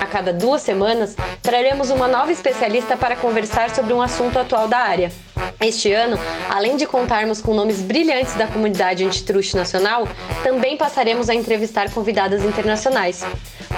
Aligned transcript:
A 0.00 0.06
cada 0.06 0.32
duas 0.32 0.62
semanas, 0.62 1.16
traremos 1.42 1.90
uma 1.90 2.08
nova 2.08 2.32
especialista 2.32 2.96
para 2.96 3.16
conversar 3.16 3.74
sobre 3.74 3.92
um 3.92 4.02
assunto 4.02 4.38
atual 4.38 4.68
da 4.68 4.78
área. 4.78 5.12
Este 5.60 5.92
ano, 5.92 6.18
além 6.50 6.76
de 6.76 6.86
contarmos 6.86 7.40
com 7.40 7.54
nomes 7.54 7.80
brilhantes 7.80 8.34
da 8.34 8.46
comunidade 8.46 9.04
antitruste 9.04 9.56
nacional, 9.56 10.06
também 10.42 10.76
passaremos 10.76 11.28
a 11.28 11.34
entrevistar 11.34 11.90
convidadas 11.90 12.44
internacionais. 12.44 13.24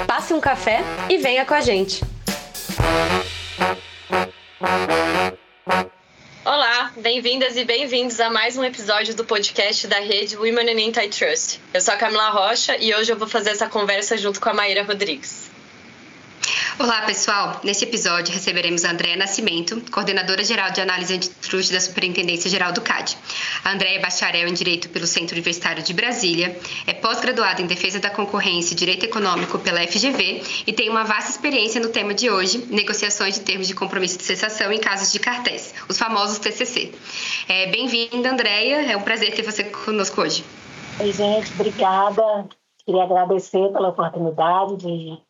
Passe 0.07 0.35
um 0.35 0.41
café 0.41 0.81
e 1.09 1.19
venha 1.19 1.45
com 1.45 1.55
a 1.55 1.61
gente! 1.61 2.03
Olá, 6.45 6.93
bem-vindas 6.97 7.57
e 7.57 7.65
bem-vindos 7.65 8.19
a 8.21 8.31
mais 8.31 8.57
um 8.57 8.65
episódio 8.65 9.15
do 9.15 9.25
podcast 9.25 9.87
da 9.87 10.01
rede 10.01 10.37
Women 10.37 10.71
in 10.71 10.89
Antitrust. 10.89 11.61
Eu 11.75 11.81
sou 11.81 11.93
a 11.93 11.97
Camila 11.97 12.31
Rocha 12.31 12.77
e 12.79 12.95
hoje 12.95 13.13
eu 13.13 13.19
vou 13.19 13.29
fazer 13.29 13.51
essa 13.51 13.69
conversa 13.69 14.17
junto 14.17 14.41
com 14.41 14.49
a 14.49 14.55
Maíra 14.55 14.83
Rodrigues. 14.83 15.58
Olá, 16.79 17.03
pessoal! 17.03 17.61
Neste 17.65 17.85
episódio 17.85 18.33
receberemos 18.33 18.85
a 18.85 18.93
Andréa 18.93 19.17
Nascimento, 19.17 19.83
coordenadora 19.91 20.45
geral 20.45 20.71
de 20.71 20.81
análise 20.81 21.13
antitruste 21.13 21.73
da 21.73 21.81
Superintendência 21.81 22.49
Geral 22.49 22.73
do 22.73 22.81
CAD. 22.81 23.19
A 23.65 23.73
Andréa 23.73 23.99
é 23.99 24.01
bacharel 24.01 24.47
em 24.47 24.55
Direito 24.55 24.89
pelo 24.89 25.05
Centro 25.05 25.35
Universitário 25.35 25.83
de 25.83 25.93
Brasília, 25.93 26.57
é 26.87 26.93
pós-graduada 26.95 27.61
em 27.61 27.67
Defesa 27.67 27.99
da 27.99 28.11
Concorrência 28.11 28.75
e 28.75 28.77
Direito 28.77 29.05
Econômico 29.05 29.59
pela 29.59 29.85
FGV 29.85 30.43
e 30.69 30.73
tem 30.73 30.89
uma 30.89 31.03
vasta 31.03 31.31
experiência 31.31 31.81
no 31.81 31.89
tema 31.89 32.15
de 32.15 32.31
hoje, 32.31 32.65
negociações 32.71 33.35
de 33.35 33.41
termos 33.41 33.67
de 33.67 33.75
compromisso 33.75 34.17
de 34.17 34.23
cessação 34.23 34.73
em 34.73 34.79
casos 34.79 35.11
de 35.11 35.19
cartéis, 35.19 35.75
os 35.89 35.99
famosos 35.99 36.39
TCC. 36.39 36.93
É, 37.49 37.67
Bem-vinda, 37.67 38.31
Andréa, 38.31 38.93
é 38.93 38.97
um 38.97 39.03
prazer 39.03 39.35
ter 39.35 39.43
você 39.43 39.65
conosco 39.65 40.21
hoje. 40.21 40.45
Oi, 41.01 41.13
gente, 41.13 41.53
obrigada. 41.55 42.49
Queria 42.87 43.03
agradecer 43.03 43.69
pela 43.73 43.89
oportunidade 43.89 44.77
de 44.77 45.28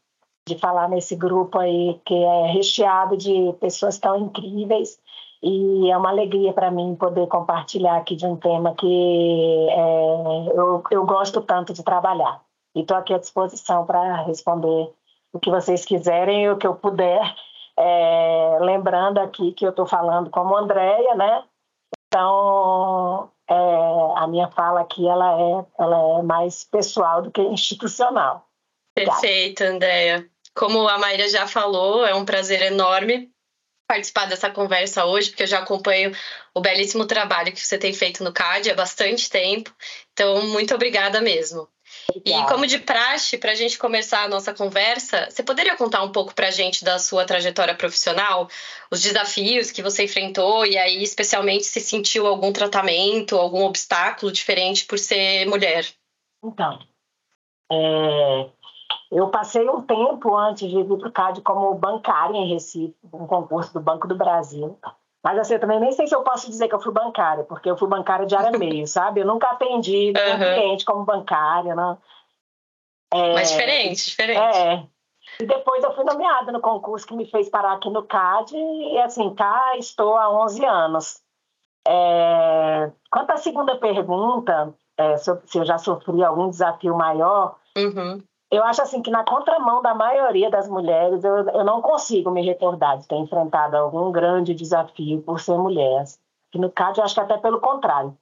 de 0.49 0.59
falar 0.59 0.89
nesse 0.89 1.15
grupo 1.15 1.59
aí 1.59 2.01
que 2.05 2.15
é 2.15 2.47
recheado 2.53 3.17
de 3.17 3.53
pessoas 3.61 3.99
tão 3.99 4.17
incríveis 4.17 4.99
e 5.43 5.91
é 5.91 5.97
uma 5.97 6.11
alegria 6.11 6.53
para 6.53 6.71
mim 6.71 6.97
poder 6.97 7.29
compartilhar 7.29 7.97
aqui 7.97 8.17
de 8.17 8.27
um 8.27 8.37
tema 8.37 8.75
que 8.75 9.69
é, 9.71 10.59
eu, 10.59 10.83
eu 10.91 11.07
gosto 11.07 11.41
tanto 11.41 11.73
de 11.73 11.85
trabalhar. 11.85 12.43
E 12.75 12.81
estou 12.81 12.97
aqui 12.97 13.15
à 13.15 13.19
disposição 13.19 13.87
para 13.87 14.23
responder 14.23 14.91
o 15.33 15.39
que 15.39 15.51
vocês 15.51 15.85
quiserem 15.85 16.45
e 16.45 16.51
o 16.51 16.57
que 16.57 16.67
eu 16.67 16.75
puder. 16.75 17.35
É, 17.79 18.59
lembrando 18.61 19.19
aqui 19.19 19.53
que 19.53 19.65
eu 19.65 19.71
estou 19.71 19.87
falando 19.87 20.31
como 20.31 20.57
Andréia, 20.57 21.15
né? 21.15 21.45
Então, 22.09 23.31
é, 23.49 23.55
a 24.17 24.27
minha 24.27 24.49
fala 24.49 24.81
aqui 24.81 25.07
ela 25.07 25.41
é, 25.41 25.65
ela 25.79 26.19
é 26.19 26.23
mais 26.23 26.65
pessoal 26.65 27.23
do 27.23 27.31
que 27.31 27.41
institucional. 27.43 28.49
Perfeito, 28.95 29.63
Andréia. 29.63 30.29
Como 30.59 30.89
a 30.89 30.99
Maíra 30.99 31.29
já 31.29 31.47
falou, 31.47 32.05
é 32.05 32.13
um 32.13 32.25
prazer 32.25 32.61
enorme 32.63 33.31
participar 33.87 34.27
dessa 34.27 34.51
conversa 34.51 35.07
hoje, 35.07 35.31
porque 35.31 35.45
eu 35.45 35.47
já 35.47 35.61
acompanho 35.61 36.13
o 36.53 36.61
belíssimo 36.61 37.07
trabalho 37.07 37.53
que 37.53 37.65
você 37.65 37.79
tem 37.79 37.95
feito 37.95 38.23
no 38.25 38.33
CAD 38.33 38.71
há 38.71 38.75
bastante 38.75 39.31
tempo. 39.31 39.75
Então, 40.13 40.47
muito 40.49 40.75
obrigada 40.75 41.21
mesmo. 41.21 41.67
Obrigada. 42.11 42.45
E 42.45 42.49
como 42.49 42.67
de 42.67 42.79
praxe, 42.81 43.39
para 43.39 43.53
a 43.53 43.55
gente 43.55 43.79
começar 43.79 44.25
a 44.25 44.29
nossa 44.29 44.53
conversa, 44.53 45.29
você 45.31 45.43
poderia 45.43 45.77
contar 45.77 46.03
um 46.03 46.13
pouco 46.13 46.35
para 46.35 46.49
a 46.49 46.51
gente 46.51 46.85
da 46.85 46.99
sua 46.99 47.25
trajetória 47.25 47.75
profissional, 47.75 48.49
os 48.91 49.01
desafios 49.01 49.71
que 49.71 49.81
você 49.81 50.05
enfrentou 50.05 50.67
e 50.67 50.77
aí, 50.77 51.03
especialmente, 51.03 51.65
se 51.65 51.81
sentiu 51.81 52.27
algum 52.27 52.53
tratamento, 52.53 53.37
algum 53.37 53.63
obstáculo 53.63 54.33
diferente 54.33 54.85
por 54.85 54.99
ser 54.99 55.47
mulher? 55.47 55.87
Então, 56.45 56.79
é, 57.71 58.51
eu 59.11 59.29
passei 59.29 59.69
um 59.69 59.81
tempo 59.81 60.37
antes 60.37 60.69
de 60.69 60.83
vir 60.83 60.99
para 60.99 61.09
o 61.09 61.13
CAD 61.13 61.41
como 61.41 61.75
bancária 61.75 62.37
em 62.37 62.49
Recife, 62.49 62.95
um 63.13 63.27
concurso 63.27 63.73
do 63.73 63.81
Banco 63.81 64.07
do 64.07 64.15
Brasil. 64.15 64.79
Mas 65.25 65.39
assim, 65.39 65.55
eu 65.55 65.61
também 65.61 65.81
nem 65.81 65.93
sei 65.93 66.07
se 66.07 66.15
eu 66.15 66.23
posso 66.23 66.49
dizer 66.49 66.69
que 66.69 66.75
eu 66.75 66.81
fui 66.81 66.93
bancária, 66.93 67.43
porque 67.45 67.71
eu 67.71 67.77
fui 67.77 67.89
bancária 67.89 68.27
de 68.27 68.37
área 68.37 68.57
meio, 68.59 68.87
sabe? 68.87 69.21
Eu 69.21 69.27
nunca 69.27 69.49
atendi 69.49 70.13
nenhum 70.13 70.33
uhum. 70.33 70.39
cliente 70.39 70.85
como 70.85 71.05
bancária, 71.05 71.75
né? 71.75 71.99
É, 73.13 73.33
Mas 73.33 73.51
diferente, 73.51 74.05
diferente. 74.05 74.57
É. 74.57 74.87
E 75.41 75.47
depois 75.47 75.83
eu 75.83 75.95
fui 75.95 76.05
nomeada 76.05 76.53
no 76.53 76.61
concurso 76.61 77.07
que 77.07 77.17
me 77.17 77.25
fez 77.25 77.49
parar 77.49 77.75
aqui 77.75 77.89
no 77.89 78.03
CAD 78.03 78.55
e 78.57 78.99
assim, 78.99 79.35
cá 79.35 79.77
estou 79.79 80.17
há 80.17 80.31
11 80.45 80.65
anos. 80.65 81.23
É... 81.87 82.91
Quanto 83.11 83.31
à 83.31 83.37
segunda 83.39 83.77
pergunta, 83.77 84.75
é, 84.99 85.17
se 85.17 85.31
eu 85.31 85.65
já 85.65 85.79
sofri 85.79 86.23
algum 86.23 86.51
desafio 86.51 86.95
maior, 86.95 87.57
uhum 87.77 88.23
eu 88.51 88.65
acho 88.65 88.81
assim 88.83 89.03
que 89.03 89.11
na 89.11 89.25
contramão 89.25 89.83
da 89.83 89.95
maioria 89.95 90.51
das 90.51 90.69
mulheres, 90.69 91.23
eu, 91.23 91.37
eu 91.51 91.65
não 91.65 91.83
consigo 91.83 92.31
me 92.31 92.43
recordar 92.43 92.99
de 92.99 93.07
ter 93.07 93.17
enfrentado 93.17 93.77
algum 93.77 94.11
grande 94.11 94.55
desafio 94.55 95.21
por 95.23 95.39
ser 95.41 95.59
mulher. 95.59 96.05
Que 96.51 96.59
no 96.59 96.71
caso, 96.71 97.01
eu 97.01 97.05
acho 97.05 97.15
que 97.15 97.21
até 97.21 97.37
pelo 97.37 97.61
contrário. 97.61 98.17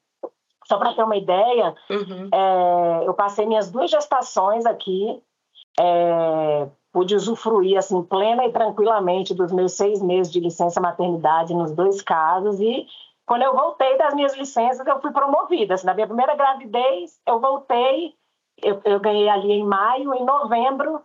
Só 0.65 0.79
para 0.79 0.95
ter 0.95 1.05
uma 1.05 1.17
ideia, 1.17 1.75
uhum. 1.89 2.29
é, 2.33 3.07
eu 3.07 3.15
passei 3.15 3.47
minhas 3.47 3.71
duas 3.71 3.89
gestações 3.89 4.67
aqui, 4.67 5.23
é, 5.79 6.67
pude 6.93 7.15
usufruir 7.15 7.79
assim 7.79 8.03
plena 8.03 8.45
e 8.47 8.53
tranquilamente 8.53 9.33
dos 9.33 9.53
meus 9.53 9.75
seis 9.75 10.03
meses 10.03 10.33
de 10.33 10.41
licença 10.41 10.81
maternidade 10.81 11.55
nos 11.55 11.71
dois 11.71 12.03
casos 12.03 12.59
e 12.59 12.87
quando 13.27 13.43
eu 13.43 13.55
voltei 13.55 13.99
das 13.99 14.15
minhas 14.15 14.35
licenças 14.37 14.85
eu 14.87 15.01
fui 15.01 15.13
promovida. 15.13 15.75
Assim, 15.75 15.87
na 15.87 15.95
minha 15.95 16.07
primeira 16.07 16.35
gravidez 16.35 17.21
eu 17.27 17.39
voltei 17.39 18.15
eu, 18.63 18.81
eu 18.85 19.01
ganhei 19.01 19.29
ali 19.29 19.53
em 19.53 19.65
maio, 19.65 20.15
em 20.15 20.25
novembro 20.25 21.01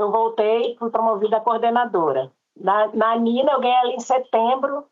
eu 0.00 0.10
voltei, 0.10 0.76
fui 0.78 0.90
promovida 0.90 1.36
a 1.36 1.40
coordenadora. 1.40 2.30
Na, 2.56 2.88
na 2.88 3.16
Nina 3.16 3.52
eu 3.52 3.60
ganhei 3.60 3.76
ali 3.76 3.94
em 3.94 4.00
setembro, 4.00 4.84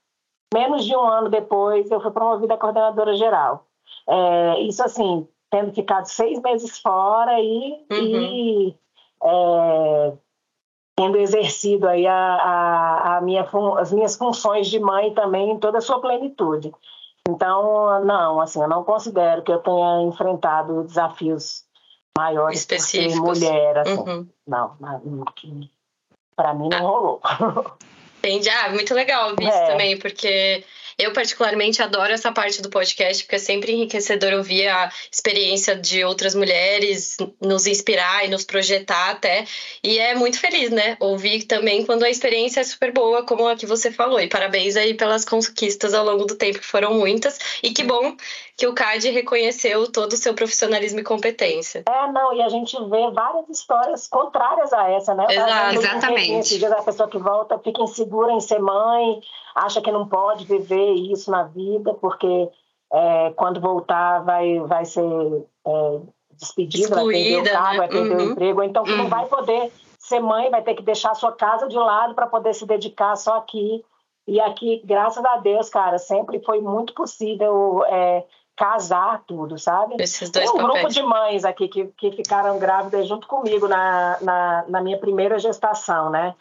menos 0.53 0.85
de 0.85 0.95
um 0.95 1.05
ano 1.05 1.29
depois 1.29 1.91
eu 1.91 2.01
fui 2.01 2.11
promovida 2.11 2.55
a 2.55 2.59
coordenadora 2.59 3.15
geral. 3.15 3.67
É, 4.09 4.61
isso 4.61 4.83
assim, 4.83 5.27
tendo 5.51 5.73
ficado 5.73 6.07
seis 6.07 6.41
meses 6.41 6.79
fora 6.79 7.41
e, 7.41 7.87
uhum. 7.91 7.99
e 7.99 8.77
é, 9.23 10.13
tendo 10.97 11.17
exercido 11.19 11.89
aí 11.89 12.07
a, 12.07 12.15
a, 12.15 13.17
a 13.17 13.21
minha, 13.21 13.47
as 13.79 13.93
minhas 13.93 14.17
funções 14.17 14.69
de 14.69 14.79
mãe 14.79 15.13
também 15.13 15.51
em 15.51 15.59
toda 15.59 15.79
a 15.79 15.83
sua 15.83 16.01
plenitude. 16.01 16.73
Então, 17.29 18.05
não, 18.05 18.41
assim, 18.41 18.61
eu 18.61 18.69
não 18.69 18.83
considero 18.83 19.43
que 19.43 19.53
eu 19.53 19.59
tenha 19.59 20.03
enfrentado 20.03 20.85
desafios 20.85 21.65
maiores 22.17 22.61
Específicos. 22.61 23.19
por 23.19 23.37
ser 23.37 23.51
mulher, 23.51 23.79
assim. 23.79 23.93
Uhum. 23.95 24.29
Não, 24.47 24.77
para 26.37 26.55
mim 26.55 26.69
não 26.69 26.79
ah. 26.79 26.81
rolou. 26.81 27.21
Entendi. 28.19 28.51
Ah, 28.51 28.69
muito 28.71 28.95
legal 28.95 29.35
ver 29.35 29.45
é. 29.45 29.49
isso 29.49 29.67
também, 29.67 29.99
porque 29.99 30.63
eu, 31.01 31.15
particularmente, 31.15 31.83
adoro 31.83 32.13
essa 32.13 32.31
parte 32.31 32.61
do 32.61 32.69
podcast, 32.69 33.25
porque 33.25 33.37
é 33.37 33.39
sempre 33.39 33.73
enriquecedor 33.73 34.35
ouvir 34.35 34.69
a 34.69 34.93
experiência 35.11 35.75
de 35.75 36.05
outras 36.05 36.35
mulheres, 36.35 37.17
nos 37.41 37.67
inspirar 37.67 38.27
e 38.27 38.29
nos 38.29 38.45
projetar 38.45 39.09
até. 39.09 39.47
E 39.83 39.99
é 39.99 40.15
muito 40.15 40.39
feliz, 40.39 40.69
né? 40.69 40.99
Ouvir 41.01 41.45
também 41.45 41.87
quando 41.87 42.03
a 42.03 42.11
experiência 42.11 42.61
é 42.61 42.65
super 42.65 42.93
boa, 42.93 43.25
como 43.25 43.49
a 43.49 43.57
que 43.57 43.65
você 43.65 43.91
falou. 43.91 44.21
E 44.21 44.29
parabéns 44.29 44.77
aí 44.77 44.93
pelas 44.93 45.25
conquistas 45.25 45.95
ao 45.95 46.05
longo 46.05 46.27
do 46.27 46.35
tempo, 46.35 46.59
que 46.59 46.67
foram 46.67 46.93
muitas. 46.93 47.39
E 47.63 47.71
que 47.71 47.83
bom 47.83 48.15
que 48.61 48.67
o 48.67 48.75
CAD 48.75 49.09
reconheceu 49.09 49.91
todo 49.91 50.13
o 50.13 50.17
seu 50.19 50.35
profissionalismo 50.35 51.01
e 51.01 51.03
competência. 51.03 51.83
É, 51.89 52.13
não, 52.13 52.35
e 52.35 52.43
a 52.43 52.49
gente 52.51 52.77
vê 52.91 53.11
várias 53.11 53.49
histórias 53.49 54.07
contrárias 54.07 54.71
a 54.75 54.91
essa, 54.91 55.15
né? 55.15 55.25
Exato, 55.31 55.75
exatamente. 55.77 56.67
A 56.67 56.83
pessoa 56.83 57.09
que 57.09 57.17
volta 57.17 57.59
fica 57.59 57.81
insegura 57.81 58.33
em 58.33 58.41
ser 58.41 58.59
mãe, 58.59 59.23
acha 59.55 59.81
que 59.81 59.91
não 59.91 60.07
pode 60.07 60.45
viver 60.45 60.93
isso 60.93 61.31
na 61.31 61.45
vida, 61.45 61.95
porque 61.95 62.51
é, 62.93 63.33
quando 63.35 63.63
voltar 63.63 64.19
vai, 64.25 64.61
vai 64.61 64.85
ser 64.85 65.09
é, 65.67 66.01
despedida, 66.35 66.95
vai 66.97 67.07
perder 67.07 67.41
o 67.41 67.45
carro, 67.45 67.73
né? 67.73 67.79
vai 67.79 67.89
perder 67.89 68.11
uhum. 68.11 68.19
o 68.19 68.33
emprego, 68.33 68.63
então 68.63 68.83
uhum. 68.83 68.97
não 68.99 69.09
vai 69.09 69.25
poder 69.25 69.73
ser 69.99 70.21
mãe, 70.21 70.51
vai 70.51 70.61
ter 70.61 70.75
que 70.75 70.83
deixar 70.83 71.13
a 71.13 71.15
sua 71.15 71.33
casa 71.33 71.67
de 71.67 71.79
lado 71.79 72.15
para 72.15 72.27
poder 72.27 72.55
se 72.55 72.67
dedicar 72.67 73.17
só 73.17 73.39
aqui. 73.39 73.83
E 74.29 74.39
aqui, 74.39 74.83
graças 74.85 75.25
a 75.25 75.39
Deus, 75.39 75.71
cara, 75.71 75.97
sempre 75.97 76.41
foi 76.41 76.61
muito 76.61 76.93
possível 76.93 77.83
é, 77.87 78.23
casar 78.61 79.23
tudo, 79.27 79.59
sabe? 79.59 79.97
Esses 79.99 80.29
dois 80.29 80.45
Tem 80.45 80.55
um 80.55 80.67
papéis. 80.67 80.83
grupo 80.83 80.95
de 80.95 81.03
mães 81.03 81.47
aqui 81.47 81.67
que, 81.67 81.87
que 81.97 82.13
ficaram 82.13 82.59
grávidas 82.59 83.09
junto 83.09 83.27
comigo 83.27 83.67
na, 83.67 84.19
na, 84.21 84.65
na 84.69 84.81
minha 84.83 84.99
primeira 84.99 85.39
gestação, 85.39 86.11
né? 86.11 86.35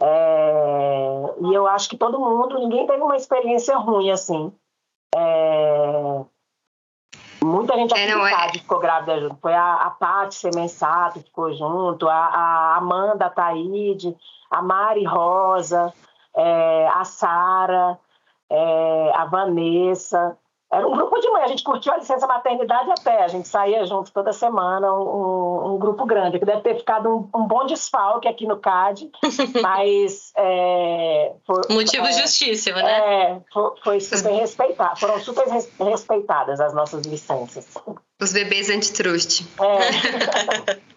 É, 0.00 1.34
e 1.40 1.52
eu 1.52 1.66
acho 1.66 1.88
que 1.88 1.96
todo 1.96 2.20
mundo, 2.20 2.60
ninguém 2.60 2.86
teve 2.86 3.02
uma 3.02 3.16
experiência 3.16 3.76
ruim 3.76 4.12
assim. 4.12 4.52
É, 5.16 6.24
Muita 7.42 7.74
gente 7.74 7.92
aqui 7.92 8.04
é, 8.04 8.14
não, 8.14 8.24
é... 8.24 8.52
ficou 8.52 8.78
grávida 8.78 9.20
junto. 9.20 9.36
Foi 9.40 9.52
a, 9.52 9.74
a 9.74 9.90
Paty 9.90 10.36
Semensato 10.36 11.18
que 11.18 11.26
ficou 11.26 11.52
junto, 11.52 12.08
a, 12.08 12.14
a 12.14 12.76
Amanda 12.76 13.28
Taide, 13.28 14.16
a 14.48 14.62
Mari 14.62 15.04
Rosa, 15.04 15.92
é, 16.36 16.86
a 16.86 17.04
Sara, 17.04 17.98
é, 18.48 19.12
a 19.16 19.24
Vanessa. 19.24 20.38
Era 20.74 20.88
um 20.88 20.92
grupo 20.92 21.20
de 21.20 21.30
mãe, 21.30 21.42
a 21.42 21.48
gente 21.48 21.62
curtiu 21.62 21.92
a 21.92 21.98
licença 21.98 22.26
maternidade 22.26 22.90
até, 22.90 23.22
a 23.22 23.28
gente 23.28 23.46
saía 23.46 23.84
junto 23.86 24.10
toda 24.10 24.32
semana, 24.32 24.92
um, 24.92 25.74
um 25.74 25.78
grupo 25.78 26.04
grande, 26.04 26.38
que 26.38 26.44
deve 26.44 26.62
ter 26.62 26.76
ficado 26.76 27.08
um, 27.08 27.28
um, 27.38 27.46
bom 27.46 27.64
desfalque 27.64 28.26
aqui 28.26 28.46
no 28.46 28.58
CAD, 28.58 29.10
mas... 29.62 30.32
É, 30.36 31.32
foi, 31.46 31.62
Motivo 31.70 32.06
é, 32.06 32.12
justíssimo, 32.12 32.76
né? 32.76 32.92
É, 32.92 33.40
foi, 33.52 33.70
foi 33.82 34.00
super 34.00 34.32
respeitado, 34.32 34.98
foram 34.98 35.20
super 35.20 35.46
respeitadas 35.78 36.60
as 36.60 36.74
nossas 36.74 37.06
licenças. 37.06 37.66
Os 38.20 38.32
bebês 38.32 38.70
antitrust. 38.70 39.46
É. 39.60 40.80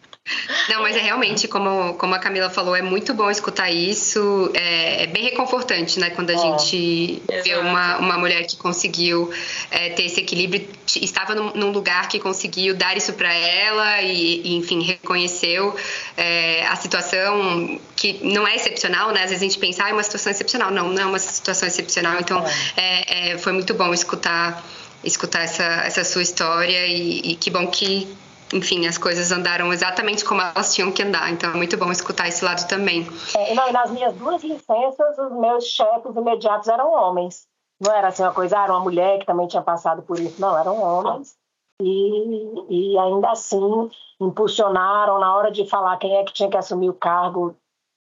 Não, 0.70 0.82
mas 0.82 0.96
é 0.96 1.00
realmente, 1.00 1.48
como, 1.48 1.94
como 1.94 2.14
a 2.14 2.20
Camila 2.20 2.50
falou, 2.50 2.76
é 2.76 2.82
muito 2.82 3.14
bom 3.14 3.30
escutar 3.32 3.72
isso. 3.72 4.52
É, 4.54 5.04
é 5.04 5.08
bem 5.08 5.24
reconfortante, 5.24 6.00
né? 6.00 6.10
Quando 6.10 6.30
a 6.30 6.34
é. 6.34 6.38
gente 6.38 7.22
vê 7.44 7.56
uma, 7.56 7.98
uma 7.98 8.18
mulher 8.18 8.46
que 8.46 8.58
conseguiu 8.58 9.32
é, 9.72 9.90
ter 9.90 10.04
esse 10.04 10.20
equilíbrio, 10.20 10.68
estava 11.02 11.34
num, 11.34 11.52
num, 11.54 11.72
lugar 11.72 12.08
que 12.10 12.20
conseguiu 12.20 12.76
dar 12.76 12.98
isso 12.98 13.14
para 13.14 13.34
ela 13.34 14.02
e, 14.02 14.42
e, 14.42 14.56
enfim, 14.56 14.82
reconheceu 14.82 15.76
é, 16.16 16.66
a 16.68 16.76
situação 16.76 17.80
que 17.96 18.20
não 18.24 18.48
é 18.48 18.56
excepcional, 18.56 19.12
né? 19.12 19.24
Às 19.24 19.30
vezes 19.30 19.42
a 19.42 19.46
gente 19.46 19.60
pensa, 19.60 19.86
ah, 19.86 19.90
é 19.90 19.94
uma 19.94 20.04
situação 20.04 20.32
excepcional. 20.32 20.72
Não, 20.72 20.90
não 20.90 21.02
é 21.02 21.06
uma 21.06 21.20
situação 21.20 21.68
excepcional. 21.68 22.20
Então, 22.20 22.44
é. 22.76 23.32
É, 23.32 23.38
foi 23.38 23.54
muito 23.54 23.74
bom 23.74 23.94
escutar 23.94 24.66
escutar 25.04 25.44
essa, 25.44 25.64
essa 25.64 26.04
sua 26.04 26.22
história 26.22 26.86
e, 26.88 27.20
e 27.20 27.36
que 27.36 27.50
bom 27.50 27.68
que 27.68 28.08
enfim, 28.54 28.88
as 28.88 28.98
coisas 28.98 29.32
andaram 29.32 29.72
exatamente 29.74 30.24
como 30.24 30.42
elas 30.42 30.74
tinham 30.74 30.92
que 30.92 31.04
andar. 31.04 31.32
Então 31.32 31.52
é 31.52 31.54
muito 31.56 31.78
bom 31.78 31.92
escutar 31.92 32.28
esse 32.28 32.44
lado 32.44 32.68
também. 32.68 33.08
É, 33.36 33.54
não, 33.54 33.70
e 33.70 33.72
nas 33.72 33.92
minhas 33.92 34.14
duas 34.16 34.44
licenças, 34.44 35.18
os 35.18 35.32
meus 35.34 35.66
chefes 35.66 36.16
imediatos 36.16 36.68
eram 36.68 36.92
homens. 36.92 37.46
Não 37.80 37.94
era 37.94 38.08
assim 38.08 38.24
uma 38.24 38.34
coisa, 38.34 38.60
ah, 38.60 38.64
era 38.64 38.74
uma 38.74 38.80
mulher 38.80 39.20
que 39.20 39.26
também 39.26 39.48
tinha 39.48 39.62
passado 39.62 40.02
por 40.02 40.20
isso. 40.20 40.42
Não, 40.42 40.58
eram 40.58 40.82
homens. 40.82 41.36
E, 41.82 42.94
e 42.94 42.98
ainda 42.98 43.32
assim 43.32 43.90
impulsionaram 44.20 45.20
na 45.20 45.36
hora 45.36 45.52
de 45.52 45.68
falar 45.68 45.98
quem 45.98 46.16
é 46.16 46.24
que 46.24 46.34
tinha 46.34 46.50
que 46.50 46.58
assumir 46.58 46.90
o 46.90 46.94
cargo. 46.94 47.56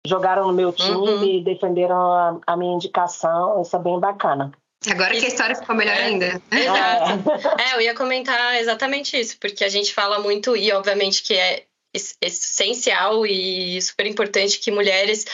Jogaram 0.07 0.47
no 0.47 0.53
meu 0.53 0.73
time, 0.73 0.97
uhum. 0.97 1.43
defenderam 1.43 1.95
a, 1.95 2.39
a 2.47 2.57
minha 2.57 2.73
indicação. 2.73 3.61
Isso 3.61 3.75
é 3.75 3.79
bem 3.79 3.99
bacana. 3.99 4.51
Agora 4.89 5.11
que 5.11 5.25
a 5.25 5.27
história 5.27 5.55
ficou 5.55 5.75
melhor 5.75 5.95
é, 5.95 6.03
ainda. 6.03 6.41
Exato. 6.51 7.23
É, 7.61 7.75
eu 7.75 7.81
ia 7.81 7.93
comentar 7.93 8.59
exatamente 8.59 9.19
isso, 9.19 9.37
porque 9.39 9.63
a 9.63 9.69
gente 9.69 9.93
fala 9.93 10.19
muito, 10.19 10.55
e 10.57 10.71
obviamente 10.71 11.21
que 11.21 11.35
é 11.35 11.65
essencial 12.21 13.25
e 13.25 13.81
super 13.81 14.07
importante 14.07 14.59
que 14.59 14.71
mulheres 14.71 15.25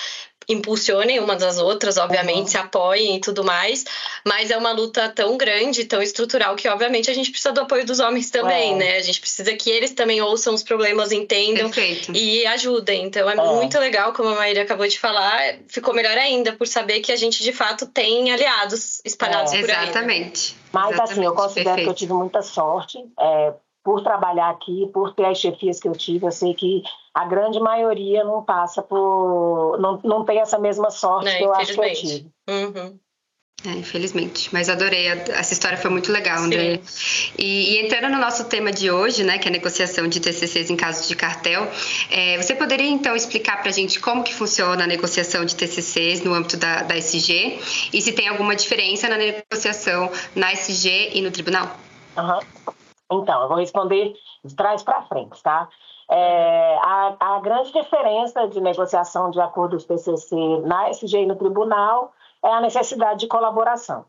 impulsionem 0.47 1.19
umas 1.19 1.39
das 1.39 1.57
outras, 1.57 1.97
obviamente, 1.97 2.39
uhum. 2.39 2.47
se 2.47 2.57
apoiem 2.57 3.17
e 3.17 3.19
tudo 3.19 3.43
mais, 3.43 3.83
mas 4.25 4.49
é 4.49 4.57
uma 4.57 4.71
luta 4.71 5.09
tão 5.09 5.37
grande, 5.37 5.83
tão 5.85 6.01
estrutural, 6.01 6.55
que 6.55 6.69
obviamente 6.69 7.11
a 7.11 7.13
gente 7.13 7.29
precisa 7.29 7.51
do 7.51 7.61
apoio 7.61 7.85
dos 7.85 7.99
homens 7.99 8.29
também, 8.29 8.73
é. 8.73 8.75
né? 8.75 8.97
A 8.97 9.01
gente 9.01 9.19
precisa 9.19 9.53
que 9.55 9.69
eles 9.69 9.91
também 9.91 10.21
ouçam 10.21 10.53
os 10.53 10.63
problemas, 10.63 11.11
entendam 11.11 11.69
Perfeito. 11.69 12.11
e 12.15 12.45
ajudem. 12.47 13.03
Então 13.03 13.29
é, 13.29 13.33
é, 13.33 13.35
muito 13.35 13.77
legal, 13.77 14.13
como 14.13 14.29
a 14.29 14.35
Maíra 14.35 14.61
acabou 14.61 14.87
de 14.87 14.97
falar, 14.97 15.55
ficou 15.67 15.93
melhor 15.93 16.17
ainda 16.17 16.53
por 16.53 16.67
saber 16.67 17.01
que 17.01 17.11
a 17.11 17.15
gente 17.15 17.43
de 17.43 17.51
fato 17.51 17.85
tem 17.85 18.31
aliados 18.31 19.01
espalhados 19.03 19.51
é. 19.53 19.59
por 19.59 19.69
aí. 19.69 19.75
Né? 19.75 19.83
Exatamente. 19.83 20.53
Né? 20.53 20.59
Mas 20.71 20.91
Exatamente. 20.91 21.11
assim, 21.11 21.25
eu 21.25 21.33
considero 21.33 21.65
Perfeito. 21.65 21.85
que 21.85 21.91
eu 21.91 21.95
tive 21.95 22.13
muita 22.13 22.41
sorte. 22.41 22.97
É, 23.19 23.53
por 23.87 24.03
trabalhar 24.03 24.49
aqui, 24.49 24.89
por 24.93 25.13
ter 25.13 25.23
as 25.23 25.37
chefias 25.37 25.79
que 25.79 25.87
eu 25.87 25.93
tive, 25.93 26.25
eu 26.25 26.31
sei 26.31 26.53
que 26.53 26.83
a 27.13 27.23
grande 27.23 27.57
maioria 27.57 28.21
não 28.21 28.43
passa 28.43 28.81
por. 28.81 29.77
não, 29.79 29.97
não 30.03 30.25
tem 30.25 30.41
essa 30.41 30.59
mesma 30.59 30.89
sorte 30.89 31.37
que 31.37 31.43
eu 31.45 31.53
acho 31.53 31.73
que 31.73 31.79
eu 31.79 31.93
tive. 31.93 32.27
Uhum. 32.49 32.99
É, 33.65 33.69
infelizmente, 33.69 34.49
mas 34.51 34.67
adorei. 34.67 35.07
Essa 35.07 35.53
história 35.53 35.77
foi 35.77 35.89
muito 35.89 36.11
legal, 36.11 36.39
André. 36.39 36.81
E, 37.39 37.75
e, 37.75 37.85
entrando 37.85 38.09
no 38.09 38.19
nosso 38.19 38.43
tema 38.49 38.73
de 38.73 38.91
hoje, 38.91 39.23
né, 39.23 39.37
que 39.37 39.47
é 39.47 39.49
a 39.49 39.53
negociação 39.53 40.05
de 40.09 40.19
TCCs 40.19 40.69
em 40.69 40.75
casos 40.75 41.07
de 41.07 41.15
cartel, 41.15 41.65
é, 42.11 42.35
você 42.35 42.53
poderia 42.55 42.89
então 42.89 43.15
explicar 43.15 43.61
para 43.61 43.69
a 43.69 43.73
gente 43.73 44.01
como 44.01 44.21
que 44.21 44.33
funciona 44.33 44.83
a 44.83 44.87
negociação 44.87 45.45
de 45.45 45.55
TCCs 45.55 46.25
no 46.25 46.33
âmbito 46.33 46.57
da, 46.57 46.83
da 46.83 46.97
SG 46.97 47.57
e 47.93 48.01
se 48.01 48.11
tem 48.11 48.27
alguma 48.27 48.53
diferença 48.53 49.07
na 49.07 49.17
negociação 49.17 50.11
na 50.35 50.51
SG 50.51 51.11
e 51.13 51.21
no 51.21 51.31
tribunal? 51.31 51.73
Uhum. 52.17 52.75
Então, 53.11 53.41
eu 53.41 53.47
vou 53.47 53.57
responder 53.57 54.13
de 54.43 54.55
trás 54.55 54.83
para 54.83 55.03
frente, 55.03 55.41
tá? 55.41 55.69
É, 56.09 56.77
a, 56.81 57.15
a, 57.19 57.39
grande 57.39 57.71
diferença 57.71 58.47
de 58.47 58.61
negociação 58.61 59.29
de 59.29 59.41
acordos 59.41 59.85
PCC 59.85 60.35
na 60.65 60.89
SG 60.89 61.23
e 61.23 61.25
no 61.25 61.35
tribunal 61.35 62.13
é 62.43 62.49
a 62.49 62.61
necessidade 62.61 63.19
de 63.21 63.27
colaboração. 63.27 64.05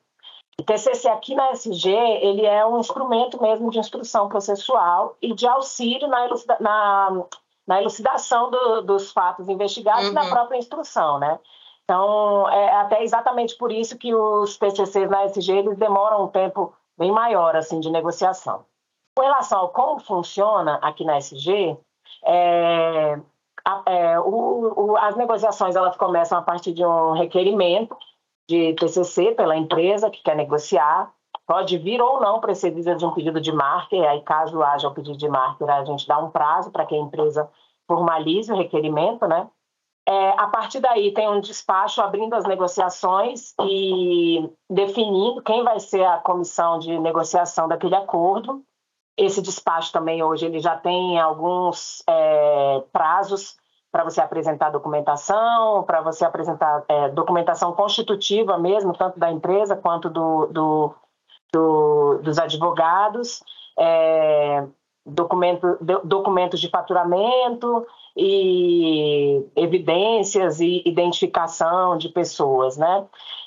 O 0.60 0.64
TCC 0.64 1.08
aqui 1.08 1.34
na 1.34 1.52
SG, 1.52 1.90
ele 1.90 2.44
é 2.44 2.66
um 2.66 2.78
instrumento 2.78 3.40
mesmo 3.40 3.70
de 3.70 3.78
instrução 3.78 4.28
processual 4.28 5.16
e 5.22 5.32
de 5.32 5.46
auxílio 5.46 6.08
na, 6.08 6.24
elucida, 6.24 6.56
na, 6.60 7.24
na 7.66 7.80
elucidação 7.80 8.50
do, 8.50 8.82
dos 8.82 9.12
fatos 9.12 9.48
investigados 9.48 10.08
uhum. 10.08 10.14
na 10.14 10.28
própria 10.28 10.58
instrução, 10.58 11.18
né? 11.18 11.38
Então, 11.84 12.48
é 12.50 12.74
até 12.74 13.02
exatamente 13.02 13.56
por 13.56 13.72
isso 13.72 13.96
que 13.96 14.14
os 14.14 14.56
PCCs 14.56 15.08
na 15.08 15.24
SG, 15.26 15.52
eles 15.52 15.78
demoram 15.78 16.24
um 16.24 16.28
tempo 16.28 16.74
bem 16.98 17.10
maior, 17.10 17.56
assim, 17.56 17.80
de 17.80 17.90
negociação. 17.90 18.64
Com 19.18 19.22
relação 19.22 19.58
ao 19.58 19.70
como 19.70 19.98
funciona 19.98 20.76
aqui 20.80 21.04
na 21.04 21.18
SG, 21.18 21.76
é, 22.24 23.20
é, 23.84 24.20
o, 24.20 24.92
o, 24.92 24.96
as 24.96 25.16
negociações 25.16 25.74
elas 25.74 25.96
começam 25.96 26.38
a 26.38 26.42
partir 26.42 26.72
de 26.72 26.86
um 26.86 27.14
requerimento 27.14 27.96
de 28.48 28.74
TCC 28.74 29.32
pela 29.32 29.56
empresa 29.56 30.08
que 30.08 30.22
quer 30.22 30.36
negociar. 30.36 31.12
Pode 31.48 31.76
vir 31.78 32.00
ou 32.00 32.20
não 32.20 32.38
precedida 32.38 32.94
de 32.94 33.04
um 33.04 33.12
pedido 33.12 33.40
de 33.40 33.50
marker, 33.50 34.08
aí 34.08 34.20
caso 34.20 34.62
haja 34.62 34.86
o 34.86 34.92
um 34.92 34.94
pedido 34.94 35.18
de 35.18 35.28
marker, 35.28 35.68
a 35.68 35.84
gente 35.84 36.06
dá 36.06 36.16
um 36.20 36.30
prazo 36.30 36.70
para 36.70 36.86
que 36.86 36.94
a 36.94 36.98
empresa 36.98 37.50
formalize 37.88 38.52
o 38.52 38.56
requerimento, 38.56 39.26
né? 39.26 39.48
É, 40.06 40.28
a 40.40 40.46
partir 40.46 40.78
daí 40.78 41.12
tem 41.12 41.28
um 41.28 41.40
despacho 41.40 42.00
abrindo 42.00 42.34
as 42.34 42.44
negociações 42.44 43.52
e 43.62 44.48
definindo 44.70 45.42
quem 45.42 45.64
vai 45.64 45.80
ser 45.80 46.04
a 46.04 46.18
comissão 46.18 46.78
de 46.78 46.96
negociação 47.00 47.66
daquele 47.66 47.96
acordo. 47.96 48.64
Esse 49.18 49.42
despacho 49.42 49.92
também 49.92 50.22
hoje 50.22 50.46
ele 50.46 50.60
já 50.60 50.76
tem 50.76 51.18
alguns 51.18 52.04
é, 52.08 52.82
prazos 52.92 53.56
para 53.90 54.04
você 54.04 54.20
apresentar 54.20 54.70
documentação, 54.70 55.82
para 55.82 56.00
você 56.00 56.24
apresentar 56.24 56.84
é, 56.88 57.08
documentação 57.08 57.72
constitutiva 57.72 58.56
mesmo, 58.56 58.92
tanto 58.92 59.18
da 59.18 59.30
empresa 59.30 59.74
quanto 59.74 60.08
do, 60.08 60.46
do, 60.46 60.94
do 61.52 62.20
dos 62.22 62.38
advogados, 62.38 63.42
é, 63.76 64.64
documento, 65.04 65.78
documentos 66.04 66.60
de 66.60 66.68
faturamento 66.68 67.84
e 68.16 69.44
evidências 69.56 70.60
e 70.60 70.82
identificação 70.84 71.96
de 71.96 72.08
pessoas, 72.08 72.76
né? 72.76 73.04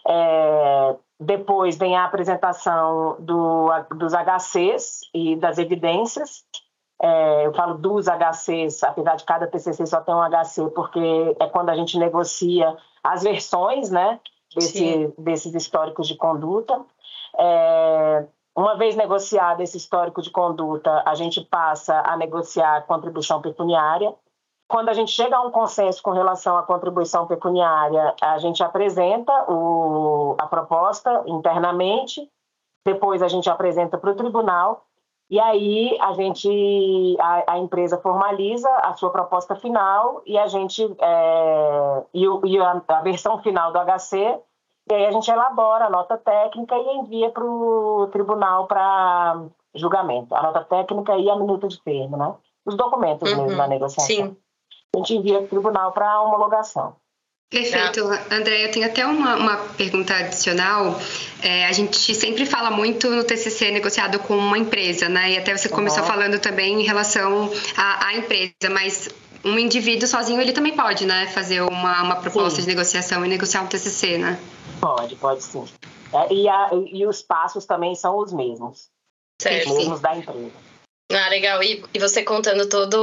É, 0.07 0.95
depois 1.21 1.77
vem 1.77 1.95
a 1.95 2.05
apresentação 2.05 3.15
do, 3.19 3.69
dos 3.95 4.11
HCs 4.11 5.01
e 5.13 5.35
das 5.35 5.59
evidências. 5.59 6.43
É, 6.99 7.45
eu 7.45 7.53
falo 7.53 7.75
dos 7.75 8.07
HCs, 8.07 8.83
apesar 8.83 9.15
de 9.15 9.23
cada 9.23 9.45
TCC 9.45 9.85
só 9.85 10.01
ter 10.01 10.13
um 10.13 10.21
HC, 10.21 10.71
porque 10.73 11.35
é 11.39 11.47
quando 11.47 11.69
a 11.69 11.75
gente 11.75 11.97
negocia 11.99 12.75
as 13.03 13.21
versões 13.21 13.91
né, 13.91 14.19
desse, 14.55 15.13
desses 15.15 15.53
históricos 15.53 16.07
de 16.07 16.15
conduta. 16.15 16.83
É, 17.37 18.25
uma 18.55 18.75
vez 18.75 18.95
negociado 18.95 19.61
esse 19.61 19.77
histórico 19.77 20.23
de 20.23 20.31
conduta, 20.31 21.03
a 21.05 21.13
gente 21.13 21.39
passa 21.41 22.01
a 22.03 22.17
negociar 22.17 22.77
a 22.77 22.81
contribuição 22.81 23.41
pecuniária, 23.41 24.11
quando 24.71 24.87
a 24.87 24.93
gente 24.93 25.11
chega 25.11 25.35
a 25.35 25.41
um 25.41 25.51
consenso 25.51 26.01
com 26.01 26.11
relação 26.11 26.57
à 26.57 26.63
contribuição 26.63 27.27
pecuniária, 27.27 28.15
a 28.21 28.37
gente 28.37 28.63
apresenta 28.63 29.33
o, 29.51 30.35
a 30.39 30.47
proposta 30.47 31.23
internamente, 31.27 32.25
depois 32.85 33.21
a 33.21 33.27
gente 33.27 33.49
apresenta 33.49 33.97
para 33.97 34.11
o 34.11 34.15
tribunal 34.15 34.85
e 35.29 35.37
aí 35.41 35.97
a 35.99 36.13
gente 36.13 37.17
a, 37.19 37.53
a, 37.53 37.57
empresa 37.57 37.97
formaliza 37.97 38.69
a 38.77 38.93
sua 38.93 39.09
proposta 39.09 39.57
final 39.57 40.21
e 40.25 40.37
a 40.37 40.47
gente 40.47 40.83
é, 40.99 42.03
e, 42.13 42.25
o, 42.25 42.41
e 42.45 42.57
a, 42.57 42.81
a, 42.87 43.01
versão 43.01 43.39
final 43.39 43.73
do 43.73 43.79
HC 43.79 44.39
e 44.89 44.93
aí 44.93 45.05
a 45.05 45.11
gente 45.11 45.29
elabora 45.29 45.87
a 45.87 45.89
nota 45.89 46.17
técnica 46.17 46.77
e 46.77 46.95
envia 46.95 47.29
para 47.29 47.43
o 47.43 48.07
tribunal 48.07 48.67
para 48.67 49.43
julgamento. 49.75 50.33
A 50.33 50.41
nota 50.41 50.63
técnica 50.63 51.17
e 51.17 51.29
a 51.29 51.35
minuta 51.35 51.67
de 51.67 51.79
termo 51.81 52.15
né? 52.15 52.33
Os 52.65 52.75
documentos 52.75 53.29
uhum, 53.31 53.43
mesmo 53.43 53.57
da 53.57 53.67
negociação. 53.67 54.05
Sim 54.05 54.37
a 54.95 54.97
gente 54.99 55.13
envia 55.15 55.37
para 55.37 55.45
o 55.45 55.47
tribunal 55.47 55.91
para 55.91 56.21
homologação. 56.21 56.95
Perfeito. 57.49 58.07
Ah. 58.07 58.35
André, 58.35 58.65
eu 58.65 58.71
tenho 58.71 58.85
até 58.85 59.05
uma, 59.05 59.35
uma 59.35 59.57
pergunta 59.77 60.13
adicional. 60.15 60.97
É, 61.43 61.65
a 61.65 61.71
gente 61.73 62.15
sempre 62.15 62.45
fala 62.45 62.71
muito 62.71 63.09
no 63.09 63.25
TCC 63.25 63.71
negociado 63.71 64.19
com 64.19 64.37
uma 64.37 64.57
empresa, 64.57 65.09
né? 65.09 65.31
E 65.33 65.37
até 65.37 65.55
você 65.55 65.67
começou 65.67 66.01
uhum. 66.01 66.07
falando 66.07 66.39
também 66.39 66.81
em 66.81 66.85
relação 66.85 67.51
à, 67.75 68.07
à, 68.07 68.15
empresa, 68.15 68.69
mas 68.71 69.09
um 69.43 69.59
indivíduo 69.59 70.07
sozinho 70.07 70.39
ele 70.39 70.53
também 70.53 70.73
pode, 70.73 71.05
né? 71.05 71.27
Fazer 71.27 71.61
uma, 71.61 72.03
uma 72.03 72.15
proposta 72.15 72.61
sim. 72.61 72.61
de 72.61 72.67
negociação 72.69 73.25
e 73.25 73.27
negociar 73.27 73.63
um 73.63 73.67
TCC, 73.67 74.17
né? 74.17 74.39
Pode, 74.79 75.15
pode 75.17 75.43
sim. 75.43 75.65
É, 76.13 76.33
e, 76.33 76.47
a, 76.47 76.69
e 76.73 77.05
os 77.05 77.21
passos 77.21 77.65
também 77.65 77.95
são 77.95 78.17
os 78.17 78.31
mesmos. 78.31 78.89
Certo. 79.41 79.71
Os 79.71 79.77
mesmos 79.77 79.99
da 79.99 80.15
empresa. 80.15 80.70
Ah, 81.13 81.27
legal. 81.29 81.61
E, 81.61 81.83
e 81.93 81.99
você 81.99 82.23
contando 82.23 82.69
todo 82.69 82.95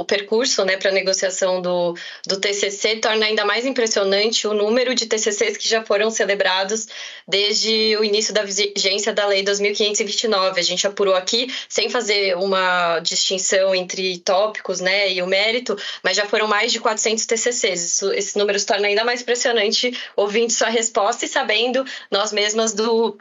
o 0.00 0.04
percurso 0.04 0.64
né, 0.64 0.76
para 0.76 0.90
a 0.90 0.92
negociação 0.92 1.60
do, 1.60 1.94
do 2.26 2.38
TCC 2.38 2.96
torna 2.96 3.26
ainda 3.26 3.44
mais 3.44 3.66
impressionante 3.66 4.46
o 4.46 4.54
número 4.54 4.94
de 4.94 5.06
TCCs 5.06 5.56
que 5.56 5.68
já 5.68 5.84
foram 5.84 6.10
celebrados 6.10 6.86
desde 7.26 7.96
o 7.96 8.04
início 8.04 8.32
da 8.32 8.44
vigência 8.44 9.12
da 9.12 9.26
Lei 9.26 9.42
2529. 9.42 10.60
A 10.60 10.62
gente 10.62 10.86
apurou 10.86 11.14
aqui, 11.14 11.52
sem 11.68 11.88
fazer 11.88 12.36
uma 12.36 13.00
distinção 13.00 13.74
entre 13.74 14.18
tópicos 14.18 14.80
né, 14.80 15.12
e 15.12 15.20
o 15.20 15.26
mérito, 15.26 15.76
mas 16.04 16.16
já 16.16 16.26
foram 16.26 16.46
mais 16.46 16.70
de 16.70 16.78
400 16.78 17.26
TCCs. 17.26 17.92
Isso, 17.92 18.12
esse 18.12 18.38
número 18.38 18.58
se 18.58 18.66
torna 18.66 18.86
ainda 18.86 19.04
mais 19.04 19.22
impressionante 19.22 19.98
ouvindo 20.14 20.52
sua 20.52 20.68
resposta 20.68 21.24
e 21.24 21.28
sabendo 21.28 21.84
nós 22.10 22.32
mesmas 22.32 22.72
do 22.74 23.18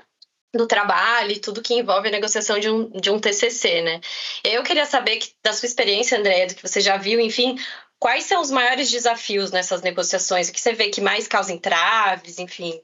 do 0.54 0.68
trabalho 0.68 1.32
e 1.32 1.40
tudo 1.40 1.62
que 1.62 1.76
envolve 1.76 2.08
a 2.08 2.12
negociação 2.12 2.60
de 2.60 2.70
um, 2.70 2.90
de 2.90 3.12
um 3.12 3.20
TCC, 3.20 3.82
né? 3.82 4.02
Eu 4.44 4.64
queria 4.64 4.86
saber 4.86 5.18
que, 5.18 5.34
da 5.44 5.54
sua 5.54 5.68
experiência, 5.68 6.18
Andréia, 6.18 6.48
do 6.48 6.56
que 6.56 6.68
você 6.68 6.82
já 6.82 6.98
viu, 6.98 7.20
enfim, 7.20 7.56
quais 8.00 8.26
são 8.26 8.42
os 8.42 8.50
maiores 8.50 8.90
desafios 8.90 9.52
nessas 9.52 9.82
negociações? 9.82 10.50
O 10.50 10.54
que 10.54 10.60
você 10.60 10.74
vê 10.74 10.90
que 10.90 11.02
mais 11.02 11.28
causa 11.28 11.54
entraves, 11.54 12.40
enfim? 12.40 12.82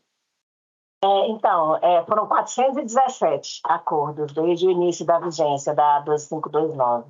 É, 1.04 1.28
então, 1.30 1.78
é, 1.78 2.06
foram 2.06 2.28
417 2.28 3.62
acordos 3.64 4.32
desde 4.32 4.68
o 4.68 4.72
início 4.72 5.06
da 5.06 5.20
vigência 5.20 5.74
da 5.74 6.00
2529, 6.00 7.10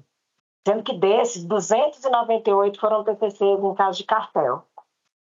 sendo 0.66 0.84
que 0.84 0.98
desses, 0.98 1.44
298 1.44 2.80
foram 2.80 3.04
TCCs 3.04 3.42
em 3.42 3.76
caso 3.76 3.98
de 3.98 4.04
cartel. 4.06 4.66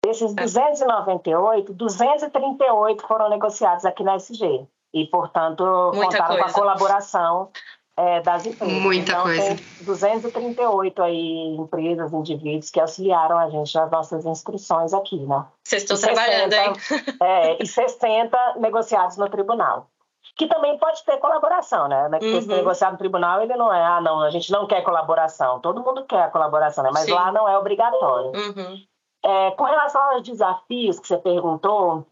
Desses 0.02 0.34
298, 0.34 1.74
238 1.74 3.06
foram 3.06 3.28
negociados 3.28 3.84
aqui 3.84 4.02
na 4.02 4.16
SG 4.16 4.66
e, 4.92 5.06
portanto, 5.06 5.64
Muita 5.94 6.18
contaram 6.18 6.26
coisa. 6.26 6.42
com 6.44 6.50
a 6.50 6.52
colaboração 6.52 7.50
é, 7.96 8.20
das 8.22 8.46
empresas. 8.46 8.82
Muita 8.82 9.12
então, 9.12 9.22
coisa. 9.24 9.56
Tem 9.56 9.84
238 9.84 11.02
aí 11.02 11.56
empresas, 11.56 12.12
indivíduos 12.12 12.70
que 12.70 12.80
auxiliaram 12.80 13.38
a 13.38 13.50
gente 13.50 13.74
nas 13.74 13.90
nossas 13.90 14.24
inscrições 14.24 14.94
aqui, 14.94 15.18
né? 15.18 15.44
Vocês 15.64 15.82
estão 15.82 15.98
trabalhando, 15.98 16.52
hein? 16.52 16.72
É, 17.22 17.62
e 17.62 17.66
60 17.66 18.54
negociados 18.58 19.16
no 19.16 19.28
tribunal. 19.28 19.88
Que 20.36 20.46
também 20.46 20.78
pode 20.78 21.04
ter 21.04 21.18
colaboração, 21.18 21.88
né? 21.88 22.08
Porque 22.08 22.26
uhum. 22.26 22.42
se 22.42 22.48
negociar 22.48 22.92
no 22.92 22.98
tribunal, 22.98 23.42
ele 23.42 23.54
não 23.56 23.72
é, 23.72 23.84
ah, 23.84 24.00
não, 24.00 24.22
a 24.22 24.30
gente 24.30 24.50
não 24.50 24.66
quer 24.66 24.82
colaboração. 24.82 25.60
Todo 25.60 25.82
mundo 25.82 26.04
quer 26.06 26.22
a 26.22 26.30
colaboração, 26.30 26.84
né? 26.84 26.90
Mas 26.92 27.04
Sim. 27.04 27.12
lá 27.12 27.30
não 27.30 27.48
é 27.48 27.58
obrigatório. 27.58 28.32
Uhum. 28.34 28.82
É, 29.22 29.50
com 29.50 29.64
relação 29.64 30.00
aos 30.12 30.22
desafios 30.22 30.98
que 30.98 31.08
você 31.08 31.18
perguntou, 31.18 32.06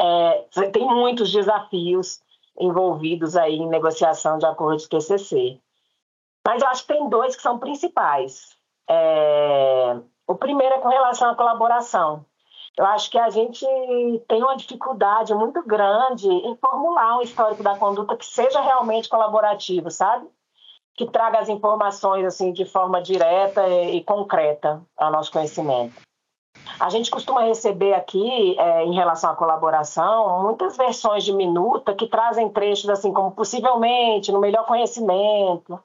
é, 0.00 0.46
tem 0.72 0.86
muitos 0.86 1.30
desafios 1.30 2.20
envolvidos 2.58 3.36
aí 3.36 3.56
em 3.56 3.68
negociação 3.68 4.38
de 4.38 4.46
acordo 4.46 4.78
de 4.78 4.88
TCC. 4.88 5.60
Mas 6.46 6.62
eu 6.62 6.68
acho 6.68 6.82
que 6.86 6.92
tem 6.92 7.08
dois 7.08 7.34
que 7.34 7.42
são 7.42 7.58
principais. 7.58 8.56
É, 8.88 9.96
o 10.26 10.34
primeiro 10.34 10.74
é 10.74 10.78
com 10.78 10.88
relação 10.88 11.30
à 11.30 11.34
colaboração. 11.34 12.24
Eu 12.76 12.84
acho 12.86 13.08
que 13.10 13.18
a 13.18 13.30
gente 13.30 13.64
tem 14.26 14.42
uma 14.42 14.56
dificuldade 14.56 15.32
muito 15.34 15.62
grande 15.62 16.28
em 16.28 16.56
formular 16.56 17.18
um 17.18 17.22
histórico 17.22 17.62
da 17.62 17.78
conduta 17.78 18.16
que 18.16 18.26
seja 18.26 18.60
realmente 18.60 19.08
colaborativo, 19.08 19.90
sabe? 19.90 20.26
Que 20.96 21.06
traga 21.06 21.38
as 21.38 21.48
informações 21.48 22.24
assim 22.24 22.52
de 22.52 22.64
forma 22.64 23.00
direta 23.00 23.66
e 23.68 24.02
concreta 24.02 24.82
ao 24.96 25.12
nosso 25.12 25.30
conhecimento. 25.30 26.03
A 26.78 26.88
gente 26.88 27.10
costuma 27.10 27.42
receber 27.42 27.94
aqui, 27.94 28.58
é, 28.58 28.84
em 28.84 28.94
relação 28.94 29.30
à 29.30 29.34
colaboração, 29.36 30.42
muitas 30.42 30.76
versões 30.76 31.24
de 31.24 31.32
minuta 31.32 31.94
que 31.94 32.06
trazem 32.06 32.48
trechos 32.48 32.90
assim 32.90 33.12
como 33.12 33.30
possivelmente, 33.30 34.32
no 34.32 34.40
melhor 34.40 34.66
conhecimento. 34.66 35.78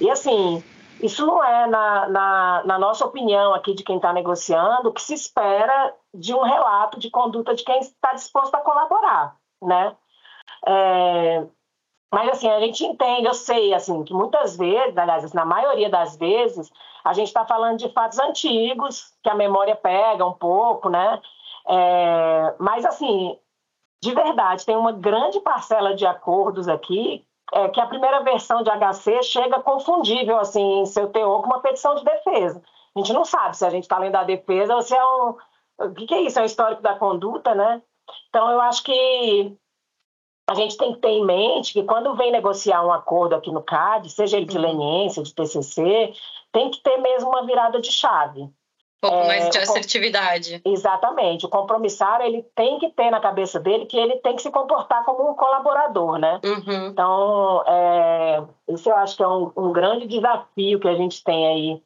E 0.00 0.08
assim, 0.10 0.62
isso 1.02 1.26
não 1.26 1.42
é, 1.42 1.66
na, 1.66 2.08
na, 2.08 2.62
na 2.64 2.78
nossa 2.78 3.04
opinião 3.04 3.54
aqui 3.54 3.74
de 3.74 3.82
quem 3.82 3.96
está 3.96 4.12
negociando, 4.12 4.88
o 4.88 4.92
que 4.92 5.02
se 5.02 5.14
espera 5.14 5.94
de 6.12 6.34
um 6.34 6.42
relato 6.42 6.98
de 6.98 7.10
conduta 7.10 7.54
de 7.54 7.64
quem 7.64 7.78
está 7.80 8.12
disposto 8.12 8.54
a 8.54 8.60
colaborar, 8.60 9.36
né? 9.62 9.94
É, 10.66 11.46
mas 12.12 12.28
assim, 12.30 12.48
a 12.48 12.58
gente 12.60 12.84
entende, 12.84 13.26
eu 13.26 13.34
sei, 13.34 13.72
assim, 13.72 14.02
que 14.04 14.12
muitas 14.12 14.56
vezes, 14.56 14.96
aliás, 14.96 15.32
na 15.32 15.44
maioria 15.44 15.88
das 15.88 16.16
vezes, 16.16 16.70
a 17.04 17.12
gente 17.12 17.28
está 17.28 17.44
falando 17.46 17.78
de 17.78 17.88
fatos 17.90 18.18
antigos, 18.18 19.14
que 19.22 19.30
a 19.30 19.34
memória 19.34 19.76
pega 19.76 20.26
um 20.26 20.32
pouco, 20.32 20.88
né? 20.88 21.20
É, 21.68 22.54
mas, 22.58 22.84
assim, 22.84 23.38
de 24.02 24.14
verdade, 24.14 24.66
tem 24.66 24.76
uma 24.76 24.92
grande 24.92 25.40
parcela 25.40 25.94
de 25.94 26.04
acordos 26.04 26.68
aqui 26.68 27.24
é, 27.52 27.68
que 27.68 27.80
a 27.80 27.86
primeira 27.86 28.22
versão 28.22 28.62
de 28.62 28.70
HC 28.70 29.22
chega 29.22 29.60
confundível, 29.60 30.38
assim, 30.38 30.80
em 30.80 30.86
seu 30.86 31.08
teor 31.10 31.40
com 31.42 31.46
uma 31.46 31.60
petição 31.60 31.94
de 31.94 32.04
defesa. 32.04 32.62
A 32.94 32.98
gente 32.98 33.12
não 33.12 33.24
sabe 33.24 33.56
se 33.56 33.64
a 33.64 33.70
gente 33.70 33.84
está 33.84 33.98
lendo 33.98 34.16
a 34.16 34.24
defesa 34.24 34.74
ou 34.74 34.82
se 34.82 34.96
é 34.96 35.04
um... 35.04 35.36
O 35.78 35.94
que, 35.94 36.06
que 36.06 36.14
é 36.14 36.22
isso? 36.22 36.38
É 36.38 36.42
um 36.42 36.46
histórico 36.46 36.82
da 36.82 36.94
conduta, 36.94 37.54
né? 37.54 37.82
Então, 38.28 38.50
eu 38.50 38.60
acho 38.60 38.82
que 38.82 39.56
a 40.50 40.54
gente 40.54 40.76
tem 40.76 40.92
que 40.92 40.98
ter 40.98 41.10
em 41.10 41.24
mente 41.24 41.72
que 41.72 41.84
quando 41.84 42.16
vem 42.16 42.32
negociar 42.32 42.84
um 42.84 42.90
acordo 42.90 43.36
aqui 43.36 43.52
no 43.52 43.62
CAD, 43.62 44.10
seja 44.10 44.36
ele 44.36 44.46
de 44.46 44.56
uhum. 44.56 44.62
leniência, 44.64 45.22
de 45.22 45.32
TCC, 45.32 46.12
tem 46.50 46.68
que 46.72 46.82
ter 46.82 46.96
mesmo 46.96 47.28
uma 47.28 47.46
virada 47.46 47.80
de 47.80 47.92
chave. 47.92 48.40
Um 48.40 48.50
pouco 49.00 49.16
é, 49.16 49.26
mais 49.28 49.48
de 49.48 49.58
assertividade. 49.58 50.60
Exatamente. 50.64 51.46
O 51.46 51.48
compromissário 51.48 52.26
ele 52.26 52.42
tem 52.56 52.80
que 52.80 52.90
ter 52.90 53.12
na 53.12 53.20
cabeça 53.20 53.60
dele 53.60 53.86
que 53.86 53.96
ele 53.96 54.16
tem 54.16 54.34
que 54.34 54.42
se 54.42 54.50
comportar 54.50 55.04
como 55.04 55.30
um 55.30 55.34
colaborador, 55.34 56.18
né? 56.18 56.40
Uhum. 56.44 56.86
Então, 56.88 57.62
é, 57.68 58.42
isso 58.70 58.90
eu 58.90 58.96
acho 58.96 59.16
que 59.16 59.22
é 59.22 59.28
um, 59.28 59.52
um, 59.56 59.70
grande 59.70 60.08
desafio 60.08 60.80
que 60.80 60.88
a 60.88 60.96
gente 60.96 61.22
tem 61.22 61.46
aí 61.46 61.82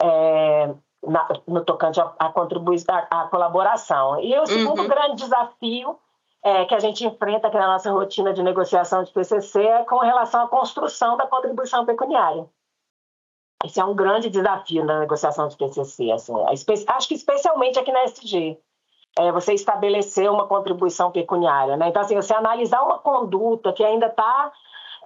é, 0.00 0.70
na, 1.04 1.28
no 1.48 1.64
tocante 1.64 2.00
à, 2.00 2.28
contribuição, 2.28 2.94
à, 3.10 3.26
colaboração. 3.26 4.20
E 4.20 4.38
o 4.38 4.46
segundo 4.46 4.82
uhum. 4.82 4.88
grande 4.88 5.16
desafio 5.16 5.98
é, 6.44 6.66
que 6.66 6.74
a 6.74 6.78
gente 6.78 7.06
enfrenta 7.06 7.48
aqui 7.48 7.56
na 7.56 7.68
nossa 7.68 7.90
rotina 7.90 8.34
de 8.34 8.42
negociação 8.42 9.02
de 9.02 9.10
PCC 9.10 9.62
é 9.62 9.84
com 9.84 9.96
relação 9.96 10.42
à 10.42 10.48
construção 10.48 11.16
da 11.16 11.26
contribuição 11.26 11.86
pecuniária. 11.86 12.46
Esse 13.64 13.80
é 13.80 13.84
um 13.84 13.94
grande 13.94 14.28
desafio 14.28 14.84
na 14.84 15.00
negociação 15.00 15.48
de 15.48 15.56
PCC. 15.56 16.12
Assim, 16.12 16.34
acho 16.86 17.08
que 17.08 17.14
especialmente 17.14 17.78
aqui 17.78 17.90
na 17.90 18.04
SG. 18.04 18.58
É 19.16 19.30
você 19.30 19.54
estabelecer 19.54 20.28
uma 20.30 20.46
contribuição 20.46 21.10
pecuniária. 21.10 21.76
Né? 21.76 21.88
Então, 21.88 22.02
assim, 22.02 22.16
você 22.16 22.34
analisar 22.34 22.82
uma 22.82 22.98
conduta 22.98 23.72
que 23.72 23.84
ainda 23.84 24.06
está 24.06 24.52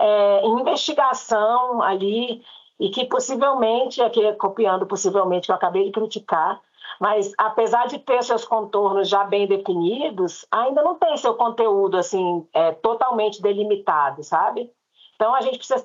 é, 0.01 0.41
em 0.41 0.61
investigação 0.61 1.83
ali 1.83 2.43
e 2.81 2.89
que 2.89 3.05
possivelmente, 3.05 4.01
aqui 4.01 4.33
copiando 4.33 4.87
possivelmente 4.87 5.47
que 5.47 5.53
eu 5.53 5.57
acabei 5.57 5.85
de 5.85 5.93
criticar, 5.93 6.61
mas 7.01 7.33
apesar 7.39 7.87
de 7.87 7.99
ter 7.99 8.23
seus 8.23 8.45
contornos 8.45 9.09
já 9.09 9.25
bem 9.25 9.47
definidos, 9.47 10.47
ainda 10.51 10.83
não 10.83 10.95
tem 10.97 11.17
seu 11.17 11.35
conteúdo 11.35 11.97
assim 11.97 12.47
é, 12.53 12.73
totalmente 12.73 13.41
delimitado, 13.41 14.23
sabe? 14.23 14.71
Então 15.15 15.35
a 15.35 15.41
gente 15.41 15.59
precisa 15.59 15.85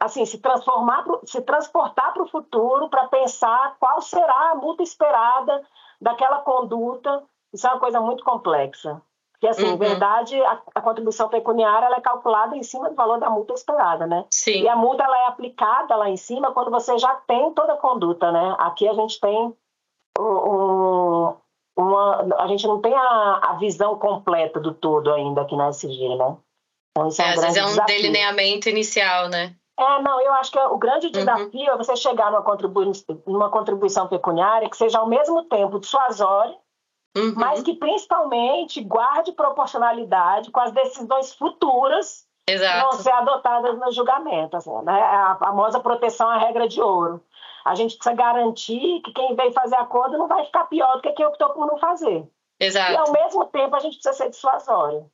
assim 0.00 0.24
se 0.24 0.38
transformar, 0.38 1.04
se 1.24 1.40
transportar 1.42 2.12
para 2.12 2.22
o 2.22 2.28
futuro 2.28 2.88
para 2.88 3.06
pensar 3.06 3.76
qual 3.78 4.00
será 4.00 4.50
a 4.50 4.54
multa 4.56 4.82
esperada 4.82 5.62
daquela 6.00 6.38
conduta. 6.40 7.22
Isso 7.52 7.66
é 7.66 7.70
uma 7.70 7.78
coisa 7.78 8.00
muito 8.00 8.24
complexa. 8.24 9.00
Porque, 9.42 9.48
assim, 9.48 9.72
uhum. 9.72 9.76
verdade, 9.76 10.40
a, 10.40 10.62
a, 10.76 10.80
contribuição 10.80 11.28
pecuniária 11.28 11.86
ela 11.86 11.96
é 11.96 12.00
calculada 12.00 12.56
em 12.56 12.62
cima 12.62 12.88
do 12.88 12.94
valor 12.94 13.18
da 13.18 13.28
multa 13.28 13.52
esperada, 13.52 14.06
né? 14.06 14.24
Sim. 14.30 14.62
E 14.62 14.68
a 14.68 14.76
multa 14.76 15.02
ela 15.02 15.18
é 15.18 15.26
aplicada 15.26 15.96
lá 15.96 16.08
em 16.08 16.16
cima 16.16 16.52
quando 16.52 16.70
você 16.70 16.96
já 16.96 17.12
tem 17.26 17.52
toda 17.52 17.72
a 17.72 17.76
conduta, 17.76 18.30
né? 18.30 18.54
Aqui 18.60 18.88
a 18.88 18.94
gente 18.94 19.18
tem 19.18 19.52
um, 20.18 21.34
uma, 21.76 22.26
a 22.38 22.46
gente 22.48 22.66
não 22.66 22.80
tem 22.80 22.94
a, 22.94 23.40
a, 23.42 23.52
visão 23.58 23.98
completa 23.98 24.60
do 24.60 24.72
todo 24.72 25.12
ainda 25.12 25.42
aqui 25.42 25.56
na 25.56 25.68
SG, 25.68 26.16
né? 26.16 26.36
Então, 26.90 27.08
isso 27.08 27.22
é, 27.22 27.24
um 27.24 27.28
é, 27.28 27.34
às 27.34 27.40
vezes 27.40 27.56
é 27.56 27.62
um 27.62 27.68
desafio. 27.68 27.96
delineamento 27.96 28.68
inicial, 28.68 29.28
né? 29.28 29.54
É, 29.78 30.02
não, 30.02 30.20
eu 30.20 30.32
acho 30.34 30.52
que 30.52 30.58
o 30.58 30.76
grande 30.76 31.06
uhum. 31.06 31.12
desafio 31.12 31.60
uhum. 31.60 31.74
é 31.74 31.76
você 31.76 31.96
chegar 31.96 32.30
numa, 32.30 32.42
contribui 32.42 32.92
numa 33.26 33.50
contribuição 33.50 34.06
pecuniária 34.06 34.68
que 34.68 34.76
seja 34.76 34.98
ao 34.98 35.08
mesmo 35.08 35.44
tempo 35.44 35.80
dissuasória, 35.80 36.54
uhum. 37.16 37.34
mas 37.36 37.62
que 37.62 37.74
principalmente 37.74 38.82
guarde 38.82 39.32
proporcionalidade 39.32 40.50
com 40.50 40.60
as 40.60 40.72
decisões 40.72 41.34
futuras 41.34 42.26
Exato. 42.46 42.74
que 42.74 42.80
vão 42.80 43.02
ser 43.02 43.12
adotadas 43.12 43.78
no 43.78 43.90
julgamento. 43.92 44.56
Assim, 44.56 44.70
né? 44.82 45.00
A 45.00 45.36
famosa 45.36 45.80
proteção 45.80 46.28
à 46.28 46.36
regra 46.36 46.68
de 46.68 46.80
ouro. 46.80 47.24
A 47.64 47.74
gente 47.74 47.96
precisa 47.96 48.14
garantir 48.14 49.00
que 49.02 49.12
quem 49.12 49.34
veio 49.34 49.52
fazer 49.52 49.76
acordo 49.76 50.18
não 50.18 50.28
vai 50.28 50.44
ficar 50.44 50.64
pior 50.64 50.96
do 50.96 51.02
que 51.02 51.12
quem 51.12 51.26
optou 51.26 51.50
por 51.50 51.66
não 51.66 51.78
fazer. 51.78 52.26
Exato. 52.58 52.92
E, 52.92 52.96
ao 52.96 53.12
mesmo 53.12 53.44
tempo, 53.46 53.74
a 53.74 53.80
gente 53.80 53.94
precisa 53.94 54.14
ser 54.14 54.30
dissuasório. 54.30 55.10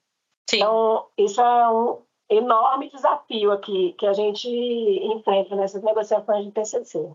Sim. 0.48 0.56
Então, 0.56 1.06
isso 1.16 1.40
é 1.40 1.70
um 1.70 2.02
enorme 2.30 2.90
desafio 2.90 3.52
aqui 3.52 3.94
que 3.98 4.06
a 4.06 4.12
gente 4.12 4.48
enfrenta 4.48 5.56
nessas 5.56 5.82
negociações 5.82 6.44
de 6.44 6.52
TCC. 6.52 7.10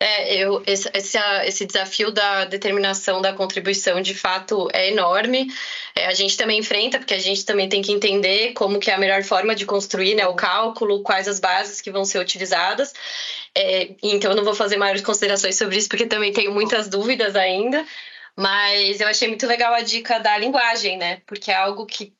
É, 0.00 0.36
eu, 0.36 0.62
esse, 0.66 0.90
esse, 0.92 1.64
desafio 1.64 2.10
da 2.10 2.44
determinação 2.44 3.22
da 3.22 3.32
contribuição, 3.32 4.00
de 4.02 4.14
fato, 4.14 4.68
é 4.72 4.90
enorme. 4.90 5.46
É, 5.94 6.06
a 6.06 6.14
gente 6.14 6.36
também 6.36 6.58
enfrenta, 6.58 6.98
porque 6.98 7.14
a 7.14 7.18
gente 7.18 7.44
também 7.44 7.68
tem 7.68 7.80
que 7.80 7.92
entender 7.92 8.52
como 8.54 8.80
que 8.80 8.90
é 8.90 8.94
a 8.94 8.98
melhor 8.98 9.22
forma 9.22 9.54
de 9.54 9.64
construir 9.64 10.14
né, 10.14 10.26
o 10.26 10.34
cálculo, 10.34 11.02
quais 11.02 11.28
as 11.28 11.38
bases 11.38 11.80
que 11.80 11.90
vão 11.90 12.04
ser 12.04 12.18
utilizadas. 12.18 12.92
É, 13.56 13.90
então, 14.02 14.32
eu 14.32 14.36
não 14.36 14.44
vou 14.44 14.54
fazer 14.54 14.76
maiores 14.76 15.02
considerações 15.02 15.56
sobre 15.56 15.78
isso, 15.78 15.88
porque 15.88 16.06
também 16.06 16.32
tenho 16.32 16.52
muitas 16.52 16.88
dúvidas 16.88 17.36
ainda. 17.36 17.86
Mas 18.36 19.00
eu 19.00 19.06
achei 19.06 19.28
muito 19.28 19.46
legal 19.46 19.72
a 19.74 19.80
dica 19.80 20.18
da 20.18 20.36
linguagem, 20.36 20.98
né? 20.98 21.22
Porque 21.26 21.50
é 21.52 21.54
algo 21.54 21.86
que 21.86 22.12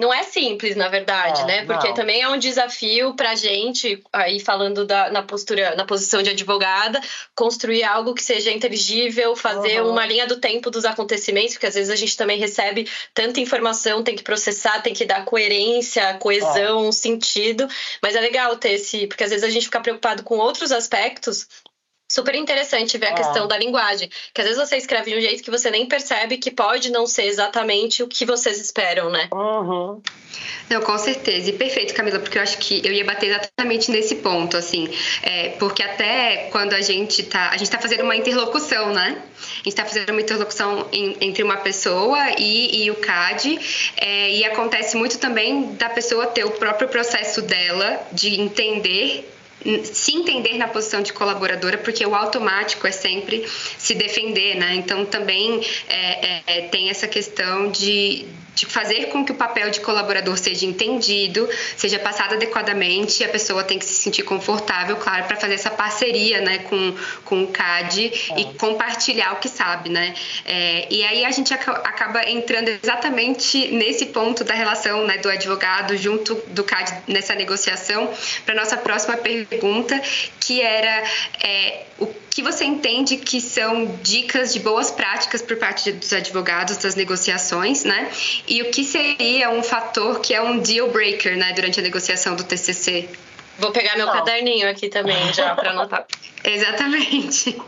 não 0.00 0.14
é 0.14 0.22
simples, 0.22 0.76
na 0.76 0.88
verdade, 0.88 1.42
é, 1.42 1.44
né? 1.44 1.64
Porque 1.66 1.88
não. 1.88 1.94
também 1.94 2.22
é 2.22 2.28
um 2.28 2.38
desafio 2.38 3.14
para 3.14 3.30
a 3.30 3.34
gente, 3.34 4.00
aí 4.12 4.38
falando 4.38 4.86
da, 4.86 5.10
na 5.10 5.24
postura, 5.24 5.74
na 5.74 5.84
posição 5.84 6.22
de 6.22 6.30
advogada, 6.30 7.00
construir 7.34 7.82
algo 7.82 8.14
que 8.14 8.22
seja 8.22 8.52
inteligível, 8.52 9.34
fazer 9.34 9.82
uhum. 9.82 9.90
uma 9.90 10.06
linha 10.06 10.24
do 10.24 10.36
tempo 10.36 10.70
dos 10.70 10.84
acontecimentos, 10.84 11.54
porque 11.54 11.66
às 11.66 11.74
vezes 11.74 11.90
a 11.90 11.96
gente 11.96 12.16
também 12.16 12.38
recebe 12.38 12.88
tanta 13.12 13.40
informação, 13.40 14.04
tem 14.04 14.14
que 14.14 14.22
processar, 14.22 14.80
tem 14.82 14.94
que 14.94 15.04
dar 15.04 15.24
coerência, 15.24 16.14
coesão, 16.14 16.90
é. 16.90 16.92
sentido. 16.92 17.66
Mas 18.00 18.14
é 18.14 18.20
legal 18.20 18.56
ter 18.56 18.74
esse, 18.74 19.08
porque 19.08 19.24
às 19.24 19.30
vezes 19.30 19.44
a 19.44 19.50
gente 19.50 19.64
fica 19.64 19.80
preocupado 19.80 20.22
com 20.22 20.38
outros 20.38 20.70
aspectos 20.70 21.48
super 22.08 22.34
interessante 22.34 22.96
ver 22.96 23.06
a 23.06 23.10
é. 23.10 23.14
questão 23.14 23.46
da 23.46 23.58
linguagem. 23.58 24.10
Que 24.32 24.40
às 24.40 24.48
vezes 24.48 24.68
você 24.68 24.76
escreve 24.76 25.12
de 25.12 25.18
um 25.18 25.20
jeito 25.20 25.42
que 25.42 25.50
você 25.50 25.70
nem 25.70 25.86
percebe 25.86 26.38
que 26.38 26.50
pode 26.50 26.90
não 26.90 27.06
ser 27.06 27.24
exatamente 27.24 28.02
o 28.02 28.08
que 28.08 28.24
vocês 28.24 28.58
esperam, 28.60 29.10
né? 29.10 29.28
Uhum. 29.32 30.00
Não, 30.70 30.80
com 30.82 30.96
certeza. 30.98 31.50
E 31.50 31.52
perfeito, 31.52 31.94
Camila, 31.94 32.18
porque 32.18 32.38
eu 32.38 32.42
acho 32.42 32.58
que 32.58 32.80
eu 32.84 32.92
ia 32.92 33.04
bater 33.04 33.28
exatamente 33.28 33.90
nesse 33.90 34.16
ponto, 34.16 34.56
assim. 34.56 34.88
É, 35.22 35.50
porque 35.58 35.82
até 35.82 36.48
quando 36.50 36.74
a 36.74 36.80
gente 36.80 37.22
tá. 37.22 37.50
A 37.50 37.56
gente 37.56 37.70
tá 37.70 37.78
fazendo 37.78 38.02
uma 38.02 38.16
interlocução, 38.16 38.92
né? 38.92 39.22
A 39.38 39.56
gente 39.56 39.68
está 39.68 39.84
fazendo 39.84 40.10
uma 40.10 40.20
interlocução 40.20 40.86
em, 40.92 41.16
entre 41.20 41.42
uma 41.42 41.56
pessoa 41.56 42.18
e, 42.38 42.84
e 42.84 42.90
o 42.90 42.96
CAD, 42.96 43.58
é, 43.96 44.30
e 44.32 44.44
acontece 44.44 44.96
muito 44.96 45.18
também 45.18 45.74
da 45.74 45.88
pessoa 45.88 46.26
ter 46.26 46.44
o 46.44 46.50
próprio 46.52 46.88
processo 46.88 47.42
dela 47.42 48.06
de 48.12 48.40
entender 48.40 49.28
se 49.84 50.12
entender 50.12 50.56
na 50.56 50.68
posição 50.68 51.02
de 51.02 51.12
colaboradora, 51.12 51.78
porque 51.78 52.04
o 52.06 52.14
automático 52.14 52.86
é 52.86 52.92
sempre 52.92 53.44
se 53.76 53.94
defender, 53.94 54.56
né? 54.56 54.74
Então 54.76 55.04
também 55.04 55.60
é, 55.88 56.42
é, 56.46 56.60
tem 56.68 56.90
essa 56.90 57.08
questão 57.08 57.70
de, 57.70 58.26
de 58.58 58.66
fazer 58.66 59.06
com 59.06 59.24
que 59.24 59.32
o 59.32 59.34
papel 59.34 59.70
de 59.70 59.80
colaborador 59.80 60.36
seja 60.36 60.66
entendido, 60.66 61.48
seja 61.76 61.98
passado 61.98 62.34
adequadamente, 62.34 63.22
a 63.22 63.28
pessoa 63.28 63.62
tem 63.62 63.78
que 63.78 63.84
se 63.84 63.94
sentir 63.94 64.24
confortável, 64.24 64.96
claro, 64.96 65.24
para 65.24 65.36
fazer 65.36 65.54
essa 65.54 65.70
parceria 65.70 66.40
né, 66.40 66.58
com, 66.58 66.94
com 67.24 67.44
o 67.44 67.46
CAD 67.48 68.12
é. 68.30 68.40
e 68.40 68.44
compartilhar 68.54 69.32
o 69.34 69.36
que 69.36 69.48
sabe. 69.48 69.88
Né? 69.88 70.14
É, 70.44 70.88
e 70.90 71.04
aí 71.04 71.24
a 71.24 71.30
gente 71.30 71.54
acaba 71.54 72.28
entrando 72.28 72.68
exatamente 72.68 73.68
nesse 73.68 74.06
ponto 74.06 74.42
da 74.42 74.54
relação 74.54 75.06
né, 75.06 75.18
do 75.18 75.28
advogado 75.28 75.96
junto 75.96 76.34
do 76.48 76.64
CAD 76.64 77.02
nessa 77.06 77.34
negociação, 77.34 78.12
para 78.44 78.54
nossa 78.54 78.76
próxima 78.76 79.16
pergunta, 79.16 80.00
que 80.40 80.60
era 80.60 81.04
é, 81.40 81.84
o 81.98 82.06
que 82.38 82.42
você 82.42 82.64
entende 82.64 83.16
que 83.16 83.40
são 83.40 83.98
dicas 84.00 84.52
de 84.52 84.60
boas 84.60 84.92
práticas 84.92 85.42
por 85.42 85.56
parte 85.56 85.90
dos 85.90 86.12
advogados 86.12 86.76
das 86.76 86.94
negociações, 86.94 87.82
né? 87.82 88.08
E 88.48 88.62
o 88.62 88.70
que 88.70 88.82
seria 88.82 89.50
um 89.50 89.62
fator 89.62 90.20
que 90.20 90.34
é 90.34 90.40
um 90.40 90.58
deal 90.58 90.88
breaker, 90.88 91.36
né, 91.36 91.52
durante 91.52 91.80
a 91.80 91.82
negociação 91.82 92.34
do 92.34 92.44
TCC? 92.44 93.08
Vou 93.58 93.72
pegar 93.72 93.96
meu 93.96 94.06
Não. 94.06 94.12
caderninho 94.12 94.70
aqui 94.70 94.88
também 94.88 95.32
já 95.32 95.54
para 95.54 95.70
anotar. 95.70 96.06
Exatamente. 96.44 97.60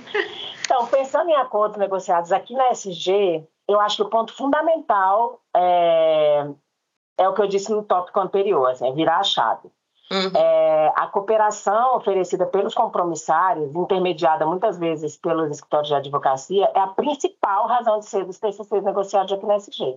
Então, 0.65 0.87
pensando 0.87 1.29
em 1.29 1.35
acordos 1.35 1.79
negociados 1.79 2.31
aqui 2.31 2.55
na 2.55 2.71
SG, 2.71 3.45
eu 3.69 3.81
acho 3.81 3.97
que 3.97 4.03
o 4.03 4.09
ponto 4.09 4.33
fundamental 4.33 5.41
é, 5.55 6.47
é 7.19 7.29
o 7.29 7.35
que 7.35 7.43
eu 7.43 7.49
disse 7.49 7.73
no 7.73 7.83
tópico 7.83 8.21
anterior, 8.21 8.71
assim, 8.71 8.89
é 8.89 8.93
virar 8.93 9.19
a 9.19 9.25
chave. 9.25 9.69
Uhum. 10.13 10.33
É, 10.35 10.93
a 10.97 11.07
cooperação 11.07 11.97
oferecida 11.97 12.45
pelos 12.45 12.75
compromissários, 12.75 13.73
intermediada 13.77 14.45
muitas 14.45 14.77
vezes 14.77 15.17
pelos 15.17 15.51
escritórios 15.51 15.89
de 15.89 15.95
advocacia, 15.95 16.69
é 16.75 16.81
a 16.81 16.89
principal 16.89 17.69
razão 17.69 18.01
de 18.01 18.07
ser 18.07 18.25
dos 18.25 18.39
TCCs 18.39 18.83
negociados 18.83 19.33
aqui 19.33 19.47
na 19.47 19.57
SG. 19.57 19.97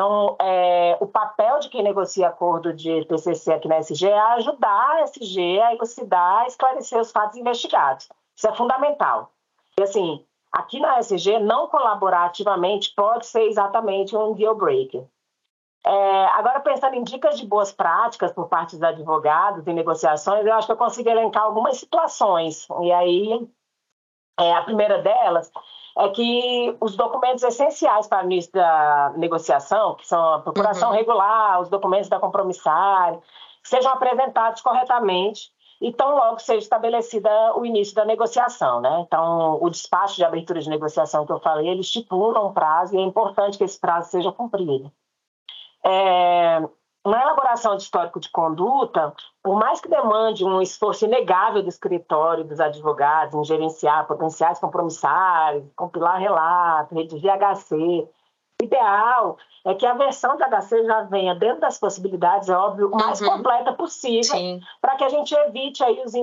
Então, 0.00 0.34
é, 0.40 0.96
o 0.98 1.06
papel 1.06 1.58
de 1.58 1.68
quem 1.68 1.82
negocia 1.82 2.28
acordo 2.28 2.72
de 2.72 3.04
TCC 3.04 3.52
aqui 3.52 3.68
na 3.68 3.80
SG 3.80 4.08
é 4.08 4.18
ajudar 4.18 4.96
a 4.96 5.02
SG 5.02 5.60
a 5.60 5.74
elucidar, 5.74 6.46
esclarecer 6.46 6.98
os 6.98 7.12
fatos 7.12 7.36
investigados. 7.36 8.08
Isso 8.34 8.48
é 8.48 8.54
fundamental. 8.54 9.30
E, 9.78 9.82
assim, 9.82 10.24
aqui 10.50 10.80
na 10.80 10.98
SG, 11.00 11.38
não 11.40 11.66
colaborar 11.66 12.24
ativamente 12.24 12.94
pode 12.94 13.26
ser 13.26 13.42
exatamente 13.42 14.16
um 14.16 14.32
deal 14.32 14.54
breaker. 14.54 15.04
É, 15.84 16.24
agora, 16.28 16.60
pensando 16.60 16.94
em 16.94 17.04
dicas 17.04 17.38
de 17.38 17.46
boas 17.46 17.70
práticas 17.70 18.32
por 18.32 18.48
parte 18.48 18.76
dos 18.76 18.82
advogados 18.82 19.66
em 19.66 19.74
negociações, 19.74 20.46
eu 20.46 20.54
acho 20.54 20.66
que 20.66 20.72
eu 20.72 20.78
consigo 20.78 21.10
elencar 21.10 21.42
algumas 21.42 21.76
situações. 21.76 22.66
E 22.80 22.90
aí, 22.90 23.46
é, 24.38 24.54
a 24.54 24.62
primeira 24.62 25.02
delas 25.02 25.52
é 25.98 26.08
que 26.08 26.76
os 26.80 26.96
documentos 26.96 27.42
essenciais 27.42 28.06
para 28.06 28.22
o 28.22 28.26
início 28.26 28.52
da 28.52 29.12
negociação, 29.16 29.94
que 29.96 30.06
são 30.06 30.34
a 30.34 30.40
procuração 30.40 30.90
uhum. 30.90 30.96
regular, 30.96 31.60
os 31.60 31.68
documentos 31.68 32.08
da 32.08 32.18
compromissária, 32.18 33.20
sejam 33.62 33.92
apresentados 33.92 34.62
corretamente 34.62 35.50
e 35.80 35.92
tão 35.92 36.14
logo 36.14 36.38
seja 36.38 36.58
estabelecida 36.58 37.30
o 37.56 37.64
início 37.64 37.94
da 37.94 38.04
negociação, 38.04 38.80
né? 38.80 39.00
Então, 39.06 39.58
o 39.60 39.70
despacho 39.70 40.16
de 40.16 40.24
abertura 40.24 40.60
de 40.60 40.68
negociação 40.68 41.24
que 41.24 41.32
eu 41.32 41.40
falei, 41.40 41.68
ele 41.68 41.80
estipula 41.80 42.44
um 42.44 42.52
prazo 42.52 42.94
e 42.94 42.98
é 42.98 43.02
importante 43.02 43.56
que 43.56 43.64
esse 43.64 43.80
prazo 43.80 44.10
seja 44.10 44.30
cumprido. 44.30 44.92
É, 45.84 46.62
na 47.04 47.22
elaboração 47.22 47.76
de 47.76 47.82
histórico 47.82 48.20
de 48.20 48.30
conduta, 48.30 49.14
por 49.42 49.58
mais 49.58 49.80
que 49.80 49.88
demande 49.88 50.44
um 50.44 50.60
esforço 50.60 51.06
inegável 51.06 51.62
do 51.62 51.68
escritório, 51.68 52.44
dos 52.44 52.60
advogados, 52.60 53.34
em 53.34 53.44
gerenciar 53.44 54.06
potenciais 54.06 54.58
compromissários, 54.58 55.64
compilar 55.74 56.18
relato, 56.18 56.94
redigir 56.94 57.32
HC, 57.32 58.06
o 58.60 58.64
ideal 58.64 59.38
é 59.64 59.74
que 59.74 59.86
a 59.86 59.94
versão 59.94 60.36
de 60.36 60.44
HC 60.44 60.84
já 60.84 61.02
venha 61.02 61.34
dentro 61.34 61.60
das 61.60 61.78
possibilidades, 61.78 62.50
é 62.50 62.56
óbvio, 62.56 62.88
o 62.88 62.96
mais 62.96 63.20
uhum. 63.20 63.30
completa 63.30 63.72
possível, 63.72 64.60
para 64.80 64.96
que 64.96 65.04
a 65.04 65.08
gente 65.08 65.34
evite 65.34 65.82
aí 65.82 66.02
os, 66.04 66.14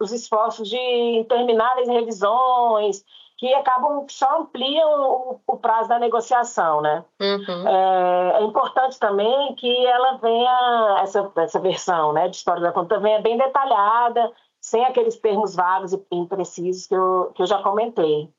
os 0.00 0.12
esforços 0.12 0.68
de 0.68 0.76
intermináveis 1.18 1.88
revisões, 1.88 3.04
que 3.36 3.52
acabam 3.54 4.06
que 4.06 4.12
só 4.12 4.40
ampliam 4.40 4.88
o, 4.88 5.40
o, 5.46 5.56
prazo 5.58 5.88
da 5.88 5.98
negociação, 5.98 6.80
né? 6.80 7.04
Uhum. 7.20 7.68
É, 7.68 8.38
é, 8.38 8.42
importante 8.42 8.98
também 8.98 9.54
que 9.56 9.86
ela 9.86 10.16
venha 10.16 11.00
essa, 11.02 11.30
essa 11.36 11.60
versão, 11.60 12.12
né, 12.12 12.28
de 12.28 12.36
história 12.36 12.62
da 12.62 12.72
conta 12.72 12.98
venha 12.98 13.20
bem 13.20 13.36
detalhada, 13.36 14.32
sem 14.60 14.84
aqueles 14.84 15.18
termos 15.18 15.54
vagos 15.54 15.92
e 15.92 16.00
imprecisos 16.12 16.86
que 16.86 16.94
eu, 16.94 17.32
que 17.34 17.42
eu 17.42 17.46
já 17.46 17.62
comentei. 17.62 18.30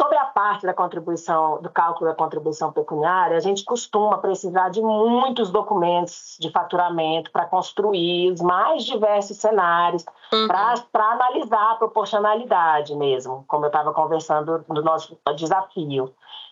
Sobre 0.00 0.16
a 0.16 0.24
parte 0.24 0.64
da 0.64 0.72
contribuição, 0.72 1.60
do 1.60 1.68
cálculo 1.68 2.08
da 2.08 2.16
contribuição 2.16 2.72
pecuniária, 2.72 3.36
a 3.36 3.40
gente 3.40 3.62
costuma 3.66 4.16
precisar 4.16 4.70
de 4.70 4.80
muitos 4.80 5.50
documentos 5.50 6.38
de 6.40 6.50
faturamento 6.50 7.30
para 7.30 7.44
construir 7.44 8.32
os 8.32 8.40
mais 8.40 8.84
diversos 8.84 9.36
cenários, 9.36 10.06
uhum. 10.32 10.48
para 10.48 11.12
analisar 11.12 11.72
a 11.72 11.74
proporcionalidade 11.74 12.96
mesmo, 12.96 13.44
como 13.46 13.66
eu 13.66 13.66
estava 13.66 13.92
conversando 13.92 14.64
no 14.66 14.80
nosso 14.80 15.18
desafio. 15.36 16.10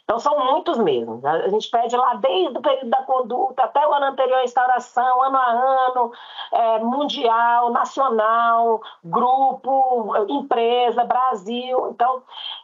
Então, 0.08 0.18
são 0.18 0.42
muitos 0.52 0.78
mesmo. 0.78 1.20
A 1.22 1.50
gente 1.50 1.68
pede 1.68 1.94
lá 1.94 2.14
desde 2.14 2.56
o 2.56 2.62
período 2.62 2.88
da 2.88 3.02
conduta 3.02 3.64
até 3.64 3.86
o 3.86 3.92
ano 3.92 4.06
anterior 4.06 4.38
à 4.38 4.44
instauração, 4.44 5.22
ano 5.22 5.36
a 5.36 5.50
ano, 5.50 6.12
é, 6.50 6.78
mundial, 6.78 7.70
nacional, 7.70 8.80
grupo, 9.04 10.14
empresa, 10.30 11.04
Brasil. 11.04 11.90
Então, 11.90 12.22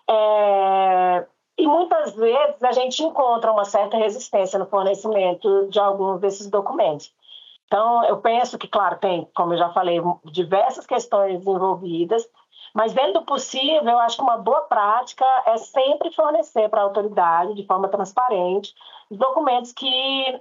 é, 0.08 1.26
e 1.58 1.66
muitas 1.66 2.16
vezes 2.16 2.62
a 2.62 2.72
gente 2.72 3.02
encontra 3.02 3.52
uma 3.52 3.66
certa 3.66 3.98
resistência 3.98 4.58
no 4.58 4.64
fornecimento 4.64 5.68
de 5.68 5.78
alguns 5.78 6.20
desses 6.20 6.48
documentos. 6.48 7.12
Então, 7.66 8.04
eu 8.06 8.16
penso 8.22 8.56
que, 8.56 8.68
claro, 8.68 8.96
tem, 8.96 9.28
como 9.34 9.52
eu 9.52 9.58
já 9.58 9.68
falei, 9.68 10.00
diversas 10.24 10.86
questões 10.86 11.46
envolvidas, 11.46 12.26
mas, 12.74 12.92
dentro 12.92 13.20
do 13.20 13.22
possível, 13.22 13.88
eu 13.88 13.98
acho 14.00 14.16
que 14.16 14.22
uma 14.22 14.36
boa 14.36 14.62
prática 14.62 15.24
é 15.46 15.56
sempre 15.56 16.10
fornecer 16.12 16.68
para 16.68 16.80
a 16.80 16.84
autoridade, 16.84 17.54
de 17.54 17.64
forma 17.66 17.88
transparente, 17.88 18.74
documentos 19.08 19.72
que 19.72 20.40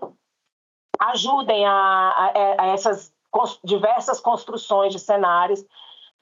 ajudem 1.00 1.66
a, 1.66 1.74
a, 1.74 2.32
a 2.64 2.68
essas 2.68 3.14
diversas 3.64 4.20
construções 4.20 4.92
de 4.92 5.00
cenários 5.00 5.64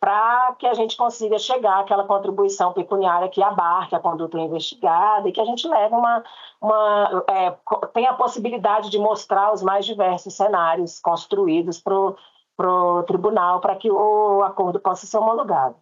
para 0.02 0.56
que 0.58 0.65
a 0.65 0.74
gente 0.74 0.97
consiga 0.97 1.38
chegar 1.38 1.80
àquela 1.80 2.06
contribuição 2.06 2.74
pecuniária 2.74 3.30
que 3.30 3.41
abarque 3.41 3.95
a 3.95 4.00
conduta 4.00 4.39
investigada 4.39 5.30
e 5.30 5.32
que 5.32 5.39
a 5.39 5.45
gente 5.45 5.67
leve 5.67 5.93
uma, 5.93 6.24
uma 6.60 7.24
é, 7.30 7.56
tem 7.93 8.08
a 8.08 8.13
possibilidade 8.13 8.89
de 8.89 8.97
mostrar 8.97 9.54
os 9.54 9.62
mais 9.62 9.86
diversos 9.86 10.34
cenários 10.34 11.00
construídos 11.00 11.80
para 11.80 11.93
o 12.67 13.04
tribunal 13.04 13.62
para 13.62 13.76
que 13.76 13.91
o 13.91 14.41
acordo 14.43 14.80
possa 14.80 15.06
ser 15.06 15.17
homologado. 15.17 15.76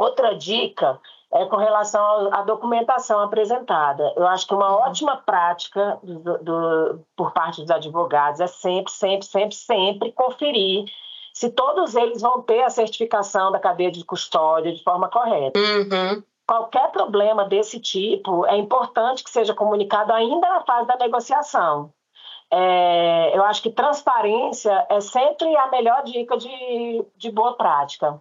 Outra 0.00 0.34
dica 0.34 0.98
é 1.30 1.44
com 1.44 1.56
relação 1.56 2.32
à 2.32 2.40
documentação 2.40 3.20
apresentada. 3.20 4.14
Eu 4.16 4.26
acho 4.26 4.46
que 4.46 4.54
uma 4.54 4.70
uhum. 4.70 4.82
ótima 4.82 5.18
prática 5.18 5.98
do, 6.02 6.38
do, 6.38 7.06
por 7.14 7.32
parte 7.32 7.60
dos 7.60 7.70
advogados 7.70 8.40
é 8.40 8.46
sempre, 8.46 8.90
sempre, 8.90 9.26
sempre, 9.26 9.54
sempre 9.54 10.12
conferir 10.12 10.86
se 11.34 11.50
todos 11.50 11.94
eles 11.94 12.22
vão 12.22 12.40
ter 12.40 12.62
a 12.62 12.70
certificação 12.70 13.52
da 13.52 13.60
cadeia 13.60 13.90
de 13.90 14.02
custódia 14.02 14.72
de 14.72 14.82
forma 14.82 15.08
correta. 15.08 15.60
Uhum. 15.60 16.22
Qualquer 16.48 16.90
problema 16.90 17.44
desse 17.44 17.78
tipo 17.78 18.46
é 18.46 18.56
importante 18.56 19.22
que 19.22 19.30
seja 19.30 19.52
comunicado 19.52 20.14
ainda 20.14 20.48
na 20.48 20.62
fase 20.62 20.88
da 20.88 20.96
negociação. 20.96 21.92
É, 22.50 23.36
eu 23.36 23.44
acho 23.44 23.62
que 23.62 23.70
transparência 23.70 24.86
é 24.88 24.98
sempre 25.00 25.54
a 25.56 25.68
melhor 25.68 26.02
dica 26.04 26.38
de, 26.38 27.04
de 27.16 27.30
boa 27.30 27.54
prática. 27.54 28.18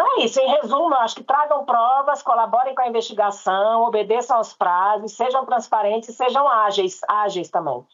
Então 0.00 0.18
é 0.18 0.24
isso, 0.24 0.40
em 0.40 0.48
resumo, 0.48 0.94
eu 0.94 1.00
acho 1.00 1.14
que 1.14 1.22
tragam 1.22 1.62
provas, 1.66 2.22
colaborem 2.22 2.74
com 2.74 2.80
a 2.80 2.88
investigação, 2.88 3.82
obedeçam 3.82 4.38
aos 4.38 4.54
prazos, 4.54 5.12
sejam 5.12 5.44
transparentes 5.44 6.08
e 6.08 6.14
sejam 6.14 6.48
ágeis, 6.48 7.00
ágeis 7.06 7.50
também. 7.50 7.84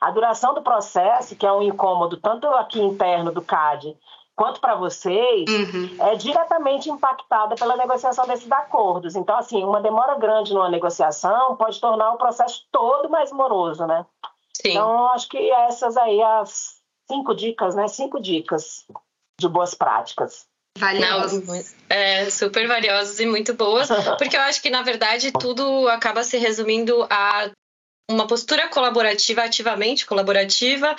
A 0.00 0.10
duração 0.10 0.54
do 0.54 0.62
processo, 0.62 1.36
que 1.36 1.44
é 1.44 1.52
um 1.52 1.60
incômodo 1.60 2.16
tanto 2.16 2.46
aqui 2.46 2.80
interno 2.80 3.30
do 3.30 3.42
CAD 3.42 3.94
quanto 4.34 4.58
para 4.58 4.74
vocês, 4.74 5.44
uhum. 5.50 5.96
é 5.98 6.14
diretamente 6.14 6.88
impactada 6.88 7.54
pela 7.56 7.76
negociação 7.76 8.26
desses 8.26 8.50
acordos. 8.50 9.14
Então, 9.14 9.36
assim, 9.36 9.62
uma 9.62 9.82
demora 9.82 10.14
grande 10.14 10.54
numa 10.54 10.70
negociação 10.70 11.56
pode 11.56 11.78
tornar 11.78 12.12
o 12.12 12.16
processo 12.16 12.64
todo 12.72 13.10
mais 13.10 13.30
moroso, 13.30 13.86
né? 13.86 14.06
Sim. 14.54 14.70
Então, 14.70 15.08
acho 15.08 15.28
que 15.28 15.50
essas 15.50 15.98
aí 15.98 16.22
as 16.22 16.80
cinco 17.06 17.34
dicas, 17.34 17.74
né? 17.74 17.86
Cinco 17.86 18.18
dicas 18.18 18.86
de 19.38 19.46
boas 19.46 19.74
práticas. 19.74 20.48
Valiosas. 20.78 21.74
é, 21.88 22.30
super 22.30 22.66
valiosas 22.66 23.18
e 23.20 23.26
muito 23.26 23.54
boas, 23.54 23.88
porque 24.18 24.36
eu 24.36 24.40
acho 24.42 24.62
que, 24.62 24.70
na 24.70 24.82
verdade, 24.82 25.32
tudo 25.32 25.88
acaba 25.88 26.22
se 26.22 26.38
resumindo 26.38 27.06
a 27.10 27.50
uma 28.10 28.26
postura 28.26 28.68
colaborativa, 28.68 29.42
ativamente 29.42 30.04
colaborativa 30.04 30.96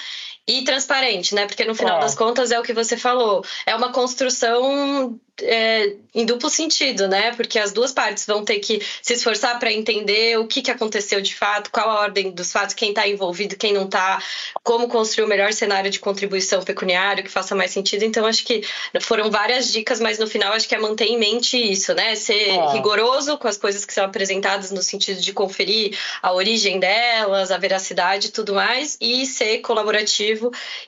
e 0.51 0.63
transparente, 0.63 1.33
né? 1.33 1.45
Porque 1.45 1.63
no 1.63 1.73
final 1.73 1.97
é. 1.97 2.01
das 2.01 2.15
contas 2.15 2.51
é 2.51 2.59
o 2.59 2.63
que 2.63 2.73
você 2.73 2.97
falou, 2.97 3.45
é 3.65 3.75
uma 3.75 3.91
construção 3.91 5.19
é, 5.41 5.93
em 6.13 6.25
duplo 6.25 6.49
sentido, 6.49 7.07
né? 7.07 7.33
Porque 7.35 7.57
as 7.57 7.71
duas 7.71 7.91
partes 7.91 8.25
vão 8.25 8.43
ter 8.43 8.59
que 8.59 8.81
se 9.01 9.13
esforçar 9.13 9.59
para 9.59 9.71
entender 9.71 10.37
o 10.37 10.47
que, 10.47 10.61
que 10.61 10.71
aconteceu 10.71 11.21
de 11.21 11.35
fato, 11.35 11.71
qual 11.71 11.89
a 11.89 12.01
ordem 12.01 12.31
dos 12.31 12.51
fatos, 12.51 12.75
quem 12.75 12.89
está 12.89 13.07
envolvido, 13.07 13.55
quem 13.55 13.73
não 13.73 13.85
está, 13.85 14.21
como 14.63 14.87
construir 14.87 15.25
o 15.25 15.27
melhor 15.27 15.53
cenário 15.53 15.89
de 15.89 15.99
contribuição 15.99 16.63
pecuniária 16.63 17.23
que 17.23 17.29
faça 17.29 17.55
mais 17.55 17.71
sentido. 17.71 18.03
Então, 18.03 18.25
acho 18.25 18.43
que 18.43 18.61
foram 19.01 19.31
várias 19.31 19.71
dicas, 19.71 19.99
mas 19.99 20.19
no 20.19 20.27
final 20.27 20.53
acho 20.53 20.67
que 20.67 20.75
é 20.75 20.79
manter 20.79 21.05
em 21.05 21.17
mente 21.17 21.57
isso, 21.57 21.93
né? 21.93 22.15
Ser 22.15 22.49
é. 22.49 22.71
rigoroso 22.73 23.37
com 23.37 23.47
as 23.47 23.57
coisas 23.57 23.85
que 23.85 23.93
são 23.93 24.05
apresentadas 24.05 24.71
no 24.71 24.81
sentido 24.81 25.21
de 25.21 25.33
conferir 25.33 25.97
a 26.21 26.33
origem 26.33 26.79
delas, 26.79 27.51
a 27.51 27.57
veracidade 27.57 28.27
e 28.27 28.31
tudo 28.31 28.53
mais, 28.53 28.97
e 28.99 29.25
ser 29.25 29.59
colaborativo 29.59 30.40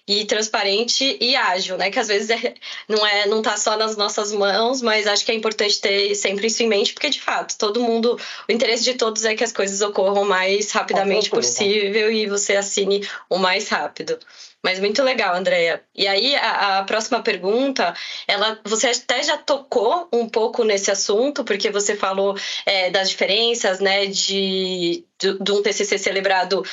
e 0.07 0.25
transparente 0.25 1.17
e 1.19 1.35
ágil, 1.35 1.77
né? 1.77 1.91
Que 1.91 1.99
às 1.99 2.07
vezes 2.07 2.29
é, 2.29 2.53
não 2.87 3.05
é, 3.05 3.27
não 3.27 3.41
tá 3.41 3.57
só 3.57 3.77
nas 3.77 3.97
nossas 3.97 4.31
mãos, 4.31 4.81
mas 4.81 5.05
acho 5.05 5.25
que 5.25 5.31
é 5.31 5.35
importante 5.35 5.81
ter 5.81 6.15
sempre 6.15 6.47
isso 6.47 6.63
em 6.63 6.67
mente, 6.67 6.93
porque 6.93 7.09
de 7.09 7.21
fato, 7.21 7.57
todo 7.57 7.81
mundo, 7.81 8.17
o 8.47 8.51
interesse 8.51 8.83
de 8.83 8.95
todos 8.95 9.25
é 9.25 9.35
que 9.35 9.43
as 9.43 9.51
coisas 9.51 9.81
ocorram 9.81 10.23
o 10.23 10.25
mais 10.25 10.71
rapidamente 10.71 11.29
possível 11.29 12.11
e 12.11 12.25
você 12.27 12.55
assine 12.55 13.07
o 13.29 13.37
mais 13.37 13.67
rápido. 13.69 14.17
Mas 14.63 14.79
muito 14.79 15.03
legal, 15.03 15.35
Andréia. 15.35 15.83
E 15.93 16.07
aí, 16.07 16.35
a, 16.37 16.79
a, 16.79 16.83
próxima 16.85 17.21
pergunta, 17.21 17.93
ela, 18.25 18.57
você 18.63 18.87
até 18.87 19.21
já 19.21 19.37
tocou 19.37 20.07
um 20.13 20.27
pouco 20.29 20.63
nesse 20.63 20.89
assunto, 20.89 21.43
porque 21.43 21.69
você 21.69 21.97
falou 21.97 22.37
é, 22.65 22.89
das 22.89 23.09
diferenças, 23.09 23.81
né, 23.81 24.05
de, 24.05 25.03
de, 25.19 25.37
de 25.37 25.51
um 25.51 25.61
TCC 25.61 25.97
celebrado 25.97 26.63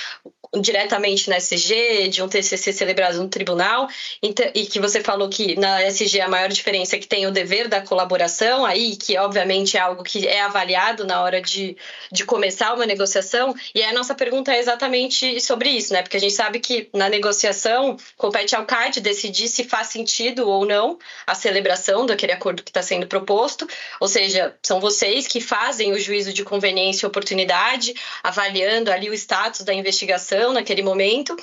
diretamente 0.59 1.31
na 1.31 1.37
SG, 1.37 2.09
de 2.09 2.23
um 2.23 2.29
TCC 2.29 2.73
celebrado 2.73 3.23
no 3.23 3.29
tribunal, 3.29 3.89
e 4.21 4.67
que 4.67 4.81
você 4.81 5.01
falou 5.01 5.29
que 5.29 5.55
na 5.57 5.83
SG 5.85 6.21
a 6.21 6.29
maior 6.29 6.49
diferença 6.49 6.97
é 6.97 6.99
que 6.99 7.07
tem 7.07 7.27
o 7.27 7.31
dever 7.31 7.69
da 7.69 7.81
colaboração, 7.81 8.67
aí 8.67 8.97
que 8.97 9.17
obviamente 9.17 9.77
é 9.77 9.81
algo 9.81 10.03
que 10.03 10.27
é 10.27 10.41
avaliado 10.41 11.05
na 11.05 11.23
hora 11.23 11.41
de, 11.41 11.77
de 12.11 12.25
começar 12.25 12.75
uma 12.75 12.85
negociação, 12.85 13.55
e 13.75 13.83
a 13.83 13.93
nossa 13.93 14.15
pergunta 14.15 14.53
é 14.53 14.59
exatamente 14.59 15.41
sobre 15.41 15.71
isso, 15.71 15.93
né? 15.93 16.03
Porque 16.03 16.17
a 16.17 16.21
gente 16.21 16.35
sabe 16.35 16.59
que 16.59 16.89
na 16.93 17.09
negociação 17.09 17.80
compete 18.17 18.55
ao 18.55 18.65
CAD 18.65 19.01
decidir 19.01 19.49
se 19.49 19.65
faz 19.65 19.89
sentido 19.89 20.49
ou 20.49 20.65
não 20.67 20.99
a 21.27 21.35
celebração 21.35 22.07
daquele 22.07 22.33
acordo 22.33 22.63
que 22.63 22.71
está 22.71 22.83
sendo 22.83 23.07
proposto, 23.07 23.67
ou 23.99 24.09
seja, 24.09 24.57
são 24.63 24.81
vocês 24.81 25.27
que 25.27 25.41
fazem 25.41 25.93
o 25.93 25.99
juízo 25.99 26.33
de 26.33 26.45
conveniência 26.45 27.07
e 27.07 27.09
oportunidade, 27.09 27.95
avaliando 28.23 28.91
ali 28.91 29.09
o 29.09 29.15
status 29.15 29.63
da 29.63 29.75
investigação 29.75 30.53
naquele 30.53 30.83
momento. 30.83 31.37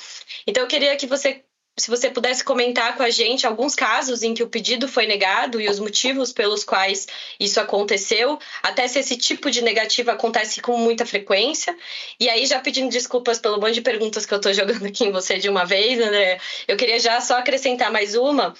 Então 0.45 0.63
eu 0.63 0.67
queria 0.67 0.95
que 0.95 1.07
você 1.07 1.43
se 1.79 1.91
você 1.91 2.09
pudesse 2.09 2.43
comentar 2.43 2.97
com 2.97 3.03
a 3.03 3.09
gente 3.11 3.45
alguns 3.45 3.75
casos 3.75 4.23
em 4.23 4.33
que 4.33 4.41
o 4.41 4.49
pedido 4.49 4.87
foi 4.87 5.05
negado 5.05 5.61
e 5.61 5.69
os 5.69 5.79
motivos 5.79 6.33
pelos 6.33 6.63
quais 6.63 7.07
isso 7.39 7.59
aconteceu, 7.59 8.39
até 8.63 8.87
se 8.87 8.99
esse 8.99 9.15
tipo 9.15 9.51
de 9.51 9.61
negativa 9.61 10.13
acontece 10.13 10.59
com 10.59 10.75
muita 10.77 11.05
frequência. 11.05 11.77
E 12.19 12.27
aí, 12.29 12.47
já 12.47 12.59
pedindo 12.59 12.89
desculpas 12.89 13.37
pelo 13.37 13.59
monte 13.59 13.75
de 13.75 13.81
perguntas 13.81 14.25
que 14.25 14.33
eu 14.33 14.37
estou 14.37 14.53
jogando 14.53 14.87
aqui 14.87 15.05
em 15.05 15.11
você 15.11 15.37
de 15.37 15.49
uma 15.49 15.65
vez, 15.65 15.99
André, 15.99 16.39
eu 16.67 16.75
queria 16.75 16.99
já 16.99 17.21
só 17.21 17.37
acrescentar 17.37 17.91
mais 17.91 18.15
uma, 18.15 18.55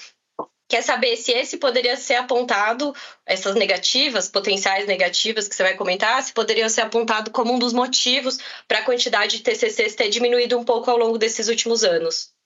quer 0.67 0.83
saber 0.83 1.15
se 1.15 1.31
esse 1.31 1.57
poderia 1.57 1.97
ser 1.97 2.15
apontado, 2.15 2.93
essas 3.25 3.55
negativas, 3.55 4.29
potenciais 4.29 4.85
negativas 4.85 5.47
que 5.47 5.55
você 5.55 5.63
vai 5.63 5.75
comentar, 5.75 6.21
se 6.21 6.33
poderiam 6.33 6.69
ser 6.69 6.81
apontado 6.81 7.31
como 7.31 7.53
um 7.53 7.59
dos 7.59 7.73
motivos 7.73 8.37
para 8.67 8.79
a 8.79 8.83
quantidade 8.83 9.37
de 9.37 9.43
TCCs 9.43 9.95
ter 9.95 10.09
diminuído 10.09 10.57
um 10.57 10.63
pouco 10.63 10.91
ao 10.91 10.97
longo 10.97 11.17
desses 11.17 11.47
últimos 11.47 11.83
anos. 11.83 12.36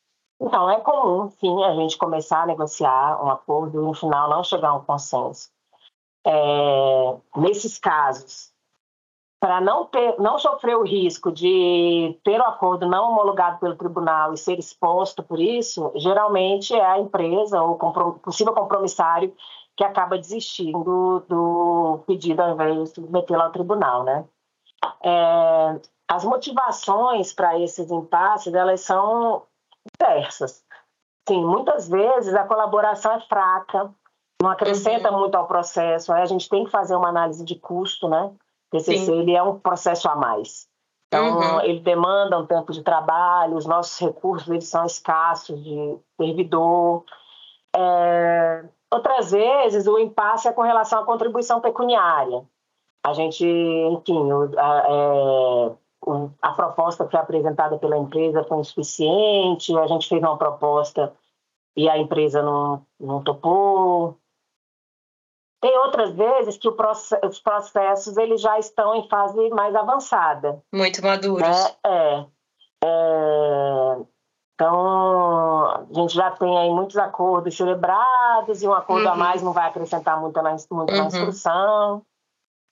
Então, 0.42 0.68
é 0.68 0.80
comum, 0.80 1.30
sim, 1.30 1.64
a 1.64 1.76
gente 1.76 2.00
começar 2.00 2.42
a 2.42 2.46
negociar 2.48 3.24
um 3.24 3.30
acordo 3.30 3.80
e 3.80 3.86
no 3.86 3.94
final 3.94 4.28
não 4.28 4.44
chegar 4.44 4.70
a 4.70 4.74
um 4.74 4.84
consenso. 4.84 5.52
É, 6.26 7.16
nesses 7.38 7.78
casos, 7.78 8.52
para 9.40 9.62
não 9.62 9.86
ter, 9.86 10.20
não 10.20 10.40
sofrer 10.40 10.76
o 10.76 10.84
risco 10.84 11.32
de 11.32 12.20
ter 12.24 12.40
o 12.40 12.44
acordo 12.44 12.88
não 12.88 13.12
homologado 13.12 13.60
pelo 13.60 13.76
tribunal 13.76 14.34
e 14.34 14.38
ser 14.38 14.58
exposto 14.58 15.22
por 15.22 15.40
isso, 15.40 15.92
geralmente 15.96 16.74
é 16.74 16.84
a 16.84 17.00
empresa 17.00 17.62
ou 17.62 17.76
possível 18.24 18.54
compromissário 18.54 19.36
que 19.78 19.84
acaba 19.84 20.18
desistindo 20.18 21.24
do 21.30 22.00
pedido 22.08 22.42
ao 22.42 22.54
invés 22.54 22.78
de 22.78 22.96
submetê-lo 22.96 23.44
ao 23.44 23.52
tribunal, 23.52 24.04
né? 24.04 24.26
É, 25.04 25.80
as 26.08 26.26
motivações 26.26 27.32
para 27.32 27.60
esses 27.60 27.92
impasses 27.92 28.54
elas 28.54 28.82
são 28.82 29.44
diversas. 30.00 30.64
Sim, 31.28 31.46
muitas 31.46 31.88
vezes 31.88 32.34
a 32.34 32.44
colaboração 32.44 33.14
é 33.14 33.20
fraca, 33.22 33.94
não 34.42 34.50
acrescenta 34.50 35.12
uhum. 35.12 35.20
muito 35.20 35.36
ao 35.36 35.48
processo. 35.48 36.12
Aí 36.12 36.22
a 36.22 36.26
gente 36.26 36.50
tem 36.50 36.66
que 36.66 36.72
fazer 36.72 36.96
uma 36.96 37.10
análise 37.10 37.44
de 37.46 37.56
custo, 37.56 38.10
né? 38.10 38.32
TCC 38.72 39.12
ele 39.12 39.36
é 39.36 39.44
um 39.44 39.60
processo 39.60 40.10
a 40.10 40.16
mais. 40.16 40.68
Então, 41.08 41.38
uhum. 41.38 41.62
ele 41.62 41.82
demanda 41.82 42.40
um 42.40 42.46
tempo 42.46 42.72
de 42.72 42.82
trabalho, 42.82 43.58
os 43.58 43.66
nossos 43.66 44.00
recursos 44.00 44.48
eles 44.48 44.68
são 44.68 44.86
escassos 44.86 45.62
de 45.62 45.98
servidor. 46.18 47.04
É... 47.76 48.64
Outras 48.90 49.32
vezes, 49.32 49.88
o 49.88 50.00
impasse 50.00 50.48
é 50.48 50.54
com 50.54 50.62
relação 50.62 51.00
à 51.00 51.06
contribuição 51.06 51.60
pecuniária. 51.60 52.44
A 53.04 53.14
gente, 53.14 53.46
enfim, 53.46 54.30
é, 54.58 55.72
a 56.42 56.52
proposta 56.52 57.06
que 57.06 57.12
foi 57.12 57.20
apresentada 57.20 57.78
pela 57.78 57.98
empresa 57.98 58.44
foi 58.44 58.60
insuficiente, 58.60 59.78
a 59.78 59.88
gente 59.88 60.08
fez 60.08 60.22
uma 60.22 60.38
proposta 60.38 61.14
e 61.76 61.88
a 61.88 61.98
empresa 61.98 62.42
não, 62.42 62.86
não 63.00 63.24
topou. 63.24 64.18
Tem 65.62 65.78
outras 65.78 66.12
vezes 66.14 66.58
que 66.58 66.68
os 66.68 67.40
processos 67.40 68.18
eles 68.18 68.42
já 68.42 68.58
estão 68.58 68.96
em 68.96 69.08
fase 69.08 69.50
mais 69.52 69.76
avançada. 69.76 70.62
Muito 70.74 71.04
maduros. 71.04 71.48
Né? 71.48 71.76
É, 71.86 72.26
é, 72.84 73.98
então, 74.56 75.68
a 75.68 75.86
gente 75.92 76.16
já 76.16 76.32
tem 76.32 76.58
aí 76.58 76.70
muitos 76.72 76.98
acordos 76.98 77.56
celebrados 77.56 78.64
e 78.64 78.68
um 78.68 78.74
acordo 78.74 79.06
uhum. 79.06 79.14
a 79.14 79.16
mais 79.16 79.44
não 79.44 79.54
vai 79.54 79.68
acrescentar 79.68 80.20
muito 80.20 80.42
na, 80.42 80.52
muito 80.52 80.72
uhum. 80.74 80.98
na 80.98 81.06
instrução. 81.06 82.02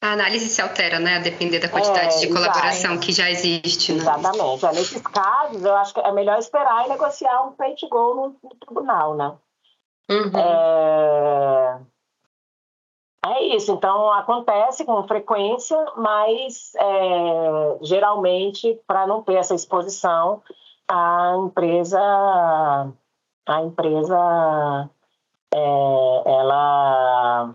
A 0.02 0.14
análise 0.14 0.48
se 0.48 0.62
altera, 0.62 0.98
né? 0.98 1.18
A 1.18 1.20
depender 1.20 1.60
da 1.60 1.68
quantidade 1.68 2.16
é, 2.16 2.20
de 2.20 2.28
colaboração 2.28 2.98
que 3.00 3.12
já 3.12 3.30
existe. 3.30 3.92
Né? 3.92 4.00
Exatamente. 4.00 4.66
É, 4.66 4.72
nesses 4.72 5.02
casos, 5.02 5.64
eu 5.64 5.76
acho 5.76 5.94
que 5.94 6.00
é 6.00 6.12
melhor 6.14 6.40
esperar 6.40 6.86
e 6.86 6.90
negociar 6.90 7.42
um 7.44 7.52
pay 7.52 7.76
to 7.76 7.90
go 7.90 8.16
no, 8.16 8.36
no 8.42 8.56
tribunal, 8.56 9.16
né? 9.16 9.34
Uhum. 10.10 10.40
É... 10.40 11.80
É 13.26 13.44
isso, 13.56 13.74
então 13.74 14.12
acontece 14.14 14.86
com 14.86 15.06
frequência, 15.06 15.78
mas 15.98 16.74
é, 16.76 17.78
geralmente, 17.82 18.80
para 18.88 19.06
não 19.06 19.22
ter 19.22 19.36
essa 19.36 19.54
exposição, 19.54 20.42
a 20.88 21.36
empresa, 21.38 22.00
a 23.46 23.62
empresa 23.62 24.90
é, 25.54 26.24
ela, 26.26 27.54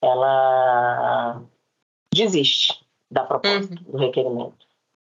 ela 0.00 1.42
desiste 2.16 2.74
da 3.10 3.24
proposta, 3.24 3.74
uhum. 3.74 3.92
do 3.92 3.98
requerimento. 3.98 4.66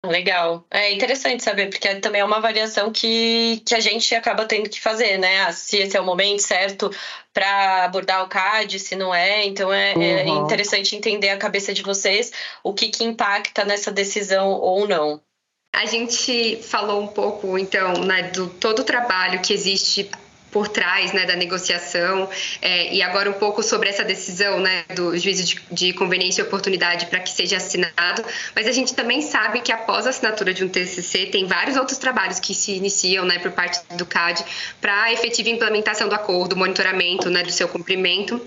Legal. 0.06 0.66
É 0.70 0.92
interessante 0.92 1.44
saber, 1.44 1.70
porque 1.70 1.96
também 1.96 2.22
é 2.22 2.26
uma 2.26 2.38
avaliação 2.38 2.92
que, 2.92 3.62
que 3.66 3.74
a 3.74 3.80
gente 3.80 4.14
acaba 4.14 4.46
tendo 4.46 4.70
que 4.70 4.80
fazer, 4.80 5.18
né? 5.18 5.42
Ah, 5.42 5.52
se 5.52 5.78
esse 5.78 5.98
é 5.98 6.02
o 6.02 6.06
momento 6.06 6.42
certo 6.42 6.92
para 7.34 7.86
abordar 7.86 8.24
o 8.24 8.28
CAD, 8.28 8.80
se 8.80 8.96
não 8.96 9.14
é. 9.14 9.46
Então 9.46 9.72
é, 9.74 9.94
é 9.94 9.96
uhum. 9.96 10.04
é, 10.04 10.28
interessante 10.44 10.96
entender 10.96 11.30
a 11.30 11.38
cabeça 11.38 11.74
de 11.74 11.82
vocês, 11.82 12.32
o 12.64 12.74
que, 12.74 12.90
que 12.90 13.04
impacta 13.04 13.66
nessa 13.66 13.92
decisão 13.92 14.52
ou 14.52 14.88
não. 14.88 15.22
A 15.74 15.86
gente 15.86 16.58
falou 16.64 17.02
um 17.02 17.08
pouco, 17.08 17.58
então, 17.58 17.94
né, 18.06 18.30
do 18.30 18.48
todo 18.48 18.80
o 18.80 18.86
trabalho 18.86 19.42
que 19.42 19.54
existe 19.54 20.10
por 20.56 20.70
trás 20.70 21.12
né, 21.12 21.26
da 21.26 21.36
negociação 21.36 22.30
é, 22.62 22.94
e 22.94 23.02
agora 23.02 23.30
um 23.30 23.34
pouco 23.34 23.62
sobre 23.62 23.90
essa 23.90 24.06
decisão 24.06 24.58
né, 24.58 24.86
do 24.96 25.18
juízo 25.18 25.44
de, 25.44 25.62
de 25.70 25.92
conveniência 25.92 26.42
e 26.42 26.46
oportunidade 26.46 27.08
para 27.08 27.20
que 27.20 27.30
seja 27.30 27.58
assinado, 27.58 28.24
mas 28.56 28.66
a 28.66 28.72
gente 28.72 28.96
também 28.96 29.22
sabe 29.22 29.60
que 29.60 29.70
após 29.70 30.08
a 30.08 30.12
assinatura 30.12 30.54
de 30.54 30.64
um 30.64 30.70
TCC 30.70 31.26
tem 31.26 31.46
vários 31.46 31.76
outros 31.76 31.98
trabalhos 31.98 32.40
que 32.40 32.54
se 32.54 32.72
iniciam 32.72 33.26
né, 33.26 33.38
por 33.38 33.52
parte 33.52 33.82
do 33.98 34.06
CAD 34.06 34.46
para 34.80 35.04
a 35.04 35.12
efetiva 35.12 35.50
implementação 35.50 36.08
do 36.08 36.16
acordo, 36.16 36.56
monitoramento 36.56 37.30
né, 37.30 37.44
do 37.44 37.52
seu 37.52 37.68
cumprimento 37.68 38.42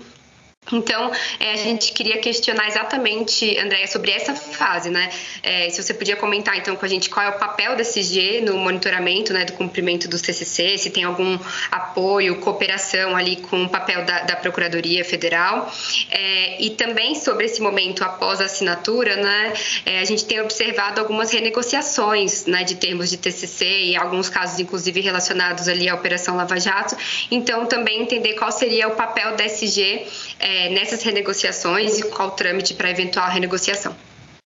então, 0.71 1.11
é, 1.39 1.53
a 1.53 1.55
gente 1.55 1.91
queria 1.93 2.19
questionar 2.19 2.67
exatamente, 2.67 3.57
Andréia, 3.57 3.87
sobre 3.87 4.11
essa 4.11 4.35
fase, 4.35 4.89
né? 4.89 5.09
É, 5.41 5.69
se 5.69 5.81
você 5.81 5.93
podia 5.93 6.15
comentar, 6.15 6.57
então, 6.57 6.75
com 6.75 6.85
a 6.85 6.87
gente 6.87 7.09
qual 7.09 7.25
é 7.25 7.29
o 7.29 7.39
papel 7.39 7.75
da 7.75 7.83
CIG 7.83 8.41
no 8.41 8.57
monitoramento 8.57 9.33
né, 9.33 9.45
do 9.45 9.53
cumprimento 9.53 10.07
dos 10.07 10.21
TCC, 10.21 10.77
se 10.77 10.89
tem 10.89 11.03
algum 11.03 11.39
apoio, 11.71 12.39
cooperação 12.39 13.15
ali 13.15 13.37
com 13.37 13.63
o 13.63 13.69
papel 13.69 14.05
da, 14.05 14.21
da 14.23 14.35
Procuradoria 14.35 15.03
Federal. 15.03 15.71
É, 16.11 16.61
e 16.61 16.71
também 16.71 17.15
sobre 17.15 17.45
esse 17.45 17.61
momento 17.61 18.03
após 18.03 18.39
a 18.39 18.45
assinatura, 18.45 19.15
né? 19.15 19.53
É, 19.85 19.99
a 19.99 20.05
gente 20.05 20.25
tem 20.25 20.39
observado 20.39 20.99
algumas 20.99 21.31
renegociações 21.31 22.45
né, 22.45 22.63
de 22.63 22.75
termos 22.75 23.09
de 23.09 23.17
TCC 23.17 23.65
e 23.65 23.95
alguns 23.95 24.29
casos, 24.29 24.59
inclusive, 24.59 25.01
relacionados 25.01 25.67
ali 25.67 25.89
à 25.89 25.95
Operação 25.95 26.35
Lava 26.35 26.59
Jato. 26.59 26.95
Então, 27.31 27.65
também 27.65 28.03
entender 28.03 28.33
qual 28.33 28.51
seria 28.51 28.87
o 28.87 28.91
papel 28.91 29.35
da 29.35 29.45
SG 29.45 30.05
é, 30.49 30.69
nessas 30.69 31.03
renegociações 31.03 31.99
e 31.99 32.09
qual 32.09 32.29
o 32.29 32.31
trâmite 32.31 32.73
para 32.73 32.89
eventual 32.89 33.29
renegociação? 33.29 33.95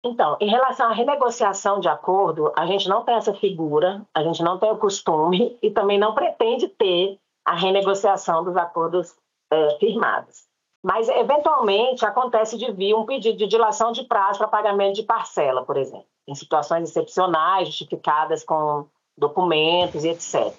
Então, 0.04 0.38
em 0.42 0.50
relação 0.50 0.90
à 0.90 0.94
renegociação 0.94 1.80
de 1.80 1.88
acordo, 1.88 2.52
a 2.56 2.66
gente 2.66 2.88
não 2.90 3.04
tem 3.04 3.16
essa 3.16 3.34
figura, 3.34 4.02
a 4.14 4.22
gente 4.22 4.44
não 4.44 4.60
tem 4.60 4.70
o 4.70 4.78
costume 4.78 5.58
e 5.64 5.72
também 5.72 5.98
não 5.98 6.14
pretende 6.14 6.68
ter 6.68 7.18
a 7.46 7.56
renegociação 7.56 8.44
dos 8.44 8.58
acordos 8.58 9.16
é, 9.52 9.78
firmados. 9.80 10.44
Mas, 10.84 11.08
eventualmente, 11.08 12.06
acontece 12.06 12.58
de 12.58 12.72
vir 12.72 12.94
um 12.94 13.06
pedido 13.06 13.38
de 13.38 13.48
dilação 13.48 13.92
de 13.92 14.04
prazo 14.04 14.38
para 14.38 14.48
pagamento 14.48 14.96
de 14.96 15.04
parcela, 15.04 15.64
por 15.64 15.78
exemplo, 15.78 16.06
em 16.28 16.36
situações 16.36 16.90
excepcionais, 16.90 17.70
justificadas 17.70 18.44
com 18.44 18.86
documentos 19.18 20.04
e 20.04 20.10
etc. 20.10 20.54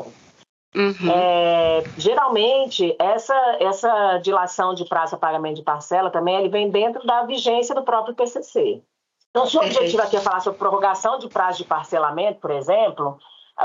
Uhum. 0.77 1.11
É, 1.11 1.83
geralmente, 1.97 2.95
essa, 2.99 3.35
essa 3.59 4.19
dilação 4.19 4.75
de 4.75 4.85
prazo 4.85 5.15
a 5.15 5.19
pagamento 5.19 5.57
de 5.57 5.62
parcela 5.62 6.11
também 6.11 6.37
ele 6.37 6.51
vem 6.51 6.71
dentro 6.71 7.07
da 7.07 7.23
vigência 7.23 7.75
do 7.75 7.83
próprio 7.83 8.15
PCC. 8.15 8.83
Então, 9.31 9.47
se 9.47 9.57
o 9.57 9.61
objetivo 9.61 10.03
aqui 10.03 10.17
é 10.17 10.21
falar 10.21 10.41
sobre 10.41 10.59
prorrogação 10.59 11.19
de 11.19 11.29
prazo 11.29 11.59
de 11.59 11.65
parcelamento, 11.65 12.41
por 12.41 12.51
exemplo, 12.51 13.19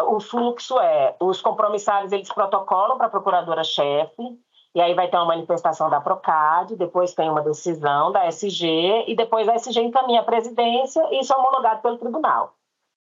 o 0.08 0.22
fluxo 0.22 0.80
é, 0.80 1.16
os 1.20 1.42
compromissários 1.42 2.14
eles 2.14 2.32
protocolam 2.32 2.98
para 2.98 3.08
a 3.08 3.10
procuradora-chefe, 3.10 4.40
e 4.74 4.80
aí 4.80 4.94
vai 4.94 5.10
ter 5.10 5.18
uma 5.18 5.26
manifestação 5.26 5.90
da 5.90 6.00
Procad, 6.00 6.72
depois 6.78 7.14
tem 7.14 7.30
uma 7.30 7.42
decisão 7.42 8.10
da 8.12 8.26
SG, 8.28 9.04
e 9.08 9.16
depois 9.16 9.50
a 9.50 9.56
SG 9.56 9.82
encaminha 9.82 10.22
a 10.22 10.26
presidência 10.26 11.06
e 11.12 11.20
isso 11.20 11.34
é 11.34 11.38
homologado 11.38 11.82
pelo 11.82 11.98
tribunal. 11.98 12.54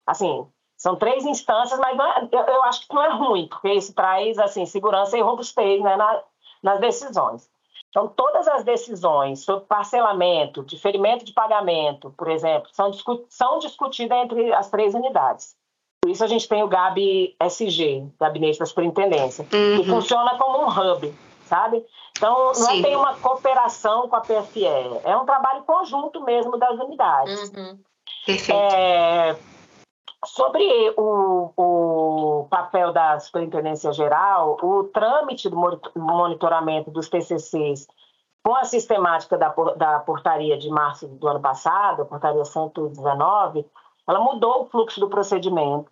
Assim, 0.07 0.47
são 0.77 0.95
três 0.97 1.25
instâncias, 1.25 1.79
mas 1.81 1.99
é, 1.99 2.29
eu, 2.31 2.41
eu, 2.41 2.63
acho 2.65 2.87
que 2.87 2.95
não 2.95 3.03
é 3.03 3.11
ruim, 3.11 3.49
porque 3.49 3.73
isso 3.73 3.95
traz 3.95 4.39
assim, 4.39 4.67
segurança 4.67 5.17
e 5.17 5.23
robustez 5.23 5.83
né, 5.83 5.97
na, 5.97 6.23
nas 6.63 6.81
decisões. 6.81 7.49
Então, 7.89 8.09
todas 8.09 8.47
as 8.47 8.63
decisões 8.63 9.43
sobre 9.43 9.65
parcelamento, 9.65 10.63
diferimento 10.63 11.25
de 11.25 11.33
pagamento, 11.33 12.13
por 12.17 12.29
exemplo, 12.29 12.69
são, 12.73 12.91
discu 12.91 13.25
são 13.31 13.59
discutidas 13.59 14.19
entre 14.19 14.53
as 14.53 14.69
três 14.69 14.95
unidades. 14.95 15.57
Por 16.03 16.11
isso 16.11 16.23
a 16.23 16.27
gente 16.27 16.47
tem 16.47 16.63
o 16.63 16.69
GAB-SG, 16.69 18.07
Gabinete 18.21 18.59
da 18.59 18.67
Superintendência, 18.67 19.47
uhum. 19.51 19.83
que 19.83 19.89
funciona 19.89 20.37
como 20.37 20.63
um 20.63 20.69
hub, 20.69 21.13
sabe? 21.47 21.83
Então, 22.17 22.53
não 22.55 22.71
é 22.71 22.83
tem 22.83 22.97
uma 22.97 23.17
cooperação 23.17 24.09
com 24.09 24.17
a 24.17 24.21
PFE, 24.21 24.67
é 25.03 25.17
um 25.17 25.25
trabalho 25.25 25.63
conjunto 25.63 26.23
mesmo 26.23 26.59
das 26.59 26.79
unidades. 26.79 27.51
Uhum. 27.51 27.79
Perfeito. 28.27 28.53
É, 28.53 29.37
Sobre 30.27 30.93
o, 30.97 31.53
o, 31.57 32.47
papel 32.51 32.93
da 32.93 33.19
Superintendência 33.21 33.93
Geral, 33.93 34.57
o 34.63 34.85
trâmite 34.85 35.49
do 35.49 35.57
monitoramento 35.97 36.91
dos 36.91 37.09
TCCs 37.09 37.87
com 38.45 38.55
a 38.55 38.65
sistemática 38.65 39.39
da, 39.39 39.49
da 39.77 40.01
portaria 40.01 40.59
de 40.59 40.69
março 40.69 41.09
do 41.09 41.29
ano 41.29 41.41
passado, 41.41 42.03
a 42.03 42.05
portaria 42.05 42.45
119, 42.45 43.67
ela 44.07 44.21
mudou 44.21 44.63
o 44.63 44.67
fluxo 44.67 45.01
do 45.01 45.09
procedimento 45.09 45.91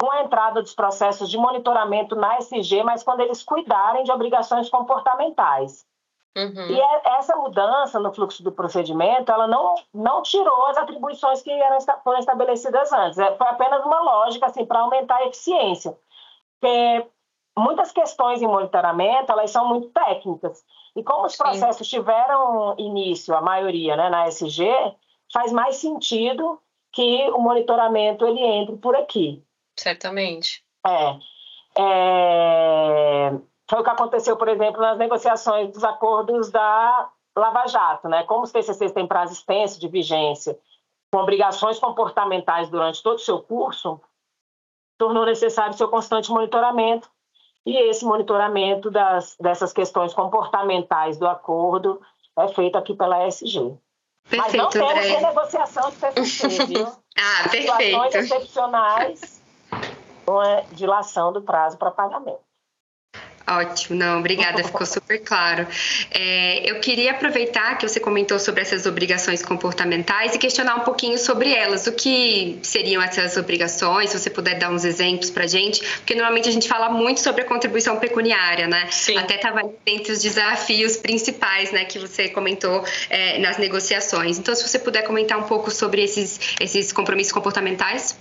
com 0.00 0.10
a 0.10 0.22
entrada 0.22 0.60
dos 0.60 0.74
processos 0.74 1.30
de 1.30 1.38
monitoramento 1.38 2.16
na 2.16 2.38
SG, 2.38 2.82
mas 2.82 3.02
quando 3.02 3.20
eles 3.20 3.42
cuidarem 3.42 4.04
de 4.04 4.12
obrigações 4.12 4.68
comportamentais. 4.68 5.86
Uhum. 6.36 6.66
E 6.66 6.80
é, 6.80 7.02
essa 7.18 7.36
mudança 7.36 8.00
no 8.00 8.12
fluxo 8.12 8.42
do 8.42 8.50
procedimento, 8.50 9.30
ela 9.30 9.46
não, 9.46 9.74
não 9.92 10.22
tirou 10.22 10.66
as 10.66 10.76
atribuições 10.76 11.42
que 11.42 11.50
eram, 11.50 11.78
foram 12.02 12.18
estabelecidas 12.18 12.92
antes. 12.92 13.18
É, 13.18 13.36
foi 13.36 13.46
apenas 13.46 13.84
uma 13.84 14.00
lógica 14.00 14.46
assim, 14.46 14.66
para 14.66 14.80
aumentar 14.80 15.16
a 15.16 15.26
eficiência. 15.26 15.96
Porque 16.60 17.06
muitas 17.56 17.92
questões 17.92 18.42
em 18.42 18.46
monitoramento, 18.46 19.30
elas 19.30 19.50
são 19.50 19.68
muito 19.68 19.90
técnicas. 19.90 20.64
E 20.96 21.02
como 21.02 21.26
os 21.26 21.36
processos 21.36 21.88
Sim. 21.88 21.98
tiveram 21.98 22.74
início, 22.78 23.34
a 23.34 23.40
maioria, 23.40 23.96
né, 23.96 24.10
na 24.10 24.26
SG, 24.28 24.66
faz 25.32 25.52
mais 25.52 25.76
sentido 25.76 26.60
que 26.92 27.28
o 27.30 27.38
monitoramento 27.38 28.26
ele 28.26 28.40
entre 28.40 28.76
por 28.76 28.96
aqui. 28.96 29.42
Certamente. 29.76 30.64
É. 30.86 31.16
é... 31.78 33.32
Foi 33.68 33.80
o 33.80 33.84
que 33.84 33.90
aconteceu, 33.90 34.36
por 34.36 34.48
exemplo, 34.48 34.80
nas 34.80 34.98
negociações 34.98 35.70
dos 35.72 35.82
acordos 35.84 36.50
da 36.50 37.10
Lava 37.36 37.66
Jato, 37.66 38.08
né? 38.08 38.22
Como 38.24 38.44
os 38.44 38.52
TCCs 38.52 38.92
têm 38.92 39.06
prazo 39.06 39.32
extenso 39.32 39.80
de 39.80 39.88
vigência, 39.88 40.58
com 41.12 41.18
obrigações 41.20 41.78
comportamentais 41.78 42.68
durante 42.68 43.02
todo 43.02 43.16
o 43.16 43.20
seu 43.20 43.40
curso, 43.40 44.00
tornou 44.98 45.24
necessário 45.24 45.76
seu 45.76 45.88
constante 45.88 46.30
monitoramento. 46.30 47.10
E 47.66 47.76
esse 47.88 48.04
monitoramento 48.04 48.90
das, 48.90 49.36
dessas 49.40 49.72
questões 49.72 50.12
comportamentais 50.12 51.18
do 51.18 51.26
acordo 51.26 52.00
é 52.38 52.48
feito 52.48 52.76
aqui 52.76 52.94
pela 52.94 53.26
SG. 53.26 53.74
Perfeito, 54.28 54.42
Mas 54.42 54.52
não 54.54 54.68
temos 54.68 54.90
André. 54.90 55.08
renegociação 55.08 55.90
de 55.90 55.96
TCC, 55.96 56.66
viu? 56.66 56.86
ah, 57.16 57.48
perfeito. 57.48 57.82
Situações 57.82 58.14
excepcionais 58.14 59.42
com 60.26 60.38
a 60.38 60.60
dilação 60.72 61.32
do 61.32 61.42
prazo 61.42 61.78
para 61.78 61.90
pagamento. 61.90 62.43
Ótimo, 63.46 63.96
não, 63.96 64.20
obrigada, 64.20 64.64
ficou 64.64 64.86
super 64.86 65.18
claro. 65.22 65.66
É, 66.10 66.70
eu 66.70 66.80
queria 66.80 67.10
aproveitar 67.10 67.76
que 67.76 67.86
você 67.86 68.00
comentou 68.00 68.38
sobre 68.38 68.62
essas 68.62 68.86
obrigações 68.86 69.42
comportamentais 69.42 70.34
e 70.34 70.38
questionar 70.38 70.76
um 70.76 70.80
pouquinho 70.80 71.18
sobre 71.18 71.52
elas. 71.52 71.86
O 71.86 71.92
que 71.92 72.58
seriam 72.62 73.02
essas 73.02 73.36
obrigações? 73.36 74.10
Se 74.10 74.18
você 74.18 74.30
puder 74.30 74.58
dar 74.58 74.70
uns 74.70 74.84
exemplos 74.84 75.30
para 75.30 75.46
gente, 75.46 75.80
porque 75.98 76.14
normalmente 76.14 76.48
a 76.48 76.52
gente 76.52 76.66
fala 76.66 76.88
muito 76.88 77.20
sobre 77.20 77.42
a 77.42 77.44
contribuição 77.44 77.98
pecuniária, 77.98 78.66
né? 78.66 78.88
Sim. 78.90 79.18
Até 79.18 79.36
estava 79.36 79.60
entre 79.86 80.12
os 80.12 80.22
desafios 80.22 80.96
principais, 80.96 81.70
né, 81.70 81.84
que 81.84 81.98
você 81.98 82.28
comentou 82.28 82.84
é, 83.10 83.38
nas 83.38 83.58
negociações. 83.58 84.38
Então, 84.38 84.54
se 84.54 84.66
você 84.66 84.78
puder 84.78 85.02
comentar 85.02 85.38
um 85.38 85.44
pouco 85.44 85.70
sobre 85.70 86.02
esses, 86.02 86.40
esses 86.60 86.92
compromissos 86.92 87.32
comportamentais. 87.32 88.16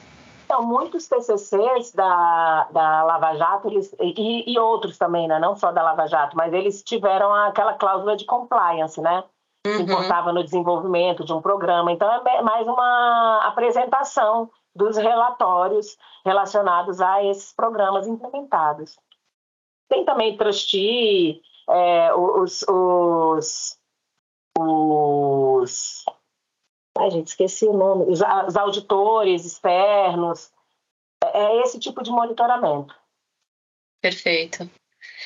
Então, 0.53 0.67
muitos 0.67 1.07
TCCs 1.07 1.93
da, 1.93 2.67
da 2.69 3.01
Lava 3.01 3.33
Jato, 3.33 3.67
eles, 3.69 3.91
e, 3.99 4.53
e, 4.53 4.59
outros 4.59 4.99
também, 4.99 5.27
né? 5.27 5.39
não 5.39 5.55
só 5.55 5.71
da 5.71 5.81
Lava 5.81 6.05
Jato, 6.05 6.37
mas 6.37 6.53
eles 6.53 6.83
tiveram 6.83 7.33
aquela 7.33 7.73
cláusula 7.73 8.15
de 8.15 8.23
compliance, 8.23 9.01
né? 9.01 9.23
Uhum. 9.65 9.77
Que 9.77 9.81
importava 9.81 10.31
no 10.31 10.43
desenvolvimento 10.43 11.25
de 11.25 11.33
um 11.33 11.41
programa. 11.41 11.91
Então, 11.91 12.07
é 12.07 12.41
mais 12.43 12.67
uma 12.67 13.39
apresentação 13.47 14.47
dos 14.75 14.95
relatórios 14.95 15.97
relacionados 16.23 17.01
a 17.01 17.23
esses 17.23 17.51
programas 17.51 18.05
implementados. 18.05 18.95
Tem 19.89 20.05
também 20.05 20.37
trustee, 20.37 21.41
é, 21.67 22.13
os, 22.13 22.63
os 22.69 23.79
os. 24.59 26.05
Ai, 26.97 27.11
gente, 27.11 27.27
esqueci 27.27 27.65
o 27.65 27.73
nome. 27.73 28.05
Os, 28.05 28.19
os 28.21 28.55
auditores 28.55 29.45
externos. 29.45 30.51
É, 31.23 31.39
é 31.39 31.61
esse 31.61 31.79
tipo 31.79 32.03
de 32.03 32.11
monitoramento. 32.11 32.95
Perfeito. 34.01 34.69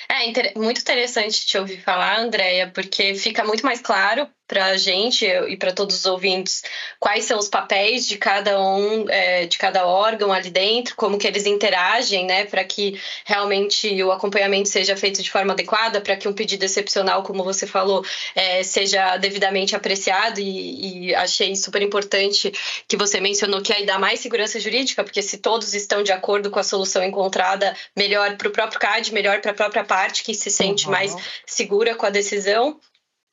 É 0.10 0.58
muito 0.58 0.82
interessante 0.82 1.46
te 1.46 1.58
ouvir 1.58 1.82
falar, 1.82 2.20
Andréia, 2.20 2.72
porque 2.72 3.16
fica 3.16 3.44
muito 3.44 3.66
mais 3.66 3.82
claro 3.82 4.30
para 4.48 4.66
a 4.66 4.78
gente 4.78 5.26
e 5.26 5.58
para 5.58 5.74
todos 5.74 5.98
os 5.98 6.06
ouvintes 6.06 6.64
quais 7.00 7.26
são 7.26 7.38
os 7.38 7.50
papéis 7.50 8.08
de 8.08 8.18
cada 8.18 8.60
um, 8.62 9.10
é, 9.10 9.46
de 9.46 9.58
cada 9.58 9.86
órgão 9.86 10.32
ali 10.32 10.50
dentro, 10.50 10.96
como 10.96 11.18
que 11.18 11.28
eles 11.28 11.46
interagem, 11.46 12.26
né, 12.26 12.46
para 12.46 12.64
que 12.64 13.00
realmente 13.26 14.02
o 14.04 14.12
acompanhamento 14.12 14.70
seja 14.70 14.96
feito 14.96 15.22
de 15.22 15.30
forma 15.30 15.54
adequada, 15.54 16.00
para 16.02 16.16
que 16.16 16.28
um 16.28 16.34
pedido 16.34 16.64
excepcional, 16.64 17.24
como 17.24 17.44
você 17.44 17.68
falou, 17.68 18.06
é, 18.36 18.64
seja 18.64 19.18
devidamente 19.18 19.76
apreciado 19.76 20.40
e, 20.40 21.10
e, 21.10 21.16
achei 21.16 21.56
super 21.56 21.82
importante 21.82 22.52
que 22.88 22.98
você 22.98 23.20
mencionou 23.20 23.62
que 23.62 23.74
aí 23.74 23.86
dá 23.86 24.00
mais 24.00 24.20
segurança 24.20 24.60
jurídica, 24.60 25.04
porque 25.04 25.22
se 25.22 25.38
todos 25.38 25.74
estão 25.74 26.04
de 26.04 26.12
acordo 26.12 26.50
com 26.50 26.60
a 26.60 26.64
solução 26.64 27.04
encontrada, 27.04 27.76
melhor 27.96 28.38
para 28.38 28.48
o 28.48 28.52
próprio 28.52 28.80
CAD, 28.80 29.14
melhor 29.14 29.42
para 29.42 29.52
a 29.52 29.56
própria 29.56 29.84
parte 29.84 30.24
que 30.24 30.34
se 30.34 30.50
sente 30.50 30.86
uhum. 30.86 30.92
mais 30.92 31.16
segura 31.46 31.96
com 31.96 32.06
a 32.06 32.10
decisão. 32.10 32.80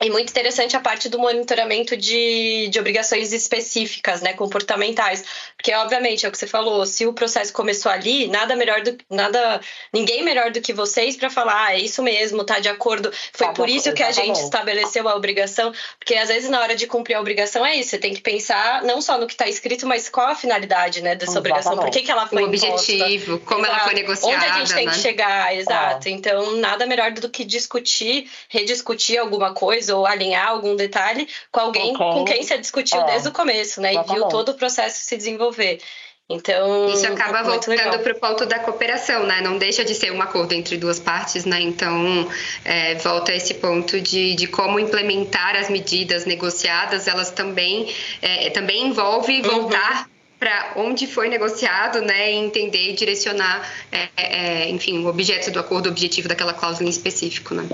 E 0.03 0.11
muito 0.11 0.29
interessante 0.29 0.77
a 0.77 0.81
parte 0.81 1.09
do 1.09 1.19
monitoramento 1.19 1.97
de, 1.97 2.69
de 2.69 2.79
obrigações 2.81 3.33
específicas, 3.33 4.21
né, 4.21 4.33
comportamentais. 4.35 5.25
Porque, 5.57 5.73
obviamente, 5.73 6.27
é 6.27 6.29
o 6.29 6.33
que 6.33 6.37
você 6.37 6.49
falou, 6.49 6.85
se 6.85 7.07
o 7.07 7.13
processo 7.13 7.53
começou 7.53 7.91
ali, 7.91 8.27
nada 8.27 8.57
melhor 8.57 8.83
do 8.83 8.99
nada. 9.09 9.61
ninguém 9.93 10.23
melhor 10.23 10.51
do 10.51 10.61
que 10.61 10.73
vocês 10.73 11.17
para 11.17 11.31
falar, 11.31 11.67
ah, 11.67 11.75
é 11.75 11.79
isso 11.79 12.03
mesmo, 12.03 12.45
tá 12.45 12.59
de 12.59 12.69
acordo. 12.69 13.11
Foi 13.33 13.47
tá 13.47 13.53
por 13.53 13.69
isso 13.69 13.93
que 13.93 14.03
a 14.03 14.11
gente 14.11 14.37
estabeleceu 14.37 15.09
a 15.09 15.15
obrigação. 15.15 15.73
Porque 15.99 16.15
às 16.17 16.29
vezes, 16.29 16.51
na 16.51 16.61
hora 16.61 16.75
de 16.75 16.87
cumprir 16.89 17.15
a 17.15 17.21
obrigação, 17.21 17.65
é 17.65 17.77
isso. 17.77 17.91
Você 17.91 17.99
tem 17.99 18.13
que 18.13 18.21
pensar 18.21 18.83
não 18.83 19.01
só 19.01 19.17
no 19.17 19.27
que 19.27 19.35
está 19.35 19.49
escrito, 19.49 19.87
mas 19.87 20.09
qual 20.09 20.27
a 20.27 20.35
finalidade 20.35 21.03
né, 21.03 21.15
dessa 21.15 21.33
exatamente. 21.33 21.53
obrigação. 21.53 21.77
Por 21.77 21.91
que, 21.91 22.03
que 22.03 22.11
ela 22.11 22.27
foi 22.27 22.43
o 22.43 22.47
objetivo, 22.47 23.39
como 23.39 23.61
exato. 23.61 23.75
ela 23.75 23.85
foi 23.85 23.95
negociada. 23.95 24.37
Onde 24.37 24.45
a 24.45 24.59
gente 24.59 24.75
tem 24.75 24.87
né? 24.87 24.93
que 24.93 24.99
chegar, 24.99 25.57
exato. 25.57 26.09
É. 26.09 26.11
Então, 26.11 26.57
nada 26.57 26.85
melhor 26.85 27.13
do 27.13 27.31
que 27.31 27.45
discutir, 27.45 28.29
rediscutir 28.49 29.19
alguma 29.19 29.55
coisa 29.55 29.84
ou 29.89 30.07
alinhar 30.07 30.49
algum 30.49 30.77
detalhe 30.77 31.29
com 31.51 31.61
alguém 31.61 31.95
okay. 31.95 32.07
com 32.13 32.25
quem 32.25 32.43
você 32.43 32.59
discutiu 32.59 33.01
é, 33.01 33.05
desde 33.05 33.29
o 33.29 33.33
começo, 33.33 33.81
né? 33.81 33.93
Exatamente. 33.93 34.17
E 34.17 34.21
viu 34.21 34.29
todo 34.29 34.51
o 34.51 34.55
processo 34.55 35.01
se 35.05 35.17
desenvolver. 35.17 35.81
Então, 36.27 36.89
isso 36.89 37.07
acaba 37.07 37.43
voltando 37.43 37.99
para 37.99 38.13
o 38.13 38.19
ponto 38.19 38.47
da 38.47 38.59
cooperação, 38.59 39.27
né? 39.27 39.43
Não 39.43 39.59
deixa 39.59 39.85
de 39.85 39.95
ser 39.95 40.11
um 40.11 40.23
acordo 40.23 40.55
entre 40.55 40.79
duas 40.79 40.99
partes, 40.99 41.45
né? 41.45 41.61
Então, 41.61 42.27
é, 42.65 42.95
volta 42.95 43.31
a 43.33 43.35
esse 43.35 43.53
ponto 43.55 44.01
de, 44.01 44.35
de 44.35 44.47
como 44.47 44.81
implementar 44.81 45.55
as 45.55 45.69
medidas 45.69 46.25
negociadas, 46.25 47.07
elas 47.07 47.31
também, 47.31 47.93
é, 48.23 48.49
também 48.51 48.87
envolve 48.87 49.43
uhum. 49.43 49.43
voltar 49.43 50.05
uhum 50.05 50.15
para 50.37 50.73
onde 50.77 51.07
foi 51.07 51.31
negociado, 51.31 52.03
né, 52.03 52.33
e 52.33 52.35
entender 52.35 52.91
e 52.91 52.93
direcionar, 52.93 53.67
é, 53.91 54.09
é, 54.17 54.71
enfim, 54.71 55.03
o 55.03 55.07
objeto 55.07 55.51
do 55.51 55.59
acordo, 55.59 55.87
o 55.87 55.89
objetivo 55.91 56.29
daquela 56.29 56.53
cláusula 56.53 56.87
em 56.87 56.91
específico, 56.91 57.55
né? 57.55 57.67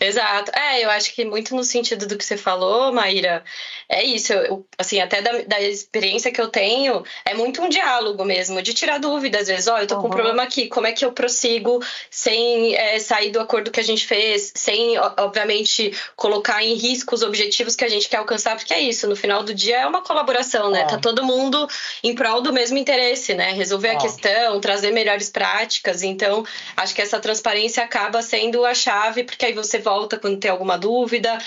Exato. 0.00 0.52
É, 0.54 0.84
eu 0.84 0.90
acho 0.90 1.12
que 1.14 1.24
muito 1.24 1.54
no 1.54 1.64
sentido 1.64 2.06
do 2.06 2.16
que 2.16 2.24
você 2.24 2.36
falou, 2.36 2.92
Maíra, 2.92 3.42
é 3.88 4.04
isso. 4.04 4.32
Eu, 4.32 4.66
assim, 4.76 5.00
até 5.00 5.20
da, 5.20 5.32
da, 5.46 5.60
experiência 5.60 6.30
que 6.30 6.40
eu 6.40 6.48
tenho, 6.48 7.02
é 7.24 7.34
muito 7.34 7.62
um 7.62 7.68
diálogo 7.68 8.24
mesmo, 8.24 8.62
de 8.62 8.74
tirar 8.74 8.98
dúvidas, 8.98 9.42
às 9.42 9.48
vezes, 9.48 9.68
ó, 9.68 9.74
oh, 9.74 9.78
eu 9.78 9.86
tô 9.86 9.96
uhum. 9.96 10.02
com 10.02 10.06
um 10.08 10.10
problema 10.10 10.42
aqui, 10.42 10.68
como 10.68 10.86
é 10.86 10.92
que 10.92 11.04
eu 11.04 11.12
prossigo 11.12 11.82
sem 12.10 12.76
é, 12.76 12.98
sair 12.98 13.30
do 13.30 13.40
acordo 13.40 13.70
que 13.70 13.80
a 13.80 13.84
gente 13.84 14.06
fez, 14.06 14.52
sem, 14.54 14.98
obviamente, 14.98 15.92
colocar 16.14 16.62
em 16.62 16.74
risco 16.74 17.14
os 17.14 17.22
objetivos 17.22 17.74
que 17.74 17.84
a 17.84 17.88
gente 17.88 18.08
quer 18.08 18.18
alcançar, 18.18 18.56
porque 18.56 18.74
é 18.74 18.80
isso, 18.80 19.08
no 19.08 19.16
final 19.16 19.42
do 19.42 19.54
dia 19.54 19.78
é 19.78 19.86
uma 19.86 20.02
colaboração, 20.02 20.70
né? 20.70 20.82
É. 20.82 20.84
Tá 20.84 20.98
todo 20.98 21.24
mundo 21.24 21.66
em 22.02 22.14
prol 22.14 22.40
do 22.40 22.52
mesmo 22.52 22.78
interesse, 22.78 23.34
né? 23.34 23.52
Resolver 23.52 23.88
é. 23.88 23.92
a 23.92 23.98
questão, 23.98 24.60
trazer 24.60 24.92
melhores 24.92 25.30
práticas. 25.30 26.02
Então, 26.02 26.44
acho 26.76 26.94
que 26.94 27.02
essa 27.02 27.18
transparência 27.18 27.82
acaba 27.82 28.22
sendo 28.22 28.64
a 28.64 28.74
chave, 28.74 29.24
porque 29.24 29.46
aí 29.46 29.52
você 29.52 29.78
volta 29.88 30.18
quando 30.18 30.38
tem 30.38 30.50
alguma 30.50 30.76
dúvida, 30.76 31.38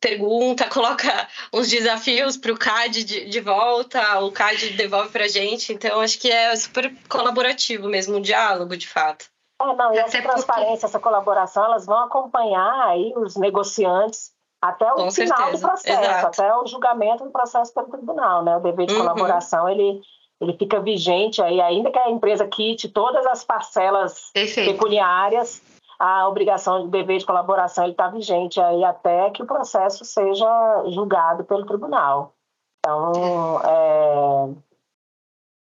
pergunta, 0.00 0.68
coloca 0.72 1.28
uns 1.52 1.68
desafios 1.68 2.36
para 2.36 2.52
o 2.52 2.58
CAD 2.58 3.04
de, 3.04 3.28
de, 3.28 3.40
volta, 3.40 4.20
o 4.20 4.32
CAD 4.32 4.70
devolve 4.70 5.10
para 5.10 5.24
a 5.24 5.28
gente. 5.28 5.72
Então, 5.72 6.00
acho 6.00 6.18
que 6.18 6.30
é 6.30 6.54
super 6.56 6.94
colaborativo 7.08 7.88
mesmo, 7.88 8.16
um 8.16 8.22
diálogo, 8.22 8.76
de 8.76 8.88
fato. 8.88 9.26
É, 9.60 9.64
não, 9.64 9.94
e 9.94 9.98
essa 9.98 10.20
transparência, 10.20 10.70
porque... 10.72 10.86
essa 10.86 10.98
colaboração, 10.98 11.64
elas 11.64 11.86
vão 11.86 11.98
acompanhar 12.04 12.88
aí 12.88 13.12
os 13.16 13.36
negociantes 13.36 14.32
até 14.60 14.90
o 14.92 14.96
Com 14.96 15.10
final 15.10 15.36
certeza. 15.36 15.56
do 15.56 15.60
processo, 15.60 16.02
Exato. 16.02 16.26
até 16.26 16.56
o 16.56 16.66
julgamento 16.66 17.24
do 17.24 17.30
processo 17.30 17.72
pelo 17.74 17.88
tribunal, 17.88 18.42
né? 18.42 18.56
O 18.56 18.60
dever 18.60 18.86
de 18.86 18.94
uhum. 18.94 19.00
colaboração, 19.00 19.68
ele, 19.68 20.00
ele 20.40 20.54
fica 20.54 20.80
vigente 20.80 21.42
aí, 21.42 21.60
ainda 21.60 21.90
que 21.90 21.98
a 21.98 22.10
empresa 22.10 22.46
quite 22.46 22.88
todas 22.88 23.26
as 23.26 23.44
parcelas 23.44 24.30
Perfeito. 24.32 24.72
pecuniárias, 24.72 25.60
a 25.98 26.28
obrigação 26.28 26.84
de 26.84 26.88
dever 26.88 27.18
de 27.18 27.26
colaboração 27.26 27.88
está 27.88 28.08
vigente 28.08 28.60
aí 28.60 28.84
até 28.84 29.30
que 29.30 29.42
o 29.42 29.46
processo 29.46 30.04
seja 30.04 30.84
julgado 30.88 31.44
pelo 31.44 31.66
tribunal. 31.66 32.34
Então, 32.80 33.60
é... 33.64 34.54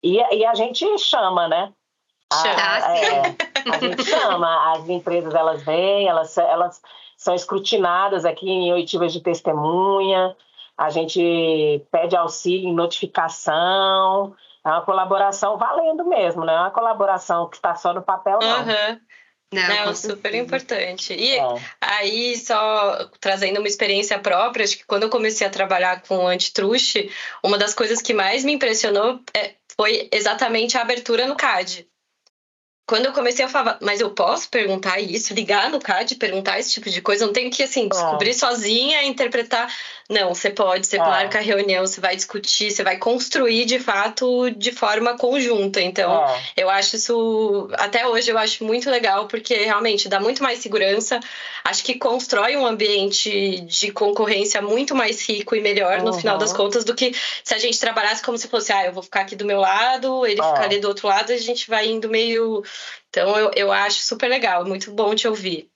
e, 0.04 0.38
e, 0.38 0.46
a 0.46 0.54
gente 0.54 0.98
chama, 0.98 1.48
né? 1.48 1.74
A, 2.32 2.96
é, 2.96 3.22
a 3.72 3.80
gente 3.80 4.06
chama, 4.06 4.74
as 4.74 4.88
empresas 4.88 5.34
elas 5.34 5.64
vêm, 5.64 6.08
elas, 6.08 6.38
elas 6.38 6.82
são 7.18 7.34
escrutinadas 7.34 8.24
aqui 8.24 8.50
em 8.50 8.72
oitivas 8.72 9.12
de 9.12 9.20
testemunha, 9.20 10.36
a 10.78 10.90
gente 10.90 11.86
pede 11.92 12.16
auxílio 12.16 12.70
em 12.70 12.74
notificação, 12.74 14.34
é 14.64 14.70
uma 14.70 14.82
colaboração 14.82 15.58
valendo 15.58 16.06
mesmo, 16.06 16.46
não 16.46 16.54
é 16.54 16.60
uma 16.60 16.72
colaboração 16.72 17.50
que 17.50 17.58
está 17.58 17.76
só 17.76 17.94
no 17.94 18.02
papel, 18.02 18.40
não. 18.40 18.60
Uhum. 18.60 19.00
Não, 19.52 19.88
Não 19.88 19.96
super 19.96 20.36
importante. 20.36 21.14
E 21.14 21.38
é. 21.38 21.42
aí, 21.82 22.38
só 22.38 23.10
trazendo 23.20 23.60
uma 23.60 23.68
experiência 23.68 24.20
própria, 24.20 24.64
acho 24.64 24.78
que 24.78 24.86
quando 24.86 25.04
eu 25.04 25.10
comecei 25.10 25.46
a 25.46 25.50
trabalhar 25.50 26.04
com 26.04 26.28
antitruste, 26.28 27.12
uma 27.44 27.58
das 27.58 27.74
coisas 27.74 28.02
que 28.02 28.14
mais 28.14 28.44
me 28.44 28.54
impressionou 28.54 29.20
é, 29.36 29.56
foi 29.76 30.08
exatamente 30.12 30.78
a 30.78 30.82
abertura 30.82 31.26
no 31.26 31.36
CAD 31.36 31.90
quando 32.90 33.06
eu 33.06 33.14
comecei 33.14 33.46
a 33.46 33.48
falar, 33.48 33.78
mas 33.84 34.02
eu 34.02 34.10
posso 34.10 34.50
perguntar 34.50 35.00
isso, 35.00 35.32
ligar 35.36 35.70
no 35.70 35.80
CAD, 35.80 36.16
perguntar 36.16 36.60
esse 36.60 36.72
tipo 36.72 36.90
de 36.90 37.00
coisa, 37.04 37.24
eu 37.24 37.28
não 37.28 37.34
tenho 37.34 37.52
que 37.52 37.62
assim 37.62 37.88
descobrir 37.88 38.32
é. 38.32 38.34
sozinha, 38.34 39.04
interpretar. 39.04 39.72
Não, 40.10 40.34
você 40.34 40.50
pode, 40.50 40.88
você 40.88 40.96
é. 40.96 41.00
marca 41.00 41.38
a 41.38 41.42
reunião, 41.42 41.86
você 41.86 42.02
vai 42.02 42.16
discutir, 42.16 42.72
você 42.72 42.84
vai 42.84 42.98
construir 42.98 43.66
de 43.66 43.80
fato 43.80 44.50
de 44.50 44.72
forma 44.72 45.16
conjunta. 45.16 45.80
Então, 45.80 46.26
é. 46.26 46.42
eu 46.58 46.70
acho 46.70 46.96
isso 46.96 47.70
até 47.74 48.08
hoje 48.08 48.32
eu 48.32 48.38
acho 48.38 48.64
muito 48.64 48.90
legal 48.90 49.28
porque 49.28 49.54
realmente 49.54 50.10
dá 50.10 50.20
muito 50.20 50.42
mais 50.42 50.60
segurança. 50.60 51.20
Acho 51.64 51.84
que 51.84 52.00
constrói 52.00 52.58
um 52.58 52.66
ambiente 52.66 53.60
de 53.62 53.92
concorrência 53.92 54.62
muito 54.64 54.96
mais 54.96 55.22
rico 55.28 55.56
e 55.56 55.62
melhor 55.62 56.02
no 56.02 56.14
final 56.14 56.40
das 56.40 56.52
uhum. 56.52 56.58
contas 56.58 56.84
do 56.84 56.96
que 56.96 57.14
se 57.44 57.54
a 57.54 57.60
gente 57.60 57.80
trabalhasse 57.80 58.24
como 58.24 58.38
se 58.38 58.48
fosse, 58.48 58.74
ah, 58.74 58.86
eu 58.86 58.94
vou 58.94 59.04
ficar 59.04 59.22
aqui 59.22 59.36
do 59.36 59.46
meu 59.46 59.60
lado, 59.60 60.26
ele 60.26 60.42
ficar 60.42 60.64
é. 60.64 60.66
ali 60.66 60.80
do 60.80 60.88
outro 60.88 61.08
lado, 61.08 61.32
e 61.32 61.36
a 61.36 61.38
gente 61.38 61.70
vai 61.70 61.88
indo 61.88 62.10
meio 62.10 62.64
então 63.10 63.38
eu, 63.38 63.52
eu 63.56 63.72
acho 63.72 64.04
super 64.04 64.28
legal, 64.28 64.66
muito 64.66 64.92
bom 64.92 65.14
te 65.16 65.28
ouvir. 65.28 65.68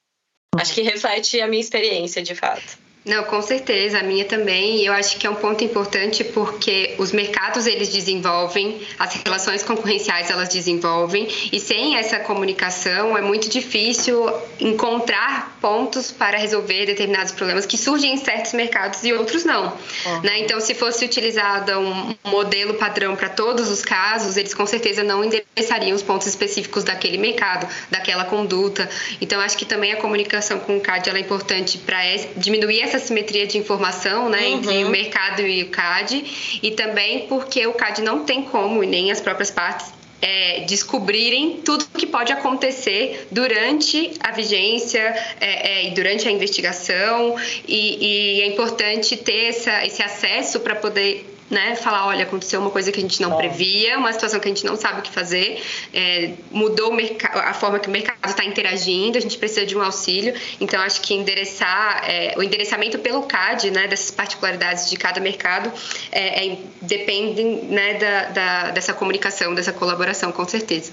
Acho 0.56 0.74
que 0.74 0.82
reflete 0.82 1.42
a 1.42 1.48
minha 1.48 1.62
experiência, 1.62 2.22
de 2.22 2.36
fato. 2.36 2.78
Não, 3.06 3.24
com 3.26 3.42
certeza, 3.42 4.00
a 4.00 4.04
minha 4.04 4.26
também. 4.26 4.78
E 4.78 4.86
eu 4.86 4.94
acho 4.94 5.18
que 5.18 5.28
é 5.28 5.30
um 5.30 5.36
ponto 5.36 5.64
importante 5.64 6.24
porque 6.24 6.96
os 6.98 7.12
mercados 7.12 7.68
eles 7.68 7.90
desenvolvem, 7.90 8.82
as 8.98 9.14
relações 9.16 9.64
concorrenciais 9.64 10.30
elas 10.30 10.50
desenvolvem, 10.50 11.28
e 11.52 11.60
sem 11.60 11.98
essa 11.98 12.20
comunicação 12.20 13.18
é 13.18 13.22
muito 13.22 13.50
difícil 13.50 14.32
encontrar 14.60 15.58
pontos 15.60 16.12
para 16.12 16.38
resolver 16.38 16.86
determinados 16.86 17.32
problemas 17.32 17.66
que 17.66 17.78
surgem 17.78 18.14
em 18.14 18.18
certos 18.18 18.54
mercados 18.54 19.04
e 19.04 19.14
outros 19.14 19.44
não. 19.44 19.66
Uhum. 20.06 20.22
Né? 20.22 20.40
Então, 20.40 20.60
se 20.60 20.74
fosse 20.74 21.06
utilizado 21.06 21.72
um 21.80 22.16
modelo 22.26 22.76
padrão 22.76 23.16
para 23.16 23.30
todos 23.30 23.70
os 23.70 23.82
casos, 23.82 24.38
eles 24.38 24.54
com 24.54 24.66
certeza 24.66 25.04
não 25.04 25.24
endereçariam 25.24 25.96
os 25.96 26.02
pontos 26.02 26.28
específicos 26.28 26.84
daquele 26.84 27.18
mercado, 27.18 27.68
daquela 27.90 28.26
conduta. 28.26 28.90
Então, 29.22 29.40
acho 29.40 29.58
que 29.58 29.66
também 29.66 29.94
a 29.94 29.98
comunicação 29.98 30.60
com 30.60 30.78
o 30.78 30.82
CAD 30.82 31.10
é 31.10 31.20
importante 31.20 31.78
para 31.78 32.00
diminuir 32.36 32.82
essa 32.82 32.93
essa 32.96 33.08
simetria 33.08 33.48
de 33.48 33.58
informação 33.58 34.30
né, 34.30 34.40
uhum. 34.40 34.58
entre 34.58 34.86
o 34.86 34.90
mercado 34.90 35.42
e 35.42 35.64
o 35.64 35.70
CAD, 35.70 36.60
e 36.62 36.72
também 36.72 37.28
porque 37.28 37.66
o 37.66 37.74
CAD 37.74 38.02
não 38.02 38.24
tem 38.24 38.44
como, 38.44 38.84
e 38.84 38.88
nem 38.88 39.12
as 39.12 39.20
próprias 39.20 39.50
partes, 39.50 39.92
é, 40.22 40.62
descobrirem 40.62 41.60
tudo 41.66 41.86
que 41.86 42.06
pode 42.06 42.32
acontecer 42.32 43.28
durante 43.30 44.14
a 44.22 44.32
vigência 44.32 45.02
é, 45.42 45.82
é, 45.82 45.88
e 45.88 45.92
durante 45.92 46.26
a 46.26 46.32
investigação 46.32 47.36
e, 47.68 48.38
e, 48.38 48.42
é 48.42 48.48
importante 48.48 49.18
ter 49.18 49.50
essa, 49.50 49.86
esse 49.86 50.02
acesso 50.02 50.62
para 50.62 50.76
poder 50.76 51.33
né? 51.50 51.76
Falar, 51.76 52.08
olha, 52.08 52.24
aconteceu 52.24 52.60
uma 52.60 52.70
coisa 52.70 52.92
que 52.92 53.00
a 53.00 53.02
gente 53.02 53.22
não 53.22 53.34
é. 53.34 53.38
previa, 53.38 53.98
uma 53.98 54.12
situação 54.12 54.40
que 54.40 54.48
a 54.48 54.54
gente 54.54 54.66
não 54.66 54.76
sabe 54.76 55.00
o 55.00 55.02
que 55.02 55.12
fazer, 55.12 55.62
é, 55.94 56.34
mudou 56.52 56.96
a 57.34 57.54
forma 57.54 57.80
que 57.80 57.88
o 57.88 57.92
mercado 57.92 58.18
está 58.26 58.44
interagindo, 58.44 59.18
a 59.18 59.22
gente 59.22 59.38
precisa 59.38 59.66
de 59.66 59.78
um 59.78 59.82
auxílio. 59.82 60.34
Então, 60.60 60.82
acho 60.82 61.02
que 61.02 61.14
endereçar 61.14 62.04
é, 62.10 62.34
o 62.38 62.44
endereçamento 62.44 63.00
pelo 63.00 63.24
CAD, 63.24 63.72
né, 63.72 63.88
dessas 63.88 64.12
particularidades 64.12 64.90
de 64.90 64.98
cada 64.98 65.20
mercado, 65.20 65.72
é, 66.12 66.48
é 66.48 66.58
depende 66.82 67.44
né, 67.44 67.96
da, 67.96 68.24
da, 68.30 68.72
dessa 68.72 68.94
comunicação, 68.94 69.54
dessa 69.54 69.74
colaboração, 69.74 70.32
com 70.32 70.48
certeza. 70.48 70.92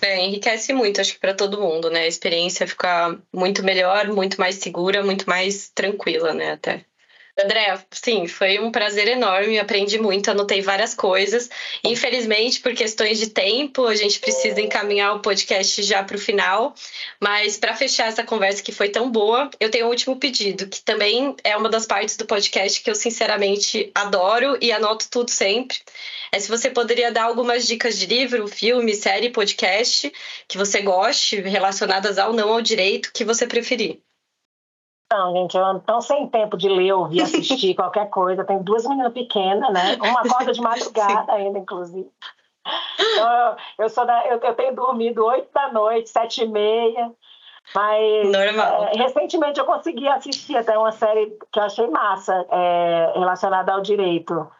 É, 0.00 0.24
enriquece 0.24 0.72
muito, 0.72 1.00
acho 1.00 1.14
que 1.14 1.20
para 1.20 1.34
todo 1.34 1.60
mundo, 1.60 1.90
né? 1.90 2.02
A 2.02 2.06
experiência 2.06 2.66
fica 2.66 3.18
muito 3.32 3.64
melhor, 3.64 4.06
muito 4.08 4.38
mais 4.38 4.56
segura, 4.56 5.02
muito 5.02 5.28
mais 5.28 5.70
tranquila, 5.70 6.32
né? 6.32 6.52
Até. 6.52 6.84
André, 7.40 7.78
sim, 7.92 8.26
foi 8.26 8.58
um 8.58 8.72
prazer 8.72 9.06
enorme, 9.06 9.60
aprendi 9.60 9.96
muito, 9.96 10.28
anotei 10.28 10.60
várias 10.60 10.92
coisas. 10.92 11.48
Infelizmente, 11.84 12.58
por 12.58 12.74
questões 12.74 13.16
de 13.18 13.28
tempo, 13.30 13.86
a 13.86 13.94
gente 13.94 14.18
precisa 14.18 14.60
encaminhar 14.60 15.14
o 15.14 15.20
podcast 15.20 15.80
já 15.84 16.02
para 16.02 16.16
o 16.16 16.20
final. 16.20 16.74
Mas 17.20 17.56
para 17.56 17.76
fechar 17.76 18.08
essa 18.08 18.24
conversa 18.24 18.60
que 18.60 18.72
foi 18.72 18.88
tão 18.88 19.08
boa, 19.08 19.48
eu 19.60 19.70
tenho 19.70 19.86
um 19.86 19.90
último 19.90 20.16
pedido, 20.16 20.66
que 20.66 20.82
também 20.82 21.36
é 21.44 21.56
uma 21.56 21.68
das 21.68 21.86
partes 21.86 22.16
do 22.16 22.26
podcast 22.26 22.82
que 22.82 22.90
eu 22.90 22.94
sinceramente 22.96 23.92
adoro 23.94 24.58
e 24.60 24.72
anoto 24.72 25.08
tudo 25.08 25.30
sempre. 25.30 25.78
É 26.32 26.40
se 26.40 26.48
você 26.48 26.68
poderia 26.68 27.12
dar 27.12 27.24
algumas 27.24 27.68
dicas 27.68 27.96
de 27.96 28.06
livro, 28.06 28.48
filme, 28.48 28.94
série, 28.94 29.30
podcast 29.30 30.12
que 30.48 30.58
você 30.58 30.82
goste, 30.82 31.40
relacionadas 31.40 32.18
ao 32.18 32.32
não 32.32 32.52
ao 32.52 32.60
direito, 32.60 33.12
que 33.12 33.24
você 33.24 33.46
preferir. 33.46 34.00
Não, 35.10 35.34
gente, 35.34 35.56
eu 35.56 35.64
ando 35.64 35.80
tão 35.80 36.00
sem 36.00 36.28
tempo 36.28 36.56
de 36.56 36.68
ler, 36.68 36.92
ouvir, 36.92 37.22
assistir 37.22 37.74
qualquer 37.76 38.10
coisa. 38.10 38.44
Tenho 38.44 38.62
duas 38.62 38.86
meninas 38.86 39.12
pequenas, 39.12 39.72
né? 39.72 39.96
Uma 39.96 40.20
acorda 40.20 40.52
de 40.52 40.60
madrugada 40.62 41.32
ainda, 41.32 41.58
inclusive. 41.58 42.10
Então, 43.00 43.32
eu, 43.32 43.56
eu, 43.84 43.88
sou 43.88 44.04
da, 44.04 44.26
eu, 44.26 44.38
eu 44.38 44.54
tenho 44.54 44.74
dormido 44.74 45.24
oito 45.24 45.48
da 45.54 45.72
noite, 45.72 46.10
sete 46.10 46.42
e 46.42 46.48
meia. 46.48 47.10
Mas 47.74 48.32
é, 48.32 48.96
recentemente 48.96 49.60
eu 49.60 49.66
consegui 49.66 50.08
assistir 50.08 50.56
até 50.56 50.76
uma 50.78 50.92
série 50.92 51.36
que 51.52 51.58
eu 51.58 51.64
achei 51.64 51.86
massa, 51.86 52.46
é, 52.50 53.12
relacionada 53.14 53.72
ao 53.72 53.80
direito. 53.80 54.50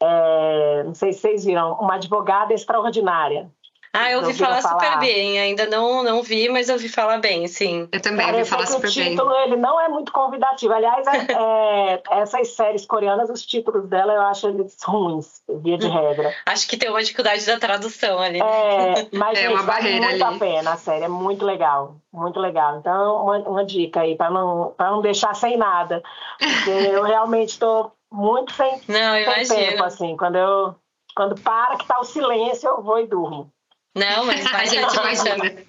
É, 0.00 0.82
não 0.84 0.94
sei 0.94 1.12
se 1.12 1.20
vocês 1.20 1.44
viram, 1.44 1.72
Uma 1.74 1.94
Advogada 1.94 2.52
Extraordinária. 2.52 3.50
Ah, 3.92 4.10
eu 4.10 4.20
ouvi 4.20 4.34
falar, 4.34 4.60
falar, 4.60 4.80
super 4.80 4.98
bem. 4.98 5.38
Ainda 5.38 5.66
não, 5.66 6.02
não 6.02 6.22
vi, 6.22 6.48
mas 6.48 6.68
eu 6.68 6.74
ouvi 6.74 6.88
falar 6.88 7.18
bem, 7.18 7.46
sim. 7.48 7.88
Eu 7.90 8.00
também 8.00 8.26
ouvi 8.30 8.44
falar 8.44 8.66
super 8.66 8.92
bem. 8.92 9.08
O 9.08 9.10
título 9.10 9.34
ele 9.36 9.56
não 9.56 9.80
é 9.80 9.88
muito 9.88 10.12
convidativo. 10.12 10.72
Aliás, 10.72 11.06
é, 11.06 11.12
é, 11.32 12.02
essas 12.20 12.48
séries 12.48 12.84
coreanas, 12.84 13.30
os 13.30 13.44
títulos 13.44 13.88
dela 13.88 14.12
eu 14.12 14.22
acho 14.22 14.48
eles 14.48 14.76
ruins, 14.84 15.42
via 15.48 15.78
de 15.78 15.86
hum. 15.86 15.92
regra. 15.92 16.34
Acho 16.46 16.68
que 16.68 16.76
tem 16.76 16.90
uma 16.90 17.02
dificuldade 17.02 17.46
da 17.46 17.58
tradução 17.58 18.18
ali. 18.18 18.40
É, 18.40 19.08
mas 19.16 19.38
é 19.38 19.42
gente, 19.42 19.54
uma 19.54 19.62
barreira 19.62 20.00
vale 20.00 20.18
muito 20.18 20.24
ali. 20.24 20.36
a 20.36 20.38
pena 20.38 20.72
a 20.72 20.76
série, 20.76 21.04
é 21.04 21.08
muito 21.08 21.44
legal. 21.44 21.96
Muito 22.12 22.38
legal. 22.40 22.78
Então, 22.78 23.24
uma, 23.24 23.38
uma 23.38 23.64
dica 23.64 24.00
aí, 24.00 24.16
para 24.16 24.30
não, 24.30 24.74
não 24.78 25.00
deixar 25.00 25.34
sem 25.34 25.56
nada. 25.56 26.02
Porque 26.38 26.70
eu 26.92 27.02
realmente 27.02 27.50
estou 27.50 27.92
muito 28.12 28.52
sem, 28.52 28.80
não, 28.88 29.44
sem 29.44 29.70
tempo, 29.70 29.84
assim. 29.84 30.16
Quando 30.16 30.36
eu. 30.36 30.74
Quando 31.14 31.34
para 31.40 31.76
que 31.76 31.86
tá 31.86 31.98
o 31.98 32.04
silêncio, 32.04 32.68
eu 32.68 32.82
vou 32.82 33.00
e 33.00 33.06
durmo. 33.06 33.50
Não, 33.98 34.24
mas 34.24 34.44
baita 34.50 34.86
dica. 34.86 35.64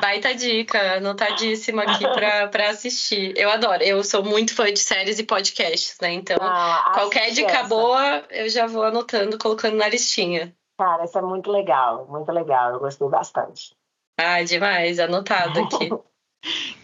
Baita 0.00 0.34
dica, 0.34 0.96
anotadíssima 0.96 1.82
aqui 1.82 2.04
pra, 2.04 2.48
pra 2.48 2.70
assistir. 2.70 3.32
Eu 3.36 3.50
adoro, 3.50 3.82
eu 3.82 4.02
sou 4.04 4.22
muito 4.22 4.54
fã 4.54 4.72
de 4.72 4.78
séries 4.78 5.18
e 5.18 5.24
podcasts, 5.24 5.96
né? 6.00 6.12
Então, 6.12 6.36
ah, 6.40 6.92
qualquer 6.94 7.30
dica 7.30 7.50
essa. 7.50 7.68
boa, 7.68 8.24
eu 8.30 8.48
já 8.48 8.66
vou 8.66 8.84
anotando, 8.84 9.38
colocando 9.38 9.76
na 9.76 9.88
listinha. 9.88 10.54
Cara, 10.78 11.04
isso 11.04 11.18
é 11.18 11.22
muito 11.22 11.50
legal, 11.50 12.06
muito 12.08 12.30
legal. 12.32 12.72
Eu 12.74 12.80
gostei 12.80 13.08
bastante. 13.08 13.74
Ah, 14.18 14.42
demais, 14.42 14.98
anotado 14.98 15.60
aqui. 15.60 15.90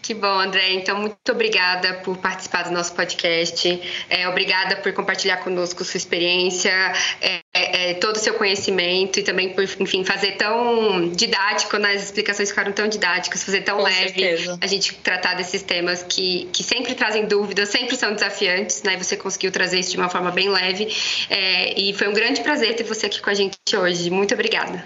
Que 0.07 0.13
bom, 0.13 0.39
André. 0.39 0.71
Então, 0.71 0.97
muito 0.99 1.17
obrigada 1.29 1.95
por 1.95 2.15
participar 2.17 2.63
do 2.63 2.71
nosso 2.71 2.93
podcast. 2.93 3.81
É, 4.09 4.25
obrigada 4.29 4.77
por 4.77 4.93
compartilhar 4.93 5.35
conosco 5.37 5.83
sua 5.83 5.97
experiência, 5.97 6.71
é, 7.19 7.41
é, 7.53 7.93
todo 7.95 8.15
o 8.15 8.19
seu 8.19 8.35
conhecimento 8.35 9.19
e 9.19 9.23
também 9.23 9.53
por, 9.53 9.63
enfim, 9.63 10.05
fazer 10.05 10.37
tão 10.37 11.09
didático, 11.09 11.75
né? 11.75 11.91
as 11.91 12.03
explicações 12.03 12.49
ficaram 12.49 12.71
tão 12.71 12.87
didáticas, 12.87 13.43
fazer 13.43 13.63
tão 13.63 13.79
Com 13.79 13.83
leve 13.83 14.21
certeza. 14.21 14.57
a 14.61 14.65
gente 14.65 14.93
tratar 14.95 15.33
desses 15.33 15.61
temas 15.61 16.03
que, 16.03 16.47
que 16.53 16.63
sempre 16.63 16.95
trazem 16.95 17.25
dúvidas, 17.25 17.67
sempre 17.67 17.97
são 17.97 18.13
desafiantes, 18.13 18.83
né? 18.83 18.95
Você 18.95 19.17
conseguiu 19.17 19.51
trazer 19.51 19.79
isso 19.79 19.91
de 19.91 19.97
uma 19.97 20.07
forma 20.07 20.31
bem 20.31 20.47
leve. 20.47 20.87
É, 21.29 21.77
e 21.77 21.93
foi 21.93 22.07
um 22.07 22.13
grande 22.13 22.39
prazer 22.39 22.77
ter 22.77 22.83
você 22.83 23.07
aqui 23.07 23.21
com 23.21 23.29
a 23.29 23.33
gente 23.33 23.57
hoje. 23.75 24.09
Muito 24.09 24.33
obrigada. 24.33 24.85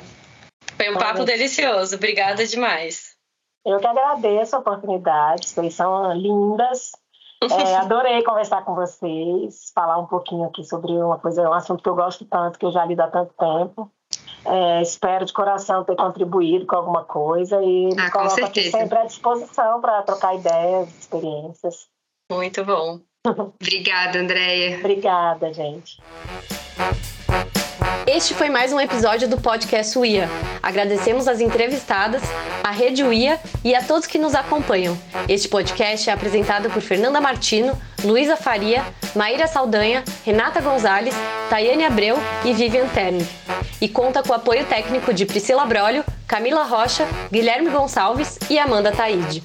Foi 0.77 0.89
um 0.89 0.97
papo 0.97 1.23
delicioso. 1.25 1.95
Obrigada 1.95 2.43
demais. 2.47 3.11
Eu 3.65 3.79
que 3.79 3.87
agradeço 3.87 4.55
a 4.55 4.59
oportunidade, 4.59 5.47
vocês 5.47 5.73
são 5.73 6.13
lindas. 6.13 6.91
É, 7.43 7.75
adorei 7.77 8.23
conversar 8.23 8.63
com 8.63 8.75
vocês, 8.75 9.71
falar 9.73 9.97
um 9.97 10.07
pouquinho 10.07 10.45
aqui 10.45 10.63
sobre 10.63 10.91
uma 10.91 11.19
coisa, 11.19 11.47
um 11.47 11.53
assunto 11.53 11.83
que 11.83 11.89
eu 11.89 11.95
gosto 11.95 12.25
tanto, 12.25 12.57
que 12.57 12.65
eu 12.65 12.71
já 12.71 12.85
lido 12.85 13.01
há 13.01 13.07
tanto 13.07 13.33
tempo. 13.33 13.91
É, 14.43 14.81
espero 14.81 15.23
de 15.23 15.33
coração 15.33 15.83
ter 15.83 15.95
contribuído 15.95 16.65
com 16.65 16.75
alguma 16.75 17.03
coisa 17.03 17.61
e 17.61 17.89
ah, 17.97 18.05
me 18.05 18.11
coloco 18.11 18.43
aqui 18.43 18.71
sempre 18.71 18.97
à 18.97 19.05
disposição 19.05 19.79
para 19.79 20.01
trocar 20.01 20.35
ideias, 20.35 20.89
experiências. 20.99 21.87
Muito 22.31 22.65
bom. 22.65 22.99
Obrigada, 23.61 24.19
Andréia. 24.19 24.79
Obrigada, 24.79 25.53
gente. 25.53 26.01
Este 28.13 28.33
foi 28.33 28.49
mais 28.49 28.73
um 28.73 28.79
episódio 28.79 29.25
do 29.25 29.39
podcast 29.39 29.97
UIA. 29.97 30.27
Agradecemos 30.61 31.29
as 31.29 31.39
entrevistadas, 31.39 32.21
a 32.61 32.69
Rede 32.69 33.05
UIA 33.05 33.39
e 33.63 33.73
a 33.73 33.81
todos 33.81 34.05
que 34.05 34.17
nos 34.17 34.35
acompanham. 34.35 34.99
Este 35.29 35.47
podcast 35.47 36.09
é 36.09 36.11
apresentado 36.11 36.69
por 36.69 36.81
Fernanda 36.81 37.21
Martino, 37.21 37.71
Luísa 38.03 38.35
Faria, 38.35 38.83
Maíra 39.15 39.47
Saldanha, 39.47 40.03
Renata 40.25 40.59
Gonzalez, 40.59 41.15
Tayane 41.49 41.85
Abreu 41.85 42.17
e 42.43 42.51
Vivian 42.51 42.89
Terni. 42.89 43.25
E 43.79 43.87
conta 43.87 44.21
com 44.21 44.33
o 44.33 44.35
apoio 44.35 44.65
técnico 44.65 45.13
de 45.13 45.25
Priscila 45.25 45.65
Brolio, 45.65 46.03
Camila 46.27 46.65
Rocha, 46.65 47.07
Guilherme 47.31 47.69
Gonçalves 47.69 48.37
e 48.49 48.59
Amanda 48.59 48.91
Taide. 48.91 49.41